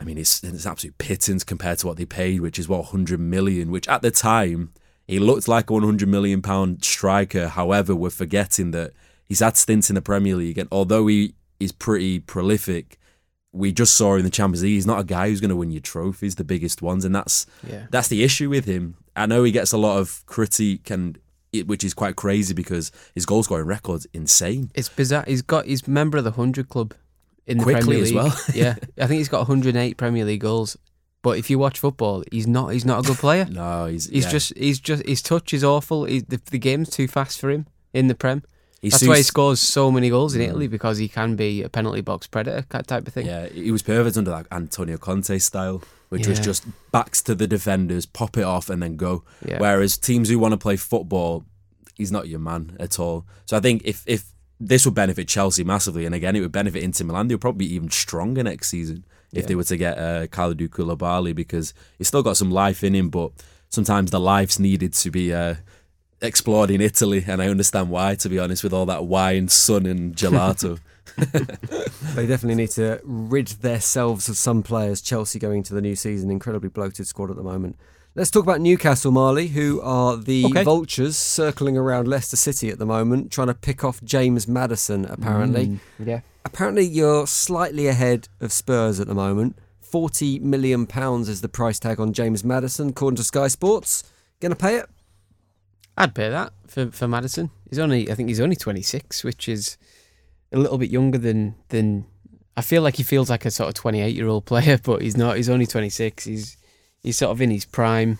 I 0.00 0.04
mean, 0.04 0.18
it's 0.18 0.42
it's 0.42 0.66
absolute 0.66 0.96
pittance 0.98 1.44
compared 1.44 1.78
to 1.80 1.86
what 1.86 1.96
they 1.96 2.06
paid, 2.06 2.40
which 2.40 2.58
is 2.58 2.68
what 2.68 2.86
hundred 2.86 3.20
million. 3.20 3.70
Which 3.70 3.88
at 3.88 4.02
the 4.02 4.10
time 4.10 4.72
he 5.06 5.18
looked 5.18 5.48
like 5.48 5.68
a 5.68 5.72
one 5.74 5.82
hundred 5.82 6.08
million 6.08 6.40
pound 6.42 6.84
striker. 6.84 7.48
However, 7.48 7.94
we're 7.94 8.10
forgetting 8.10 8.70
that 8.70 8.92
he's 9.26 9.40
had 9.40 9.56
stints 9.56 9.90
in 9.90 9.94
the 9.94 10.02
Premier 10.02 10.36
League, 10.36 10.58
and 10.58 10.68
although 10.72 11.06
he 11.08 11.34
is 11.64 11.72
pretty 11.72 12.20
prolific, 12.20 12.98
we 13.52 13.72
just 13.72 13.94
saw 13.96 14.16
in 14.16 14.24
the 14.24 14.30
Champions 14.30 14.62
League 14.62 14.72
he's 14.74 14.86
not 14.86 15.00
a 15.00 15.04
guy 15.04 15.28
who's 15.28 15.40
going 15.40 15.50
to 15.50 15.56
win 15.56 15.70
you 15.70 15.80
trophies, 15.80 16.34
the 16.36 16.44
biggest 16.44 16.82
ones, 16.82 17.04
and 17.04 17.14
that's 17.14 17.46
Yeah. 17.68 17.86
that's 17.90 18.08
the 18.08 18.22
issue 18.22 18.50
with 18.50 18.64
him. 18.66 18.96
I 19.16 19.26
know 19.26 19.44
he 19.44 19.52
gets 19.52 19.72
a 19.72 19.78
lot 19.78 19.98
of 19.98 20.24
critique, 20.26 20.90
and 20.90 21.18
it, 21.52 21.68
which 21.68 21.84
is 21.84 21.94
quite 21.94 22.16
crazy 22.16 22.52
because 22.54 22.90
his 23.14 23.24
goal 23.26 23.42
scoring 23.44 23.66
record's 23.66 24.06
insane. 24.12 24.70
It's 24.74 24.88
bizarre. 24.88 25.24
He's 25.26 25.42
got 25.42 25.66
he's 25.66 25.86
member 25.86 26.18
of 26.18 26.24
the 26.24 26.32
hundred 26.32 26.68
club 26.68 26.94
in 27.46 27.58
the 27.58 27.64
Quickly 27.64 27.82
Premier 27.82 28.04
League 28.04 28.04
as 28.06 28.12
well. 28.12 28.36
yeah, 28.54 28.74
I 28.98 29.06
think 29.06 29.18
he's 29.18 29.28
got 29.28 29.38
108 29.48 29.96
Premier 29.96 30.24
League 30.24 30.40
goals. 30.40 30.76
But 31.22 31.38
if 31.38 31.48
you 31.48 31.58
watch 31.58 31.78
football, 31.78 32.22
he's 32.32 32.46
not 32.46 32.68
he's 32.68 32.84
not 32.84 33.04
a 33.04 33.06
good 33.08 33.18
player. 33.18 33.46
No, 33.50 33.86
he's 33.86 34.08
He's 34.10 34.24
yeah. 34.24 34.30
just 34.30 34.58
he's 34.58 34.80
just 34.80 35.06
his 35.06 35.22
touch 35.22 35.54
is 35.54 35.62
awful. 35.62 36.04
He, 36.06 36.20
the, 36.20 36.40
the 36.50 36.58
game's 36.58 36.90
too 36.90 37.06
fast 37.06 37.38
for 37.40 37.50
him 37.50 37.66
in 37.94 38.08
the 38.08 38.14
Prem. 38.16 38.42
He 38.84 38.90
That's 38.90 39.08
why 39.08 39.16
he 39.16 39.22
scores 39.22 39.60
so 39.60 39.90
many 39.90 40.10
goals 40.10 40.34
in 40.34 40.42
Italy 40.42 40.68
because 40.68 40.98
he 40.98 41.08
can 41.08 41.36
be 41.36 41.62
a 41.62 41.70
penalty 41.70 42.02
box 42.02 42.26
predator 42.26 42.66
type 42.82 43.06
of 43.08 43.14
thing. 43.14 43.24
Yeah, 43.24 43.46
he 43.48 43.70
was 43.72 43.82
perfect 43.82 44.18
under 44.18 44.30
that 44.30 44.46
Antonio 44.52 44.98
Conte 44.98 45.38
style, 45.38 45.82
which 46.10 46.26
was 46.26 46.38
just 46.38 46.66
backs 46.92 47.22
to 47.22 47.34
the 47.34 47.46
defenders, 47.46 48.04
pop 48.04 48.36
it 48.36 48.44
off, 48.44 48.68
and 48.68 48.82
then 48.82 48.96
go. 48.96 49.24
Yeah. 49.42 49.58
Whereas 49.58 49.96
teams 49.96 50.28
who 50.28 50.38
want 50.38 50.52
to 50.52 50.58
play 50.58 50.76
football, 50.76 51.46
he's 51.94 52.12
not 52.12 52.28
your 52.28 52.40
man 52.40 52.76
at 52.78 52.98
all. 52.98 53.24
So 53.46 53.56
I 53.56 53.60
think 53.60 53.80
if 53.86 54.04
if 54.06 54.26
this 54.60 54.84
would 54.84 54.94
benefit 54.94 55.28
Chelsea 55.28 55.64
massively, 55.64 56.04
and 56.04 56.14
again 56.14 56.36
it 56.36 56.40
would 56.40 56.52
benefit 56.52 56.82
Inter 56.82 57.06
Milan, 57.06 57.28
they'll 57.28 57.38
probably 57.38 57.66
be 57.66 57.74
even 57.74 57.88
stronger 57.90 58.42
next 58.42 58.68
season 58.68 59.06
if 59.32 59.44
Yeah. 59.44 59.46
they 59.48 59.54
were 59.54 59.64
to 59.64 59.76
get 59.78 59.96
uh, 59.98 60.26
Kalidou 60.26 60.68
Koulibaly 60.68 61.34
because 61.34 61.72
he's 61.96 62.08
still 62.08 62.22
got 62.22 62.36
some 62.36 62.50
life 62.50 62.84
in 62.84 62.94
him, 62.94 63.08
but 63.08 63.32
sometimes 63.70 64.10
the 64.10 64.20
life's 64.20 64.58
needed 64.58 64.92
to 64.92 65.10
be. 65.10 65.32
Uh, 65.32 65.54
explored 66.24 66.70
in 66.70 66.80
Italy, 66.80 67.24
and 67.26 67.40
I 67.42 67.48
understand 67.48 67.90
why. 67.90 68.14
To 68.16 68.28
be 68.28 68.38
honest, 68.38 68.64
with 68.64 68.72
all 68.72 68.86
that 68.86 69.04
wine, 69.04 69.48
sun, 69.48 69.86
and 69.86 70.14
gelato. 70.16 70.78
They 72.14 72.26
definitely 72.26 72.54
need 72.54 72.70
to 72.70 73.00
rid 73.04 73.48
themselves 73.48 74.28
of 74.28 74.36
some 74.36 74.62
players. 74.62 75.00
Chelsea 75.00 75.38
going 75.38 75.58
into 75.58 75.74
the 75.74 75.80
new 75.80 75.96
season, 75.96 76.30
incredibly 76.30 76.68
bloated 76.68 77.06
squad 77.06 77.30
at 77.30 77.36
the 77.36 77.42
moment. 77.42 77.76
Let's 78.14 78.30
talk 78.30 78.44
about 78.44 78.60
Newcastle, 78.60 79.10
Marley, 79.10 79.48
who 79.48 79.80
are 79.80 80.16
the 80.16 80.44
Okay. 80.46 80.62
vultures 80.62 81.16
circling 81.16 81.76
around 81.76 82.06
Leicester 82.06 82.36
City 82.36 82.68
at 82.70 82.78
the 82.78 82.86
moment, 82.86 83.32
trying 83.32 83.48
to 83.48 83.54
pick 83.54 83.82
off 83.82 84.02
James 84.04 84.46
Maddison, 84.46 85.04
apparently. 85.06 85.66
Mm, 85.66 85.78
yeah. 86.06 86.20
Apparently, 86.44 86.84
you're 86.84 87.26
slightly 87.26 87.88
ahead 87.88 88.28
of 88.40 88.52
Spurs 88.52 89.00
at 89.00 89.08
the 89.08 89.14
moment. 89.14 89.58
£40 89.84 90.40
million 90.40 90.86
is 91.28 91.40
the 91.40 91.48
price 91.48 91.80
tag 91.80 91.98
on 91.98 92.12
James 92.12 92.44
Maddison, 92.44 92.90
according 92.90 93.16
to 93.16 93.24
Sky 93.24 93.48
Sports. 93.48 94.04
Going 94.40 94.50
to 94.50 94.56
pay 94.56 94.76
it? 94.76 94.86
I'd 95.96 96.14
pay 96.14 96.28
that 96.28 96.52
for, 96.66 96.90
for 96.90 97.06
Maddison. 97.06 97.50
He's 97.68 97.78
only, 97.78 98.10
I 98.10 98.14
think 98.14 98.28
he's 98.28 98.40
only 98.40 98.56
26, 98.56 99.22
which 99.22 99.48
is 99.48 99.76
a 100.52 100.58
little 100.58 100.78
bit 100.78 100.90
younger 100.90 101.18
than 101.18 101.54
than. 101.68 102.06
I 102.56 102.62
feel 102.62 102.82
like 102.82 102.96
he 102.96 103.02
feels 103.02 103.30
like 103.30 103.44
a 103.44 103.50
sort 103.50 103.68
of 103.68 103.74
28 103.74 104.14
year 104.14 104.28
old 104.28 104.44
player, 104.46 104.78
but 104.82 105.02
he's 105.02 105.16
not. 105.16 105.36
He's 105.36 105.50
only 105.50 105.66
26. 105.66 106.24
He's 106.24 106.56
he's 107.02 107.18
sort 107.18 107.30
of 107.30 107.40
in 107.40 107.50
his 107.50 107.64
prime. 107.64 108.18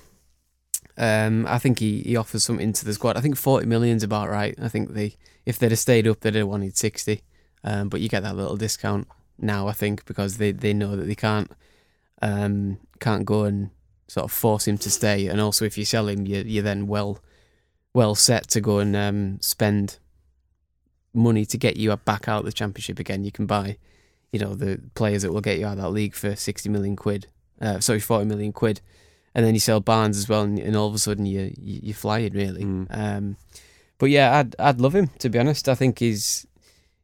Um, 0.96 1.44
I 1.48 1.58
think 1.58 1.80
he, 1.80 2.02
he 2.02 2.16
offers 2.16 2.44
something 2.44 2.72
to 2.72 2.84
the 2.84 2.94
squad. 2.94 3.16
I 3.16 3.20
think 3.20 3.36
40 3.36 3.66
million's 3.66 4.04
about 4.04 4.28
right. 4.28 4.54
I 4.60 4.68
think 4.68 4.94
they 4.94 5.16
if 5.44 5.58
they'd 5.58 5.72
have 5.72 5.78
stayed 5.78 6.06
up, 6.06 6.20
they'd 6.20 6.34
have 6.36 6.48
wanted 6.48 6.76
60. 6.76 7.22
Um, 7.64 7.88
but 7.88 8.00
you 8.00 8.08
get 8.08 8.22
that 8.22 8.36
little 8.36 8.56
discount 8.56 9.08
now, 9.38 9.66
I 9.66 9.72
think, 9.72 10.04
because 10.04 10.36
they, 10.36 10.52
they 10.52 10.74
know 10.74 10.96
that 10.96 11.06
they 11.06 11.14
can't 11.14 11.50
um, 12.22 12.78
can't 13.00 13.24
go 13.24 13.44
and 13.44 13.70
sort 14.06 14.24
of 14.24 14.32
force 14.32 14.68
him 14.68 14.78
to 14.78 14.90
stay. 14.90 15.26
And 15.26 15.40
also, 15.40 15.64
if 15.64 15.76
you 15.76 15.84
sell 15.84 16.08
him, 16.08 16.26
you 16.26 16.42
you're 16.46 16.62
then 16.62 16.86
well 16.86 17.20
well 17.94 18.14
set 18.14 18.48
to 18.48 18.60
go 18.60 18.80
and 18.80 18.94
um, 18.94 19.40
spend 19.40 19.98
money 21.14 21.46
to 21.46 21.56
get 21.56 21.76
you 21.76 21.96
back 21.96 22.28
out 22.28 22.40
of 22.40 22.44
the 22.44 22.52
championship 22.52 22.98
again. 22.98 23.24
You 23.24 23.32
can 23.32 23.46
buy, 23.46 23.78
you 24.32 24.40
know, 24.40 24.54
the 24.54 24.80
players 24.94 25.22
that 25.22 25.32
will 25.32 25.40
get 25.40 25.58
you 25.58 25.66
out 25.66 25.78
of 25.78 25.84
that 25.84 25.90
league 25.90 26.14
for 26.14 26.36
sixty 26.36 26.68
million 26.68 26.96
quid. 26.96 27.28
Uh, 27.60 27.80
sorry, 27.80 28.00
forty 28.00 28.26
million 28.26 28.52
quid, 28.52 28.80
and 29.34 29.46
then 29.46 29.54
you 29.54 29.60
sell 29.60 29.80
Barnes 29.80 30.18
as 30.18 30.28
well, 30.28 30.42
and, 30.42 30.58
and 30.58 30.76
all 30.76 30.88
of 30.88 30.94
a 30.94 30.98
sudden 30.98 31.24
you, 31.24 31.54
you 31.56 31.80
you're 31.84 31.94
flying 31.94 32.32
really. 32.32 32.64
Mm. 32.64 32.86
Um, 32.90 33.36
but 33.98 34.10
yeah, 34.10 34.38
I'd 34.38 34.56
I'd 34.58 34.80
love 34.80 34.94
him 34.94 35.08
to 35.20 35.30
be 35.30 35.38
honest. 35.38 35.68
I 35.68 35.74
think 35.74 36.00
he's 36.00 36.46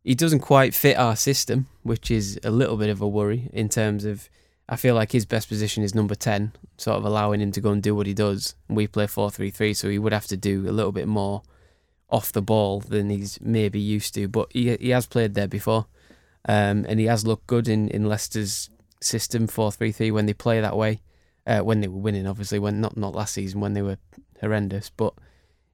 he 0.03 0.15
doesn't 0.15 0.41
quite 0.41 0.75
fit 0.75 0.97
our 0.97 1.15
system, 1.15 1.69
which 1.85 2.11
is 2.11 2.39
a 2.43 2.51
little 2.51 2.77
bit 2.77 2.91
of 2.91 3.01
a 3.01 3.09
worry 3.09 3.49
in 3.53 3.69
terms 3.69 4.05
of. 4.05 4.29
I 4.73 4.77
feel 4.77 4.95
like 4.95 5.11
his 5.11 5.27
best 5.27 5.49
position 5.49 5.83
is 5.83 5.97
number 5.97 6.15
ten, 6.15 6.53
sort 6.77 6.97
of 6.97 7.05
allowing 7.05 7.41
him 7.41 7.51
to 7.53 7.61
go 7.61 7.73
and 7.73 7.83
do 7.83 7.93
what 7.93 8.07
he 8.07 8.15
does. 8.15 8.55
We 8.69 8.87
play 8.87 9.09
four 9.09 9.29
three 9.29 9.51
three, 9.51 9.75
so 9.75 9.91
he 9.91 9.99
would 9.99 10.13
have 10.13 10.29
to 10.29 10.37
do 10.37 10.69
a 10.69 10.71
little 10.71 10.93
bit 10.93 11.09
more 11.09 11.43
off 12.09 12.31
the 12.31 12.41
ball 12.41 12.79
than 12.79 13.11
he's 13.11 13.41
maybe 13.41 13.81
used 13.81 14.15
to. 14.15 14.29
But 14.29 14.53
he 14.53 14.77
he 14.77 14.91
has 14.91 15.07
played 15.07 15.35
there 15.35 15.49
before, 15.49 15.87
um, 16.49 16.87
and 16.89 17.01
he 17.01 17.07
has 17.07 17.27
looked 17.27 17.49
good 17.49 17.67
in, 17.67 17.89
in 17.89 18.09
Leicester's 18.09 18.71
system 19.01 19.49
four 19.49 19.73
three 19.73 19.91
three 19.91 20.13
when 20.13 20.27
they 20.27 20.35
play 20.35 20.61
that 20.61 20.77
way. 20.77 21.01
Uh, 21.47 21.61
when 21.61 21.81
they 21.81 21.89
were 21.89 21.99
winning, 21.99 22.29
obviously, 22.29 22.61
when 22.61 22.81
not 22.81 22.97
not 22.97 23.13
last 23.15 23.35
season 23.35 23.61
when 23.61 23.75
they 23.75 23.83
were 23.83 23.99
horrendous. 24.41 24.89
But 24.89 25.15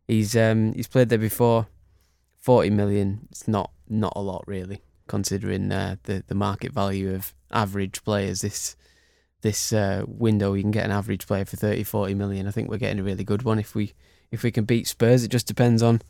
he's 0.09 0.35
um, 0.35 0.73
he's 0.73 0.89
played 0.89 1.11
there 1.11 1.19
before. 1.19 1.67
Forty 2.39 2.71
million, 2.71 3.29
it's 3.31 3.47
not 3.47 3.73
not 3.91 4.15
a 4.17 4.23
lot 4.23 4.45
really, 4.47 4.81
considering 5.07 5.71
uh, 5.71 5.97
the 6.05 6.25
the 6.27 6.35
market 6.35 6.73
value 6.73 7.15
of 7.15 7.35
average 7.53 8.03
players 8.03 8.41
this 8.41 8.75
this 9.47 9.73
uh, 9.73 10.03
window. 10.09 10.55
You 10.55 10.63
can 10.63 10.73
get 10.73 10.85
an 10.85 10.91
average 10.91 11.25
player 11.25 11.45
for 11.45 11.57
30, 11.57 11.85
40 11.85 12.15
million. 12.15 12.49
I 12.49 12.51
think 12.51 12.69
we're 12.69 12.79
getting 12.79 12.99
a 12.99 13.05
really 13.05 13.23
good 13.23 13.43
one 13.43 13.61
if 13.61 13.77
we 13.77 13.95
if 14.33 14.43
we 14.43 14.51
can 14.51 14.65
beat 14.65 14.89
Spurs. 14.89 15.23
It 15.23 15.29
just 15.29 15.47
depends 15.47 15.85
on 15.85 16.03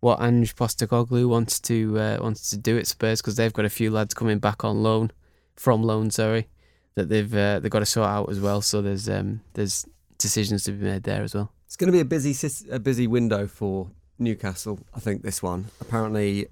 what 0.00 0.20
Ange 0.20 0.54
Postecoglou 0.54 1.26
wants 1.26 1.58
to 1.60 1.98
uh, 1.98 2.18
wants 2.20 2.50
to 2.50 2.58
do 2.58 2.76
at 2.76 2.86
Spurs 2.86 3.22
because 3.22 3.36
they've 3.36 3.52
got 3.52 3.64
a 3.64 3.70
few 3.70 3.90
lads 3.90 4.12
coming 4.12 4.38
back 4.38 4.62
on 4.62 4.82
loan 4.82 5.10
from 5.56 5.82
loan, 5.82 6.10
sorry, 6.10 6.48
that 6.94 7.08
they've 7.08 7.34
uh, 7.34 7.60
they've 7.60 7.70
got 7.70 7.78
to 7.78 7.86
sort 7.86 8.08
out 8.08 8.28
as 8.30 8.40
well. 8.40 8.60
So 8.60 8.82
there's 8.82 9.08
um 9.08 9.40
there's 9.54 9.86
decisions 10.18 10.64
to 10.64 10.72
be 10.72 10.84
made 10.84 11.04
there 11.04 11.22
as 11.22 11.34
well. 11.34 11.50
It's 11.64 11.76
going 11.76 11.88
to 11.88 11.92
be 11.92 12.00
a 12.00 12.04
busy 12.04 12.34
a 12.70 12.78
busy 12.78 13.06
window 13.06 13.46
for 13.46 13.90
Newcastle. 14.18 14.80
I 14.94 15.00
think 15.00 15.22
this 15.22 15.42
one. 15.42 15.70
Apparently, 15.80 16.48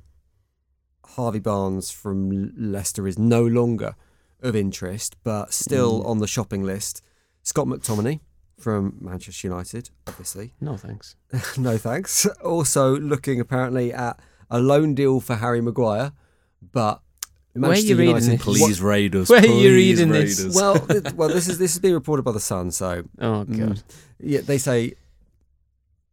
Harvey 1.04 1.40
Barnes 1.40 1.90
from 1.90 2.54
Leicester 2.56 3.06
is 3.06 3.18
no 3.18 3.44
longer 3.44 3.94
of 4.42 4.54
interest, 4.56 5.16
but 5.22 5.52
still 5.52 6.02
on 6.06 6.18
the 6.18 6.26
shopping 6.26 6.62
list. 6.62 7.02
Scott 7.42 7.66
McTominay 7.66 8.20
from 8.58 8.96
Manchester 9.00 9.48
United, 9.48 9.90
obviously. 10.06 10.52
No 10.60 10.76
thanks. 10.76 11.16
no 11.58 11.78
thanks. 11.78 12.26
Also 12.44 12.96
looking 12.98 13.40
apparently 13.40 13.92
at 13.92 14.18
a 14.50 14.58
loan 14.60 14.94
deal 14.94 15.20
for 15.20 15.36
Harry 15.36 15.60
Maguire, 15.60 16.12
but 16.60 17.00
Where 17.54 17.70
are 17.70 17.74
you 17.74 17.94
Manchester 17.94 17.94
reading 17.96 18.16
United- 18.16 18.38
this? 18.38 18.42
Please 18.42 18.82
raid 18.82 19.16
us. 19.16 19.30
Where 19.30 19.40
are 19.42 19.46
you 19.46 19.74
reading 19.74 20.10
raid 20.10 20.22
this? 20.28 20.44
us. 20.44 20.54
Well, 20.60 20.78
th- 20.78 21.14
well, 21.14 21.28
this 21.28 21.48
is 21.48 21.58
this 21.58 21.72
is 21.74 21.78
being 21.80 21.94
reported 21.94 22.22
by 22.22 22.32
the 22.32 22.40
Sun, 22.40 22.72
so 22.72 23.04
Oh 23.18 23.44
god. 23.44 23.46
Mm. 23.46 23.82
yeah, 24.20 24.40
they 24.42 24.58
say 24.58 24.94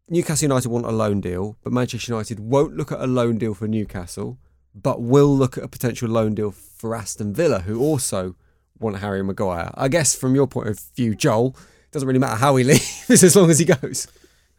Newcastle 0.10 0.46
United 0.48 0.70
want 0.70 0.86
a 0.86 0.92
loan 0.92 1.20
deal, 1.20 1.58
but 1.64 1.74
Manchester 1.74 2.14
United 2.14 2.40
won't 2.40 2.78
look 2.78 2.92
at 2.92 3.02
a 3.02 3.08
loan 3.08 3.38
deal 3.38 3.54
for 3.54 3.68
Newcastle, 3.68 4.38
but 4.82 5.02
will 5.02 5.36
look 5.36 5.58
at 5.58 5.64
a 5.64 5.68
potential 5.68 6.10
loan 6.10 6.36
deal 6.36 6.52
for 6.52 6.96
Aston 6.96 7.34
Villa, 7.34 7.60
who 7.60 7.80
also 7.80 8.36
want 8.80 9.00
Harry 9.00 9.24
Maguire. 9.24 9.72
I 9.74 9.88
guess 9.88 10.16
from 10.16 10.36
your 10.36 10.48
point 10.48 10.70
of 10.70 10.80
view, 10.96 11.16
Joel, 11.16 11.56
it 11.86 11.92
doesn't 11.92 12.08
really 12.08 12.20
matter 12.20 12.36
how 12.36 12.56
he 12.56 12.64
leaves 12.66 13.24
as 13.24 13.36
long 13.36 13.50
as 13.50 13.60
he 13.60 13.66
goes. 13.66 14.08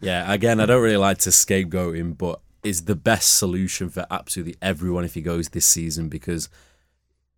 Yeah, 0.01 0.33
again, 0.33 0.61
I 0.61 0.67
don't 0.67 0.83
really 0.83 0.97
like 0.97 1.19
to 1.19 1.33
scapegoat 1.33 1.97
him, 1.97 2.13
but 2.13 2.41
it's 2.63 2.83
the 2.83 2.95
best 2.95 3.35
solution 3.35 3.89
for 3.89 4.07
absolutely 4.11 4.57
everyone 4.61 5.05
if 5.05 5.15
he 5.15 5.23
goes 5.23 5.49
this 5.49 5.67
season 5.67 6.09
because 6.09 6.49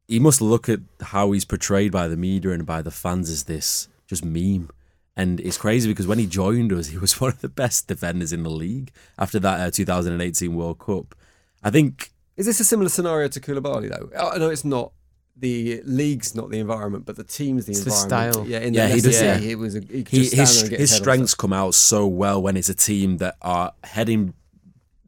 he 0.09 0.19
must 0.19 0.41
look 0.41 0.69
at 0.69 0.81
how 1.01 1.33
he's 1.33 1.45
portrayed 1.45 1.93
by 1.93 2.09
the 2.09 2.17
media 2.17 2.51
and 2.51 2.67
by 2.67 2.83
the 2.83 2.91
fans 2.91 3.31
as 3.31 3.45
this 3.45 3.89
just 4.07 4.25
meme. 4.25 4.71
And 5.17 5.39
it's 5.41 5.59
crazy 5.59 5.89
because 5.89 6.07
when 6.07 6.19
he 6.19 6.27
joined 6.27 6.73
us, 6.73 6.89
he 6.89 6.99
was 6.99 7.21
one 7.21 7.31
of 7.31 7.41
the 7.41 7.49
best 7.49 7.87
defenders 7.89 8.33
in 8.33 8.43
the 8.43 8.51
league 8.51 8.91
after 9.19 9.39
that 9.41 9.61
uh, 9.61 9.71
2018 9.71 10.55
World 10.55 10.79
Cup. 10.79 11.15
I 11.63 11.71
think 11.71 12.11
Is 12.41 12.47
this 12.47 12.59
a 12.61 12.65
similar 12.65 12.89
scenario 12.89 13.29
to 13.29 13.41
Koulibaly 13.41 13.89
though? 13.91 14.11
Uh, 14.19 14.31
I 14.35 14.39
know 14.39 14.49
it's 14.51 14.65
not 14.65 14.93
the 15.37 15.83
league's 15.85 16.35
not 16.35 16.51
the 16.51 16.59
environment, 16.59 17.05
but 17.07 17.17
the 17.17 17.25
team's 17.25 17.67
the 17.67 17.73
It's 17.73 17.85
the 17.85 17.91
style. 17.91 18.47
Yeah, 18.47 18.59
in 18.61 18.75
Yeah, 18.75 18.89
the 18.89 18.95
he 18.95 19.01
does- 19.01 19.17
City, 19.19 19.27
yeah. 19.27 19.49
He 19.49 19.55
was 19.55 19.75
a, 19.77 19.81
he 19.81 20.03
could 20.05 20.09
he, 20.09 20.21
just 20.23 20.35
his 20.35 20.61
and 20.63 20.71
get 20.71 20.81
his 20.81 20.91
strengths 20.91 21.35
come 21.35 21.53
out 21.53 21.75
so 21.75 22.07
well 22.07 22.41
when 22.43 22.57
it's 22.57 22.69
a 22.69 22.75
team 22.75 23.19
that 23.19 23.37
are 23.43 23.73
heading 23.85 24.35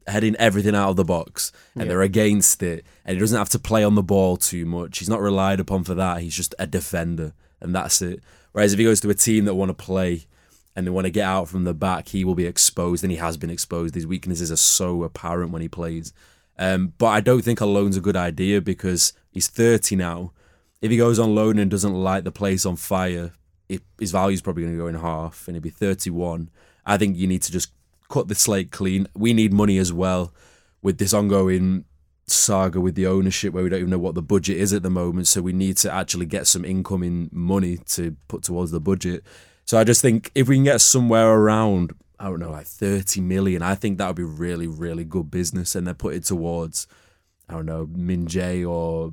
heading 0.07 0.35
everything 0.35 0.75
out 0.75 0.89
of 0.89 0.95
the 0.97 1.05
box 1.05 1.51
and 1.75 1.83
Yeah. 1.83 1.89
they're 1.89 2.01
against 2.01 2.61
it 2.61 2.85
and 3.05 3.15
he 3.15 3.19
doesn't 3.19 3.37
have 3.37 3.49
to 3.49 3.59
play 3.59 3.83
on 3.85 3.95
the 3.95 4.03
ball 4.03 4.35
too 4.35 4.65
much 4.65 4.99
he's 4.99 5.07
not 5.07 5.21
relied 5.21 5.61
upon 5.61 5.85
for 5.85 5.95
that 5.95 6.19
he's 6.21 6.35
just 6.35 6.53
a 6.59 6.67
defender 6.67 7.31
and 7.61 7.73
that's 7.73 8.01
it 8.01 8.19
whereas 8.51 8.73
if 8.73 8.79
he 8.79 8.83
goes 8.85 8.99
to 8.99 9.09
a 9.09 9.13
team 9.13 9.45
that 9.45 9.55
want 9.55 9.69
to 9.69 9.73
play 9.73 10.25
and 10.75 10.85
they 10.85 10.91
want 10.91 11.05
to 11.05 11.09
get 11.09 11.23
out 11.23 11.47
from 11.47 11.63
the 11.63 11.73
back 11.73 12.09
he 12.09 12.25
will 12.25 12.35
be 12.35 12.45
exposed 12.45 13.01
and 13.03 13.11
he 13.11 13.17
has 13.17 13.37
been 13.37 13.49
exposed 13.49 13.95
his 13.95 14.05
weaknesses 14.05 14.51
are 14.51 14.57
so 14.57 15.03
apparent 15.03 15.51
when 15.51 15.61
he 15.61 15.69
plays 15.69 16.11
um, 16.57 16.93
but 16.97 17.07
I 17.07 17.19
don't 17.19 17.43
think 17.43 17.61
a 17.61 17.65
loan's 17.65 17.97
a 17.97 18.01
good 18.01 18.15
idea 18.15 18.61
because 18.61 19.13
he's 19.31 19.47
30 19.47 19.95
now 19.95 20.31
if 20.83 20.91
he 20.91 20.97
goes 20.97 21.17
on 21.17 21.33
loan 21.33 21.57
and 21.57 21.71
doesn't 21.71 21.93
light 21.93 22.25
the 22.25 22.31
place 22.31 22.65
on 22.65 22.75
fire, 22.75 23.31
it, 23.69 23.81
his 23.97 24.11
value's 24.11 24.41
probably 24.41 24.63
going 24.63 24.75
to 24.75 24.83
go 24.83 24.87
in 24.87 24.95
half, 24.95 25.47
and 25.47 25.55
he'll 25.55 25.61
be 25.61 25.69
31. 25.69 26.49
I 26.85 26.97
think 26.97 27.15
you 27.15 27.25
need 27.25 27.41
to 27.43 27.53
just 27.53 27.71
cut 28.09 28.27
the 28.27 28.35
slate 28.35 28.69
clean. 28.69 29.07
We 29.15 29.31
need 29.31 29.53
money 29.53 29.77
as 29.77 29.93
well 29.93 30.33
with 30.81 30.97
this 30.97 31.13
ongoing 31.13 31.85
saga 32.27 32.81
with 32.81 32.95
the 32.95 33.07
ownership 33.07 33.53
where 33.53 33.63
we 33.63 33.69
don't 33.69 33.79
even 33.79 33.91
know 33.91 33.97
what 33.97 34.15
the 34.15 34.21
budget 34.21 34.57
is 34.57 34.73
at 34.73 34.83
the 34.83 34.89
moment. 34.89 35.27
So 35.27 35.41
we 35.41 35.53
need 35.53 35.77
to 35.77 35.91
actually 35.91 36.25
get 36.25 36.47
some 36.47 36.65
incoming 36.65 37.29
money 37.31 37.77
to 37.91 38.17
put 38.27 38.43
towards 38.43 38.71
the 38.71 38.81
budget. 38.81 39.23
So 39.63 39.77
I 39.79 39.85
just 39.85 40.01
think 40.01 40.31
if 40.35 40.49
we 40.49 40.57
can 40.57 40.65
get 40.65 40.81
somewhere 40.81 41.31
around, 41.31 41.93
I 42.23 42.27
don't 42.27 42.39
know, 42.39 42.51
like 42.51 42.67
30 42.67 43.19
million, 43.19 43.61
I 43.61 43.75
think 43.75 43.97
that 43.97 44.07
would 44.07 44.15
be 44.15 44.23
really, 44.23 44.65
really 44.65 45.03
good 45.03 45.29
business. 45.29 45.75
And 45.75 45.85
then 45.85 45.95
put 45.95 46.13
it 46.13 46.23
towards, 46.23 46.87
I 47.49 47.53
don't 47.53 47.65
know, 47.65 47.89
Min 47.93 48.27
Jae 48.27 48.65
or 48.65 49.11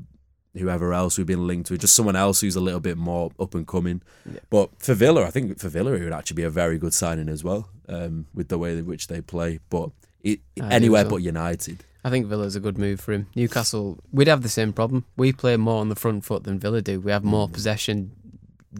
whoever 0.56 0.94
else 0.94 1.18
we've 1.18 1.26
been 1.26 1.48
linked 1.48 1.72
with, 1.72 1.80
just 1.80 1.96
someone 1.96 2.14
else 2.14 2.40
who's 2.40 2.54
a 2.54 2.60
little 2.60 2.78
bit 2.78 2.96
more 2.96 3.32
up 3.40 3.56
and 3.56 3.66
coming. 3.66 4.00
But 4.48 4.70
for 4.78 4.94
Villa, 4.94 5.24
I 5.24 5.30
think 5.30 5.58
for 5.58 5.68
Villa 5.68 5.94
it 5.94 6.04
would 6.04 6.12
actually 6.12 6.36
be 6.36 6.44
a 6.44 6.50
very 6.50 6.78
good 6.78 6.94
signing 6.94 7.28
as 7.28 7.42
well, 7.42 7.68
um, 7.88 8.26
with 8.32 8.46
the 8.46 8.58
way 8.58 8.78
in 8.78 8.86
which 8.86 9.08
they 9.08 9.20
play. 9.20 9.58
But 9.70 9.90
it, 10.22 10.38
anywhere 10.70 11.02
well. 11.02 11.10
but 11.10 11.22
United. 11.22 11.84
I 12.04 12.10
think 12.10 12.26
Villa's 12.26 12.54
a 12.54 12.60
good 12.60 12.78
move 12.78 13.00
for 13.00 13.12
him. 13.12 13.26
Newcastle, 13.34 13.98
we'd 14.12 14.28
have 14.28 14.44
the 14.44 14.48
same 14.48 14.72
problem. 14.72 15.04
We 15.16 15.32
play 15.32 15.56
more 15.56 15.80
on 15.80 15.88
the 15.88 15.96
front 15.96 16.24
foot 16.24 16.44
than 16.44 16.60
Villa 16.60 16.80
do. 16.80 17.00
We 17.00 17.10
have 17.10 17.24
more 17.24 17.48
possession 17.48 18.12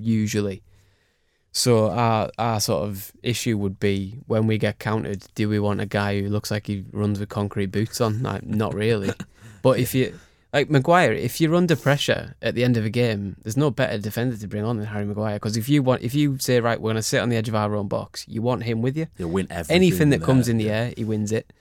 usually. 0.01 0.63
So 1.53 1.91
our 1.91 2.31
our 2.39 2.61
sort 2.61 2.89
of 2.89 3.13
issue 3.23 3.59
would 3.59 3.81
be 3.81 4.19
when 4.27 4.47
we 4.47 4.59
get 4.59 4.79
countered, 4.79 5.25
do 5.35 5.49
we 5.49 5.59
want 5.59 5.81
a 5.81 5.87
guy 5.87 6.21
who 6.21 6.29
looks 6.29 6.51
like 6.51 6.67
he 6.67 6.85
runs 6.93 7.19
with 7.19 7.29
concrete 7.29 7.67
boots 7.67 8.01
on? 8.01 8.23
Like, 8.23 8.45
not 8.45 8.75
really. 8.75 9.13
but 9.63 9.79
if 9.79 9.95
you 9.95 10.19
like 10.53 10.71
Maguire, 10.71 11.13
if 11.13 11.41
you're 11.41 11.55
under 11.55 11.77
pressure 11.77 12.35
at 12.43 12.55
the 12.55 12.65
end 12.65 12.77
of 12.77 12.85
a 12.85 12.91
game, 12.91 13.37
there's 13.43 13.57
no 13.57 13.71
better 13.71 13.99
defender 13.99 14.37
to 14.37 14.49
bring 14.49 14.65
on 14.65 14.79
than 14.79 14.87
Harry 14.87 15.05
Maguire. 15.05 15.37
Because 15.37 15.57
if 15.57 15.69
you 15.69 15.83
want, 15.83 16.03
if 16.03 16.15
you 16.15 16.39
say 16.39 16.61
right, 16.61 16.81
we're 16.81 16.89
going 16.89 16.97
to 16.97 17.03
sit 17.03 17.21
on 17.21 17.29
the 17.29 17.37
edge 17.37 17.49
of 17.49 17.55
our 17.55 17.75
own 17.75 17.89
box, 17.89 18.27
you 18.29 18.43
want 18.43 18.65
him 18.65 18.83
with 18.83 18.97
you. 18.97 19.07
He'll 19.17 19.29
win 19.29 19.47
everything. 19.51 19.77
Anything 19.77 20.11
that 20.11 20.23
comes 20.23 20.49
in 20.49 20.57
the 20.57 20.65
yeah. 20.65 20.73
air, 20.73 20.93
he 20.97 21.05
wins 21.05 21.31
it. 21.31 21.53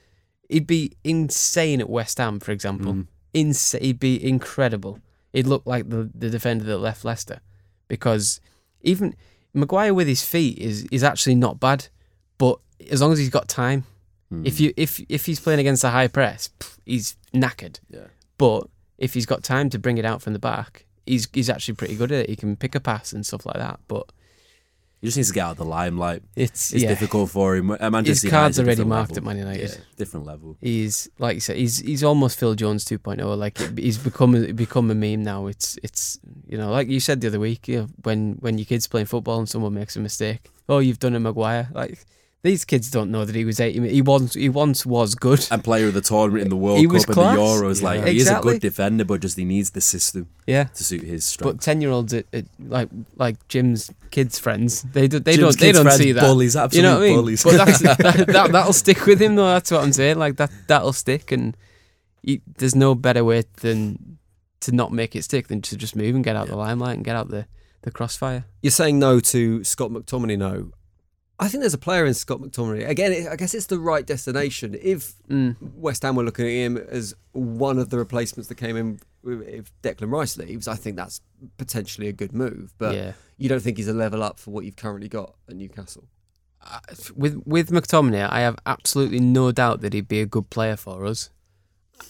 He'd 0.49 0.65
be 0.65 0.93
insane 1.03 1.79
at 1.79 1.89
West 1.89 2.17
Ham, 2.17 2.39
for 2.39 2.51
example. 2.51 3.05
Mm. 3.33 3.79
He'd 3.79 3.99
be 3.99 4.23
incredible. 4.23 4.99
He'd 5.33 5.45
look 5.45 5.63
like 5.65 5.89
the, 5.89 6.09
the 6.15 6.31
defender 6.31 6.63
that 6.65 6.79
left 6.79 7.05
Leicester, 7.05 7.41
because 7.87 8.41
even 8.81 9.15
Maguire 9.53 9.93
with 9.93 10.07
his 10.07 10.23
feet 10.23 10.57
is 10.59 10.85
is 10.91 11.03
actually 11.03 11.35
not 11.35 11.59
bad, 11.59 11.87
but 12.37 12.59
as 12.89 13.01
long 13.01 13.11
as 13.11 13.19
he's 13.19 13.29
got 13.29 13.47
time, 13.47 13.85
Mm. 14.31 14.45
if 14.45 14.59
you 14.59 14.73
if 14.77 15.01
if 15.09 15.25
he's 15.25 15.39
playing 15.39 15.59
against 15.59 15.83
a 15.83 15.89
high 15.89 16.07
press, 16.07 16.51
pff, 16.59 16.77
he's 16.85 17.15
knackered. 17.33 17.79
Yeah. 17.89 18.07
But 18.37 18.67
if 18.99 19.15
he's 19.15 19.25
got 19.25 19.43
time 19.43 19.71
to 19.71 19.79
bring 19.79 19.97
it 19.97 20.05
out 20.05 20.21
from 20.21 20.33
the 20.33 20.39
back, 20.39 20.85
he's 21.07 21.27
he's 21.33 21.49
actually 21.49 21.73
pretty 21.73 21.95
good 21.95 22.11
at 22.11 22.23
it. 22.25 22.29
He 22.29 22.35
can 22.35 22.55
pick 22.55 22.75
a 22.75 22.79
pass 22.79 23.11
and 23.11 23.25
stuff 23.25 23.43
like 23.47 23.55
that. 23.57 23.79
But 23.87 24.11
He 25.01 25.07
just 25.07 25.15
needs 25.15 25.29
to 25.29 25.33
get 25.33 25.45
out 25.45 25.51
of 25.51 25.57
the 25.57 25.65
limelight. 25.65 26.23
it's 26.35 26.73
It's 26.73 26.83
yeah, 26.83 26.89
difficult 26.89 27.29
for 27.29 27.55
him. 27.55 27.71
At 27.71 27.89
Manchester 27.91 28.27
His 28.27 28.31
cards 28.31 28.57
United's 28.57 28.59
are 28.59 28.63
already 28.63 28.83
marked 28.83 29.11
level. 29.11 29.29
at 29.29 29.35
Man 29.35 29.37
United. 29.37 29.69
Yeah, 29.69 29.83
different 29.95 30.25
level. 30.25 30.57
He's 30.59 31.09
like 31.19 31.35
you 31.35 31.39
said, 31.41 31.55
he's 31.55 31.79
he's 31.79 32.03
almost 32.03 32.37
Phil 32.37 32.53
Jones 32.55 32.83
2.0. 32.83 33.37
Like 33.37 33.57
he's 33.79 33.97
become 33.97 34.35
a, 34.35 34.51
become 34.51 34.91
a 34.91 34.95
meme 34.95 35.23
now. 35.23 35.47
It's 35.47 35.77
it's 35.83 36.19
you 36.47 36.57
know 36.57 36.69
like 36.69 36.89
you 36.89 36.99
said 36.99 37.21
the 37.21 37.27
other 37.27 37.39
week, 37.39 37.67
you 37.69 37.77
know, 37.79 37.87
when 38.03 38.33
when 38.41 38.57
your 38.57 38.65
kid's 38.65 38.87
playing 38.87 39.07
football 39.07 39.39
and 39.39 39.47
someone 39.47 39.73
makes 39.73 39.95
a 39.95 40.01
mistake, 40.01 40.49
oh 40.67 40.79
you've 40.79 40.99
done 40.99 41.15
a 41.15 41.19
Maguire. 41.19 41.69
Like 41.73 42.05
these 42.41 42.63
kids 42.63 42.89
don't 42.89 43.11
know 43.11 43.25
that 43.25 43.35
he 43.35 43.43
was 43.43 43.59
80. 43.59 43.89
He 43.89 44.01
once 44.01 44.33
he 44.33 44.47
once 44.47 44.85
was 44.85 45.13
good. 45.15 45.45
And 45.51 45.61
player 45.63 45.87
of 45.87 45.93
the 45.93 46.01
tournament 46.01 46.43
in 46.43 46.49
the 46.49 46.55
World 46.55 46.79
He 46.79 46.85
Cup 46.85 46.93
was 46.93 47.03
and 47.05 47.13
class. 47.13 47.35
the 47.35 47.41
Euros. 47.41 47.81
Like 47.81 47.99
Yeah. 47.99 48.09
he 48.11 48.17
is 48.19 48.29
a 48.29 48.39
good 48.39 48.61
defender, 48.61 49.03
but 49.03 49.19
just 49.21 49.37
he 49.37 49.43
needs 49.43 49.71
the 49.71 49.81
system 49.81 50.29
Yeah. 50.47 50.63
to 50.65 50.83
suit 50.83 51.03
his 51.03 51.25
strength. 51.25 51.57
But 51.57 51.61
ten 51.61 51.81
year 51.81 51.91
olds, 51.91 52.13
like 52.59 52.89
like 53.17 53.45
Jim's 53.49 53.91
kids' 54.11 54.39
friends, 54.39 54.83
they 54.83 55.07
do, 55.09 55.19
they 55.19 55.35
Jim's 55.35 55.57
don't 55.57 55.59
they 55.59 55.71
don't 55.73 55.91
see 55.91 56.11
that. 56.13 56.21
bullies, 56.21 56.55
you 56.71 56.81
know 56.81 56.95
what 56.95 57.03
I 57.03 57.07
mean? 57.07 57.15
bullies. 57.17 57.43
But 57.43 57.57
that's, 57.57 57.79
that, 57.81 57.97
that 58.27 58.51
that'll 58.53 58.73
stick 58.73 59.05
with 59.05 59.21
him 59.21 59.35
though. 59.35 59.47
That's 59.47 59.71
what 59.71 59.83
I'm 59.83 59.91
saying. 59.93 60.17
Like 60.17 60.37
that 60.37 60.49
that'll 60.67 60.93
stick, 60.93 61.31
and 61.33 61.57
he, 62.23 62.41
there's 62.57 62.75
no 62.75 62.95
better 62.95 63.23
way 63.25 63.43
than 63.61 64.17
to 64.61 64.71
not 64.71 64.91
make 64.93 65.15
it 65.15 65.23
stick 65.23 65.47
than 65.49 65.61
to 65.63 65.75
just 65.77 65.95
move 65.95 66.15
and 66.15 66.23
get 66.23 66.35
out 66.35 66.47
the 66.47 66.55
limelight 66.55 66.95
and 66.95 67.03
get 67.03 67.15
out 67.17 67.29
the 67.29 67.47
the 67.81 67.91
crossfire. 67.91 68.45
You're 68.61 68.71
saying 68.71 68.97
no 68.99 69.19
to 69.19 69.63
Scott 69.63 69.89
McTominay. 69.91 70.37
No, 70.37 70.71
I 71.41 71.47
think 71.47 71.61
there's 71.61 71.73
a 71.73 71.77
player 71.77 72.05
in 72.05 72.13
Scott 72.13 72.39
McTominay. 72.41 72.87
Again, 72.87 73.27
I 73.31 73.35
guess 73.37 73.53
it's 73.53 73.67
the 73.67 73.79
right 73.79 74.05
destination. 74.05 74.75
If 74.81 75.13
Mm. 75.29 75.55
West 75.75 76.03
Ham 76.03 76.15
were 76.15 76.23
looking 76.23 76.45
at 76.45 76.51
him 76.51 76.77
as 76.77 77.13
one 77.31 77.79
of 77.79 77.89
the 77.89 77.97
replacements 77.97 78.49
that 78.49 78.55
came 78.55 78.75
in 78.75 78.99
if 79.25 79.71
Declan 79.81 80.11
Rice 80.11 80.37
leaves, 80.37 80.67
I 80.67 80.75
think 80.75 80.95
that's 80.97 81.21
potentially 81.57 82.07
a 82.07 82.13
good 82.13 82.33
move. 82.33 82.73
But 82.77 82.95
yeah. 82.95 83.13
you 83.37 83.47
don't 83.47 83.61
think 83.61 83.77
he's 83.77 83.87
a 83.87 83.93
level 83.93 84.21
up 84.21 84.37
for 84.39 84.51
what 84.51 84.65
you've 84.65 84.75
currently 84.75 85.07
got 85.07 85.35
at 85.47 85.55
Newcastle. 85.55 86.05
I- 86.61 86.79
with 87.15 87.41
with 87.45 87.69
McTominay, 87.69 88.27
I 88.29 88.41
have 88.41 88.57
absolutely 88.65 89.19
no 89.21 89.51
doubt 89.53 89.79
that 89.81 89.93
he'd 89.93 90.07
be 90.09 90.19
a 90.21 90.25
good 90.25 90.49
player 90.49 90.75
for 90.75 91.05
us. 91.05 91.29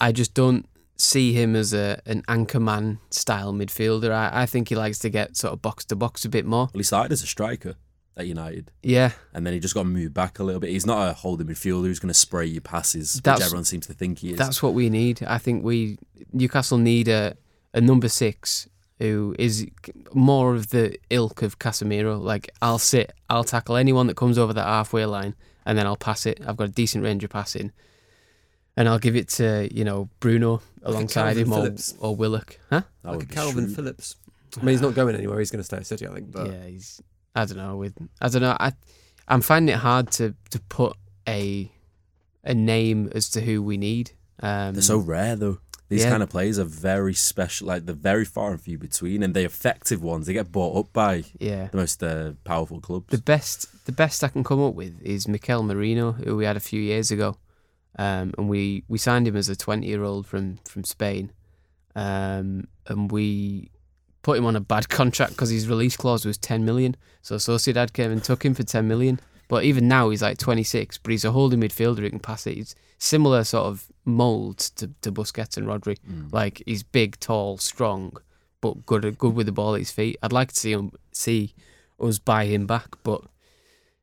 I 0.02 0.12
just 0.12 0.34
don't 0.34 0.68
see 0.98 1.34
him 1.34 1.56
as 1.56 1.72
a 1.74 2.02
an 2.08 2.24
anchorman 2.24 2.98
style 3.12 3.54
midfielder. 3.54 4.12
I, 4.12 4.42
I 4.44 4.46
think 4.48 4.70
he 4.70 4.76
likes 4.76 4.98
to 5.00 5.10
get 5.10 5.38
sort 5.38 5.54
of 5.54 5.62
box 5.62 5.86
to 5.86 5.96
box 5.96 6.26
a 6.26 6.30
bit 6.30 6.46
more. 6.46 6.66
Well, 6.74 6.80
he 6.80 6.84
started 6.84 7.12
as 7.12 7.22
a 7.24 7.28
striker 7.28 7.76
at 8.20 8.28
United, 8.28 8.72
Yeah, 8.84 9.12
and 9.34 9.46
then 9.46 9.54
he 9.54 9.60
just 9.60 9.74
got 9.74 9.86
moved 9.86 10.14
back 10.14 10.40
a 10.40 10.44
little 10.44 10.60
bit. 10.60 10.70
He's 10.72 10.86
not 10.86 11.10
a 11.10 11.14
holding 11.14 11.48
midfielder 11.48 11.86
who's 11.86 12.00
going 12.00 12.10
to 12.10 12.14
spray 12.14 12.46
you 12.46 12.62
passes, 12.62 13.16
which 13.16 13.42
everyone 13.42 13.66
seems 13.66 13.88
to 13.88 13.94
think 13.94 14.20
he 14.20 14.32
is. 14.32 14.38
that's 14.38 14.62
what 14.62 14.74
we 14.74 14.90
need. 14.90 15.24
I 15.24 15.38
think 15.38 15.64
we 15.64 15.98
Newcastle 16.34 16.78
need 16.78 17.08
a 17.08 17.36
a 17.74 17.82
number 17.82 18.10
six 18.10 18.68
who 19.00 19.34
is 19.40 19.66
more 20.14 20.54
of 20.56 20.70
the 20.70 20.98
ilk 21.10 21.42
of 21.42 21.58
Casemiro. 21.58 22.22
Like 22.22 22.50
I'll 22.62 22.80
sit, 22.80 23.14
I'll 23.30 23.46
tackle 23.46 23.76
anyone 23.78 24.08
that 24.08 24.18
comes 24.18 24.38
over 24.38 24.52
that 24.54 24.66
halfway 24.66 25.06
line, 25.06 25.36
and 25.66 25.78
then 25.78 25.86
I'll 25.88 25.96
pass 25.96 26.26
it. 26.26 26.42
I've 26.46 26.58
got 26.58 26.68
a 26.70 26.72
decent 26.72 27.04
range 27.04 27.24
of 27.24 27.30
passing, 27.30 27.72
and 28.76 28.90
I'll 28.90 29.00
give 29.00 29.16
it 29.16 29.30
to 29.30 29.70
you 29.72 29.86
know 29.86 30.10
Bruno 30.20 30.62
alongside 30.84 31.36
Calvin 31.36 31.44
him 31.46 31.54
or, 31.54 31.56
Phillips. 31.56 31.96
or 32.00 32.16
Willock, 32.16 32.60
huh? 32.70 32.82
That 33.04 33.12
like 33.12 33.24
a 33.24 33.26
Calvin 33.28 33.66
shrewd. 33.66 33.76
Phillips. 33.76 34.16
I 34.58 34.62
mean, 34.62 34.74
he's 34.74 34.82
not 34.82 34.96
going 34.96 35.16
anywhere. 35.16 35.38
He's 35.38 35.52
going 35.52 35.60
to 35.60 35.64
stay 35.64 35.78
at 35.78 35.86
City, 35.86 36.08
I 36.08 36.12
think. 36.14 36.32
But 36.32 36.48
yeah, 36.48 36.66
he's. 36.66 37.02
I 37.36 37.46
don't 37.46 37.58
know. 37.58 37.78
With 37.78 37.96
I 38.22 38.30
don't 38.30 38.42
know. 38.42 38.58
I 38.60 38.74
I'm 39.28 39.42
finding 39.42 39.74
it 39.76 39.80
hard 39.80 40.12
to 40.14 40.36
to 40.52 40.60
put 40.70 40.96
a 41.28 41.72
a 42.44 42.54
name 42.54 43.10
as 43.14 43.30
to 43.32 43.42
who 43.42 43.62
we 43.62 43.78
need. 43.78 44.12
Um, 44.42 44.74
They're 44.74 44.82
so 44.82 44.98
rare 44.98 45.36
though. 45.36 45.60
These 45.90 46.04
Yeah. 46.04 46.12
kind 46.12 46.24
of 46.24 46.30
players 46.30 46.60
are 46.60 46.64
very 46.66 47.16
special. 47.16 47.68
Like 47.68 47.86
they're 47.86 47.96
very 47.96 48.24
far 48.26 48.52
and 48.52 48.62
few 48.62 48.78
between, 48.78 49.24
and 49.24 49.34
the 49.34 49.44
effective 49.44 50.04
ones 50.04 50.28
they 50.28 50.34
get 50.34 50.52
bought 50.52 50.78
up 50.78 50.94
by 50.94 51.24
yeah. 51.40 51.68
the 51.68 51.78
most 51.78 52.04
uh, 52.04 52.34
powerful 52.44 52.80
clubs. 52.80 53.08
The 53.10 53.18
best, 53.18 53.86
the 53.86 53.92
best 53.92 54.24
I 54.24 54.28
can 54.28 54.44
come 54.44 54.62
up 54.62 54.76
with 54.76 55.02
is 55.02 55.28
Mikel 55.28 55.64
Merino, 55.64 56.12
who 56.12 56.36
we 56.38 56.46
had 56.46 56.56
a 56.56 56.60
few 56.60 56.80
years 56.80 57.10
ago, 57.10 57.38
um, 57.98 58.34
and 58.38 58.48
we, 58.48 58.84
we 58.88 59.00
signed 59.00 59.28
him 59.28 59.36
as 59.36 59.50
a 59.50 59.56
twenty 59.56 59.88
year 59.88 60.04
old 60.04 60.28
from 60.28 60.58
from 60.68 60.84
Spain, 60.84 61.32
um, 61.96 62.68
and 62.88 63.12
we 63.12 63.72
put 64.22 64.38
him 64.38 64.46
on 64.46 64.56
a 64.56 64.60
bad 64.60 64.90
contract 64.90 65.34
because 65.34 65.50
his 65.50 65.68
release 65.68 65.98
clause 65.98 66.26
was 66.26 66.38
ten 66.38 66.66
million. 66.66 66.96
So 67.22 67.36
Sociedad 67.36 67.94
came 67.94 68.12
and 68.12 68.24
took 68.24 68.44
him 68.44 68.54
for 68.54 68.64
ten 68.64 68.88
million. 68.88 69.20
But 69.48 69.64
even 69.64 69.88
now 69.88 70.10
he's 70.10 70.22
like 70.22 70.38
twenty 70.38 70.64
six, 70.64 70.98
but 70.98 71.12
he's 71.12 71.26
a 71.26 71.32
holding 71.32 71.62
midfielder 71.62 72.00
who 72.00 72.10
can 72.10 72.20
pass 72.20 72.46
it. 72.46 72.56
He's 72.56 72.76
similar 73.00 73.44
sort 73.44 73.66
of 73.66 73.88
mould 74.06 74.60
to 74.60 74.92
to 75.02 75.12
Busquets 75.12 75.58
and 75.58 75.68
Rodri. 75.68 75.98
Mm. 76.10 76.32
Like 76.32 76.62
he's 76.66 76.84
big, 76.84 77.20
tall, 77.20 77.58
strong, 77.58 78.16
but 78.62 78.86
good 78.86 79.18
good 79.18 79.34
with 79.34 79.48
the 79.48 79.52
ball 79.52 79.74
at 79.76 79.80
his 79.80 79.92
feet. 79.92 80.18
I'd 80.22 80.34
like 80.34 80.50
to 80.50 80.60
see 80.60 80.72
him 80.72 80.92
see 81.12 81.56
us 82.00 82.20
buy 82.20 82.46
him 82.46 82.68
back, 82.68 82.96
but 83.04 83.22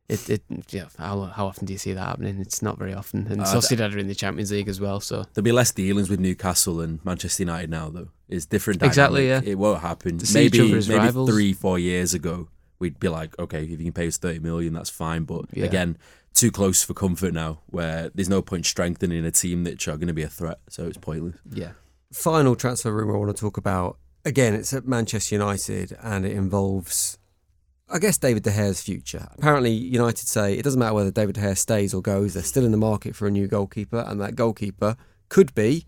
it, 0.09 0.31
it 0.31 0.43
yeah. 0.71 0.87
How, 0.99 1.23
how 1.25 1.47
often 1.47 1.67
do 1.67 1.73
you 1.73 1.79
see 1.79 1.93
that 1.93 2.01
happening? 2.07 2.39
It's 2.41 2.63
not 2.63 2.79
very 2.79 2.95
often. 2.95 3.27
And 3.29 3.41
Uh, 3.41 3.45
Sociedad 3.45 3.95
are 3.95 3.99
in 3.99 4.07
the 4.09 4.15
Champions 4.15 4.51
League 4.53 4.69
as 4.69 4.81
well, 4.81 5.01
so 5.01 5.25
There'll 5.35 5.45
be 5.45 5.53
less 5.53 5.73
dealings 5.73 6.09
with 6.09 6.21
Newcastle 6.21 6.81
and 6.81 7.05
Manchester 7.05 7.43
United 7.43 7.71
now, 7.71 7.91
though. 7.91 8.09
It's 8.29 8.47
different. 8.47 8.83
Exactly, 8.83 9.29
yeah. 9.29 9.41
It 9.45 9.57
won't 9.59 9.81
happen. 9.81 10.19
To 10.19 10.27
see 10.27 10.47
each 10.47 10.53
maybe 10.53 10.69
other 10.69 10.79
as 10.79 10.89
maybe 10.89 10.99
rivals. 10.99 11.31
three, 11.31 11.53
four 11.53 11.79
years 11.79 12.15
ago, 12.15 12.49
we'd 12.79 12.99
be 13.01 13.09
like, 13.09 13.39
okay, 13.39 13.65
if 13.65 13.71
you 13.71 13.77
can 13.79 13.93
pay 13.93 14.07
us 14.09 14.17
thirty 14.19 14.39
million, 14.39 14.73
that's 14.75 14.91
fine. 14.91 15.25
But 15.25 15.47
Yeah. 15.53 15.65
again, 15.65 15.97
too 16.35 16.51
close 16.51 16.83
for 16.83 16.93
comfort 16.95 17.33
now, 17.33 17.61
where 17.67 18.11
there's 18.15 18.29
no 18.29 18.43
point 18.43 18.67
strengthening 18.67 19.25
a 19.25 19.31
team 19.31 19.65
that 19.65 19.87
are 19.89 19.97
going 19.97 20.09
to 20.09 20.15
be 20.15 20.23
a 20.23 20.29
threat. 20.29 20.59
So 20.69 20.87
it's 20.87 20.99
pointless. 20.99 21.37
yeah. 21.51 21.73
final 22.13 22.55
transfer 22.57 22.93
rumor 22.93 23.15
I 23.17 23.19
want 23.19 23.37
to 23.37 23.41
talk 23.41 23.57
about. 23.57 23.99
Again, 24.25 24.55
it's 24.55 24.73
at 24.73 24.87
Manchester 24.87 25.35
United 25.37 25.97
and 26.03 26.25
it 26.27 26.33
involves, 26.33 27.17
I 27.89 27.99
guess, 27.99 28.19
David 28.19 28.43
De 28.43 28.51
Gea's 28.51 28.83
future. 28.83 29.29
Apparently, 29.39 29.71
United 29.71 30.27
say 30.27 30.55
it 30.55 30.63
doesn't 30.63 30.81
matter 30.81 30.95
whether 30.95 31.11
David 31.11 31.37
De 31.37 31.41
Gea 31.41 31.57
stays 31.57 31.95
or 31.95 32.03
goes, 32.03 32.35
they're 32.35 32.43
still 32.43 32.65
in 32.65 32.73
the 32.73 32.77
market 32.77 33.15
for 33.15 33.27
a 33.27 33.31
new 33.31 33.47
goalkeeper, 33.47 34.05
and 34.07 34.21
that 34.21 34.35
goalkeeper 34.35 34.97
could 35.29 35.55
be 35.55 35.87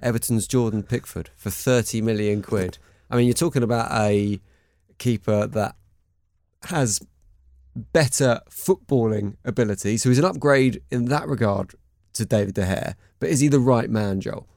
Everton's 0.00 0.46
Jordan 0.46 0.82
Pickford 0.82 1.30
for 1.36 1.50
30 1.50 2.00
million 2.00 2.42
quid. 2.42 2.78
I 3.10 3.16
mean, 3.16 3.26
you're 3.26 3.34
talking 3.34 3.62
about 3.62 3.90
a 3.92 4.40
keeper 4.98 5.46
that 5.46 5.76
has 6.64 7.00
better 7.92 8.40
footballing 8.50 9.36
ability, 9.44 9.98
so 9.98 10.08
he's 10.08 10.18
an 10.18 10.24
upgrade 10.24 10.82
in 10.90 11.06
that 11.06 11.28
regard 11.28 11.74
to 12.14 12.24
David 12.24 12.54
De 12.54 12.62
Gea. 12.62 12.94
But 13.20 13.28
is 13.28 13.40
he 13.40 13.48
the 13.48 13.60
right 13.60 13.90
man, 13.90 14.20
Joel? 14.20 14.48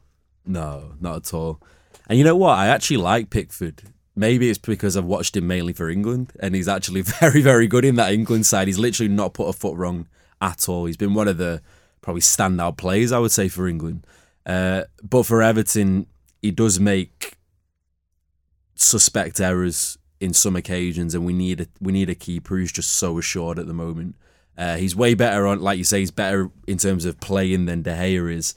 No, 0.45 0.93
not 0.99 1.17
at 1.17 1.33
all. 1.33 1.61
And 2.07 2.17
you 2.17 2.23
know 2.23 2.35
what? 2.35 2.57
I 2.57 2.67
actually 2.67 2.97
like 2.97 3.29
Pickford. 3.29 3.83
Maybe 4.21 4.51
it's 4.51 4.59
because 4.59 4.95
I've 4.95 5.03
watched 5.03 5.35
him 5.35 5.47
mainly 5.47 5.73
for 5.73 5.89
England, 5.89 6.31
and 6.39 6.53
he's 6.53 6.67
actually 6.67 7.01
very, 7.19 7.41
very 7.41 7.65
good 7.65 7.83
in 7.83 7.95
that 7.95 8.13
England 8.13 8.45
side. 8.45 8.67
He's 8.67 8.77
literally 8.77 9.11
not 9.11 9.33
put 9.33 9.49
a 9.49 9.53
foot 9.53 9.75
wrong 9.75 10.07
at 10.39 10.69
all. 10.69 10.85
He's 10.85 10.95
been 10.95 11.15
one 11.15 11.27
of 11.27 11.37
the 11.37 11.63
probably 12.01 12.21
standout 12.21 12.77
players, 12.77 13.11
I 13.11 13.17
would 13.17 13.31
say, 13.31 13.47
for 13.47 13.67
England. 13.67 14.05
Uh, 14.45 14.83
but 15.01 15.23
for 15.23 15.41
Everton, 15.41 16.05
he 16.39 16.51
does 16.51 16.79
make 16.79 17.33
suspect 18.75 19.41
errors 19.41 19.97
in 20.19 20.33
some 20.33 20.55
occasions, 20.55 21.15
and 21.15 21.25
we 21.25 21.33
need 21.33 21.61
a 21.61 21.67
we 21.79 21.91
need 21.91 22.07
a 22.07 22.13
keeper 22.13 22.57
who's 22.57 22.71
just 22.71 22.91
so 22.91 23.17
assured 23.17 23.57
at 23.57 23.65
the 23.65 23.73
moment. 23.73 24.15
Uh, 24.55 24.77
he's 24.77 24.95
way 24.95 25.15
better 25.15 25.47
on, 25.47 25.61
like 25.61 25.79
you 25.79 25.83
say, 25.83 25.97
he's 25.97 26.11
better 26.11 26.51
in 26.67 26.77
terms 26.77 27.05
of 27.05 27.19
playing 27.19 27.65
than 27.65 27.81
De 27.81 27.91
Gea 27.91 28.31
is 28.31 28.53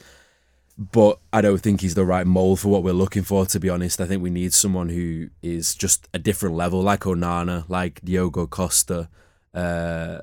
but 0.77 1.21
I 1.33 1.41
don't 1.41 1.61
think 1.61 1.81
he's 1.81 1.95
the 1.95 2.05
right 2.05 2.27
mold 2.27 2.61
for 2.61 2.69
what 2.69 2.83
we're 2.83 2.93
looking 2.93 3.23
for. 3.23 3.47
To 3.47 3.61
be 3.61 3.69
honest, 3.69 4.01
I 4.01 4.07
think 4.07 4.23
we 4.23 4.31
need 4.31 4.53
someone 4.53 4.89
who 4.89 5.31
is 5.43 5.75
just 5.75 6.09
a 6.13 6.19
different 6.19 6.57
level, 6.57 6.83
like 6.83 7.01
Onana, 7.01 7.69
like 7.69 8.01
Diogo 8.05 8.47
Costa. 8.47 9.09
Uh, 9.53 10.19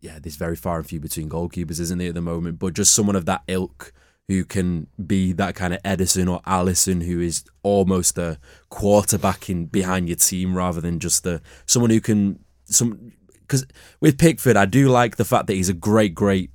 yeah, 0.00 0.18
there's 0.20 0.36
very 0.36 0.56
far 0.56 0.78
and 0.78 0.86
few 0.86 1.00
between 1.00 1.28
goalkeepers, 1.28 1.80
isn't 1.80 1.98
there, 1.98 2.08
at 2.08 2.14
the 2.14 2.20
moment? 2.20 2.58
But 2.58 2.74
just 2.74 2.92
someone 2.92 3.16
of 3.16 3.26
that 3.26 3.42
ilk 3.46 3.92
who 4.26 4.44
can 4.44 4.88
be 5.04 5.32
that 5.32 5.54
kind 5.54 5.72
of 5.72 5.82
Ederson 5.82 6.30
or 6.30 6.40
Alisson, 6.42 7.04
who 7.04 7.20
is 7.20 7.44
almost 7.62 8.18
a 8.18 8.38
quarterback 8.68 9.48
in 9.48 9.66
behind 9.66 10.08
your 10.08 10.16
team 10.16 10.54
rather 10.54 10.80
than 10.80 10.98
just 10.98 11.24
the 11.24 11.40
someone 11.64 11.90
who 11.90 12.00
can 12.00 12.40
some. 12.64 13.12
Because 13.40 13.64
with 14.00 14.18
Pickford, 14.18 14.56
I 14.56 14.66
do 14.66 14.90
like 14.90 15.16
the 15.16 15.24
fact 15.24 15.46
that 15.46 15.54
he's 15.54 15.70
a 15.70 15.74
great, 15.74 16.14
great 16.14 16.50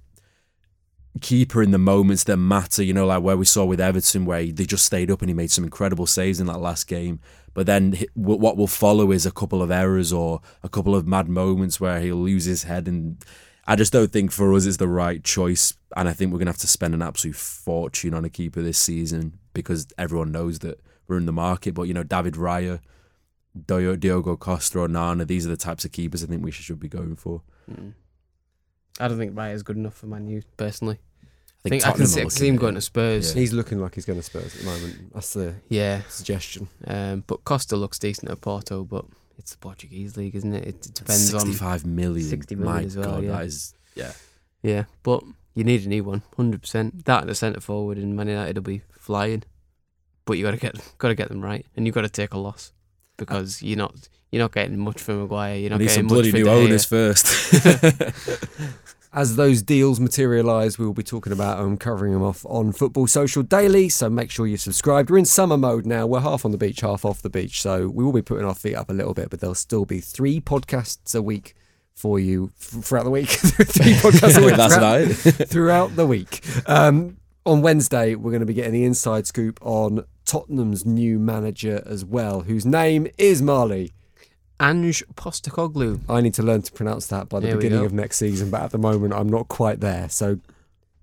keeper 1.21 1.61
in 1.61 1.71
the 1.71 1.77
moments 1.77 2.23
that 2.25 2.37
matter. 2.37 2.83
You 2.83 2.93
know, 2.93 3.05
like 3.05 3.23
where 3.23 3.37
we 3.37 3.45
saw 3.45 3.65
with 3.65 3.81
Everton, 3.81 4.25
where 4.25 4.45
they 4.45 4.65
just 4.65 4.85
stayed 4.85 5.11
up 5.11 5.21
and 5.21 5.29
he 5.29 5.33
made 5.33 5.51
some 5.51 5.63
incredible 5.63 6.07
saves 6.07 6.39
in 6.39 6.47
that 6.47 6.59
last 6.59 6.87
game. 6.87 7.19
But 7.53 7.67
then 7.67 7.97
what 8.15 8.57
will 8.57 8.67
follow 8.67 9.11
is 9.11 9.25
a 9.25 9.31
couple 9.31 9.61
of 9.61 9.69
errors 9.69 10.11
or 10.11 10.41
a 10.63 10.69
couple 10.69 10.95
of 10.95 11.07
mad 11.07 11.29
moments 11.29 11.79
where 11.79 11.99
he'll 11.99 12.15
lose 12.15 12.45
his 12.45 12.63
head. 12.63 12.87
And 12.87 13.23
I 13.67 13.75
just 13.75 13.93
don't 13.93 14.11
think 14.11 14.31
for 14.31 14.53
us 14.53 14.65
it's 14.65 14.77
the 14.77 14.87
right 14.87 15.23
choice. 15.23 15.75
And 15.95 16.09
I 16.09 16.13
think 16.13 16.31
we're 16.31 16.39
going 16.39 16.47
to 16.47 16.51
have 16.51 16.57
to 16.61 16.67
spend 16.67 16.95
an 16.95 17.03
absolute 17.03 17.35
fortune 17.35 18.15
on 18.15 18.25
a 18.25 18.29
keeper 18.29 18.61
this 18.61 18.79
season 18.79 19.37
because 19.53 19.87
everyone 19.99 20.31
knows 20.31 20.59
that 20.59 20.79
we're 21.07 21.17
in 21.17 21.27
the 21.27 21.31
market. 21.31 21.75
But, 21.75 21.83
you 21.83 21.93
know, 21.93 22.03
David 22.03 22.33
Raya, 22.33 22.79
Diogo 23.67 24.35
Costa 24.35 24.79
or 24.79 24.87
Nana, 24.87 25.23
these 25.23 25.45
are 25.45 25.49
the 25.49 25.57
types 25.57 25.85
of 25.85 25.91
keepers 25.91 26.23
I 26.23 26.27
think 26.27 26.43
we 26.43 26.49
should 26.49 26.79
be 26.79 26.89
going 26.89 27.15
for. 27.15 27.43
Mm. 27.71 27.93
I 28.99 29.07
don't 29.07 29.17
think 29.17 29.37
Raya's 29.37 29.63
good 29.63 29.77
enough 29.77 29.95
for 29.95 30.05
Man 30.05 30.27
U, 30.27 30.41
personally. 30.57 30.99
I 31.65 31.69
think, 31.69 31.83
I, 31.85 31.91
think 31.93 32.09
I 32.09 32.21
can 32.21 32.29
see, 32.29 32.47
him 32.47 32.57
going 32.57 32.75
to 32.75 32.81
Spurs. 32.81 33.33
Yeah. 33.33 33.39
He's 33.39 33.53
looking 33.53 33.79
like 33.79 33.95
he's 33.95 34.05
going 34.05 34.19
to 34.19 34.23
Spurs 34.23 34.53
at 34.53 34.61
the 34.61 34.65
moment. 34.65 35.13
That's 35.13 35.33
the 35.33 35.55
yeah 35.69 36.01
suggestion. 36.09 36.67
Um, 36.85 37.23
but 37.25 37.45
Costa 37.45 37.77
looks 37.77 37.97
decent 37.97 38.29
at 38.29 38.41
Porto, 38.41 38.83
but 38.83 39.05
it's 39.37 39.51
the 39.51 39.57
Portuguese 39.57 40.17
league, 40.17 40.35
isn't 40.35 40.53
it? 40.53 40.67
It, 40.67 40.81
depends 40.93 41.31
65 41.31 41.41
on 41.41 41.47
65 41.47 41.85
million. 41.85 42.27
60 42.27 42.55
million 42.55 42.75
My 42.75 42.83
as 42.83 42.97
well. 42.97 43.11
God, 43.11 43.23
yeah. 43.23 43.31
that 43.31 43.45
is 43.45 43.73
yeah. 43.95 44.11
Yeah, 44.61 44.83
but 45.03 45.23
you 45.53 45.63
need 45.63 45.85
a 45.85 45.89
new 45.89 46.03
one, 46.03 46.23
hundred 46.35 46.61
percent. 46.61 47.05
That 47.05 47.21
and 47.21 47.29
a 47.29 47.35
centre 47.35 47.61
forward 47.61 47.97
in 47.97 48.15
Man 48.15 48.27
United 48.27 48.57
will 48.57 48.63
be 48.63 48.81
flying, 48.91 49.43
but 50.25 50.37
you 50.37 50.43
got 50.43 50.51
to 50.51 50.57
get 50.57 50.75
got 50.97 51.07
to 51.09 51.15
get 51.15 51.29
them 51.29 51.41
right, 51.41 51.65
and 51.75 51.85
you've 51.85 51.95
got 51.95 52.01
to 52.01 52.09
take 52.09 52.33
a 52.33 52.37
loss 52.37 52.73
because 53.17 53.61
you're 53.61 53.77
not 53.77 54.09
you're 54.31 54.41
not 54.41 54.51
getting 54.51 54.79
much 54.79 54.99
from 54.99 55.21
Maguire. 55.21 55.57
You're 55.57 55.69
not 55.69 55.79
need 55.79 55.89
getting 55.89 56.03
some 56.03 56.07
bloody 56.07 56.31
much 56.31 56.41
new 56.41 56.49
owners 56.49 56.85
first. 56.85 57.53
As 59.13 59.35
those 59.35 59.61
deals 59.61 59.99
materialise, 59.99 60.79
we 60.79 60.87
will 60.87 60.93
be 60.95 61.03
talking 61.03 61.31
about 61.31 61.59
them, 61.59 61.77
covering 61.77 62.13
them 62.13 62.23
off 62.23 62.43
on 62.47 62.71
Football 62.71 63.05
Social 63.05 63.43
Daily. 63.43 63.87
So 63.89 64.09
make 64.09 64.31
sure 64.31 64.47
you're 64.47 64.57
subscribed. 64.57 65.11
We're 65.11 65.19
in 65.19 65.25
summer 65.25 65.55
mode 65.55 65.85
now. 65.85 66.07
We're 66.07 66.21
half 66.21 66.45
on 66.45 66.51
the 66.51 66.57
beach, 66.57 66.81
half 66.81 67.05
off 67.05 67.21
the 67.21 67.29
beach. 67.29 67.61
So 67.61 67.89
we 67.89 68.03
will 68.03 68.11
be 68.11 68.23
putting 68.23 68.43
our 68.43 68.55
feet 68.55 68.73
up 68.73 68.89
a 68.89 68.93
little 68.93 69.13
bit, 69.13 69.29
but 69.29 69.39
there'll 69.39 69.53
still 69.53 69.85
be 69.85 69.99
three 69.99 70.41
podcasts 70.41 71.13
a 71.13 71.21
week 71.21 71.53
for 71.93 72.19
you 72.19 72.51
throughout 72.57 73.03
the 73.03 73.11
week. 73.11 73.27
three 73.29 73.93
podcasts 73.93 74.41
a 74.41 74.45
week. 74.45 74.55
That's 74.57 74.75
throughout, 74.75 74.81
right. 74.81 75.49
throughout 75.49 75.95
the 75.95 76.07
week. 76.07 76.43
Um, 76.67 77.17
on 77.45 77.61
Wednesday, 77.61 78.15
we're 78.15 78.31
going 78.31 78.39
to 78.39 78.47
be 78.47 78.55
getting 78.55 78.73
the 78.73 78.83
inside 78.83 79.27
scoop 79.27 79.59
on 79.61 80.05
Tottenham's 80.25 80.85
new 80.85 81.19
manager 81.19 81.83
as 81.85 82.05
well, 82.05 82.41
whose 82.41 82.65
name 82.65 83.07
is 83.17 83.41
Marley. 83.41 83.91
Ange 84.59 85.03
Postecoglou. 85.15 86.01
I 86.07 86.21
need 86.21 86.33
to 86.35 86.43
learn 86.43 86.61
to 86.61 86.71
pronounce 86.71 87.07
that 87.07 87.27
by 87.27 87.39
the 87.39 87.47
There 87.47 87.57
we 87.57 87.63
beginning 87.63 87.85
of 87.85 87.93
next 87.93 88.17
season, 88.17 88.49
but 88.49 88.61
at 88.61 88.71
the 88.71 88.77
moment 88.77 89.13
I'm 89.13 89.27
not 89.29 89.47
quite 89.47 89.79
there. 89.79 90.07
So 90.09 90.39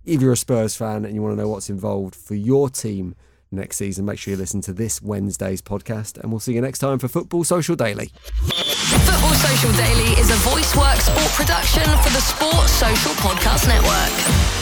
if 0.04 0.20
you're 0.20 0.32
a 0.32 0.36
Spurs 0.36 0.76
fan 0.76 1.04
and 1.04 1.14
you 1.14 1.22
want 1.22 1.36
to 1.36 1.42
know 1.42 1.48
what's 1.48 1.68
involved 1.68 2.14
for 2.14 2.34
your 2.34 2.70
team 2.70 3.14
next 3.50 3.76
season, 3.76 4.04
make 4.04 4.18
sure 4.18 4.32
you 4.32 4.38
listen 4.38 4.60
to 4.62 4.72
this 4.72 5.02
Wednesday's 5.02 5.60
podcast 5.60 6.18
and 6.18 6.30
we'll 6.30 6.40
see 6.40 6.54
you 6.54 6.60
next 6.60 6.78
time 6.78 6.98
for 6.98 7.08
Football 7.08 7.44
Social 7.44 7.76
Daily. 7.76 8.10
Football 8.26 9.34
Social 9.34 9.72
Daily 9.72 10.12
is 10.20 10.30
a 10.30 10.36
VoiceWorks 10.48 11.02
sport 11.02 11.32
production 11.32 11.84
for 12.02 12.10
the 12.10 12.20
Sports 12.20 12.72
Social 12.72 13.12
Podcast 13.14 13.68
Network. 13.68 14.59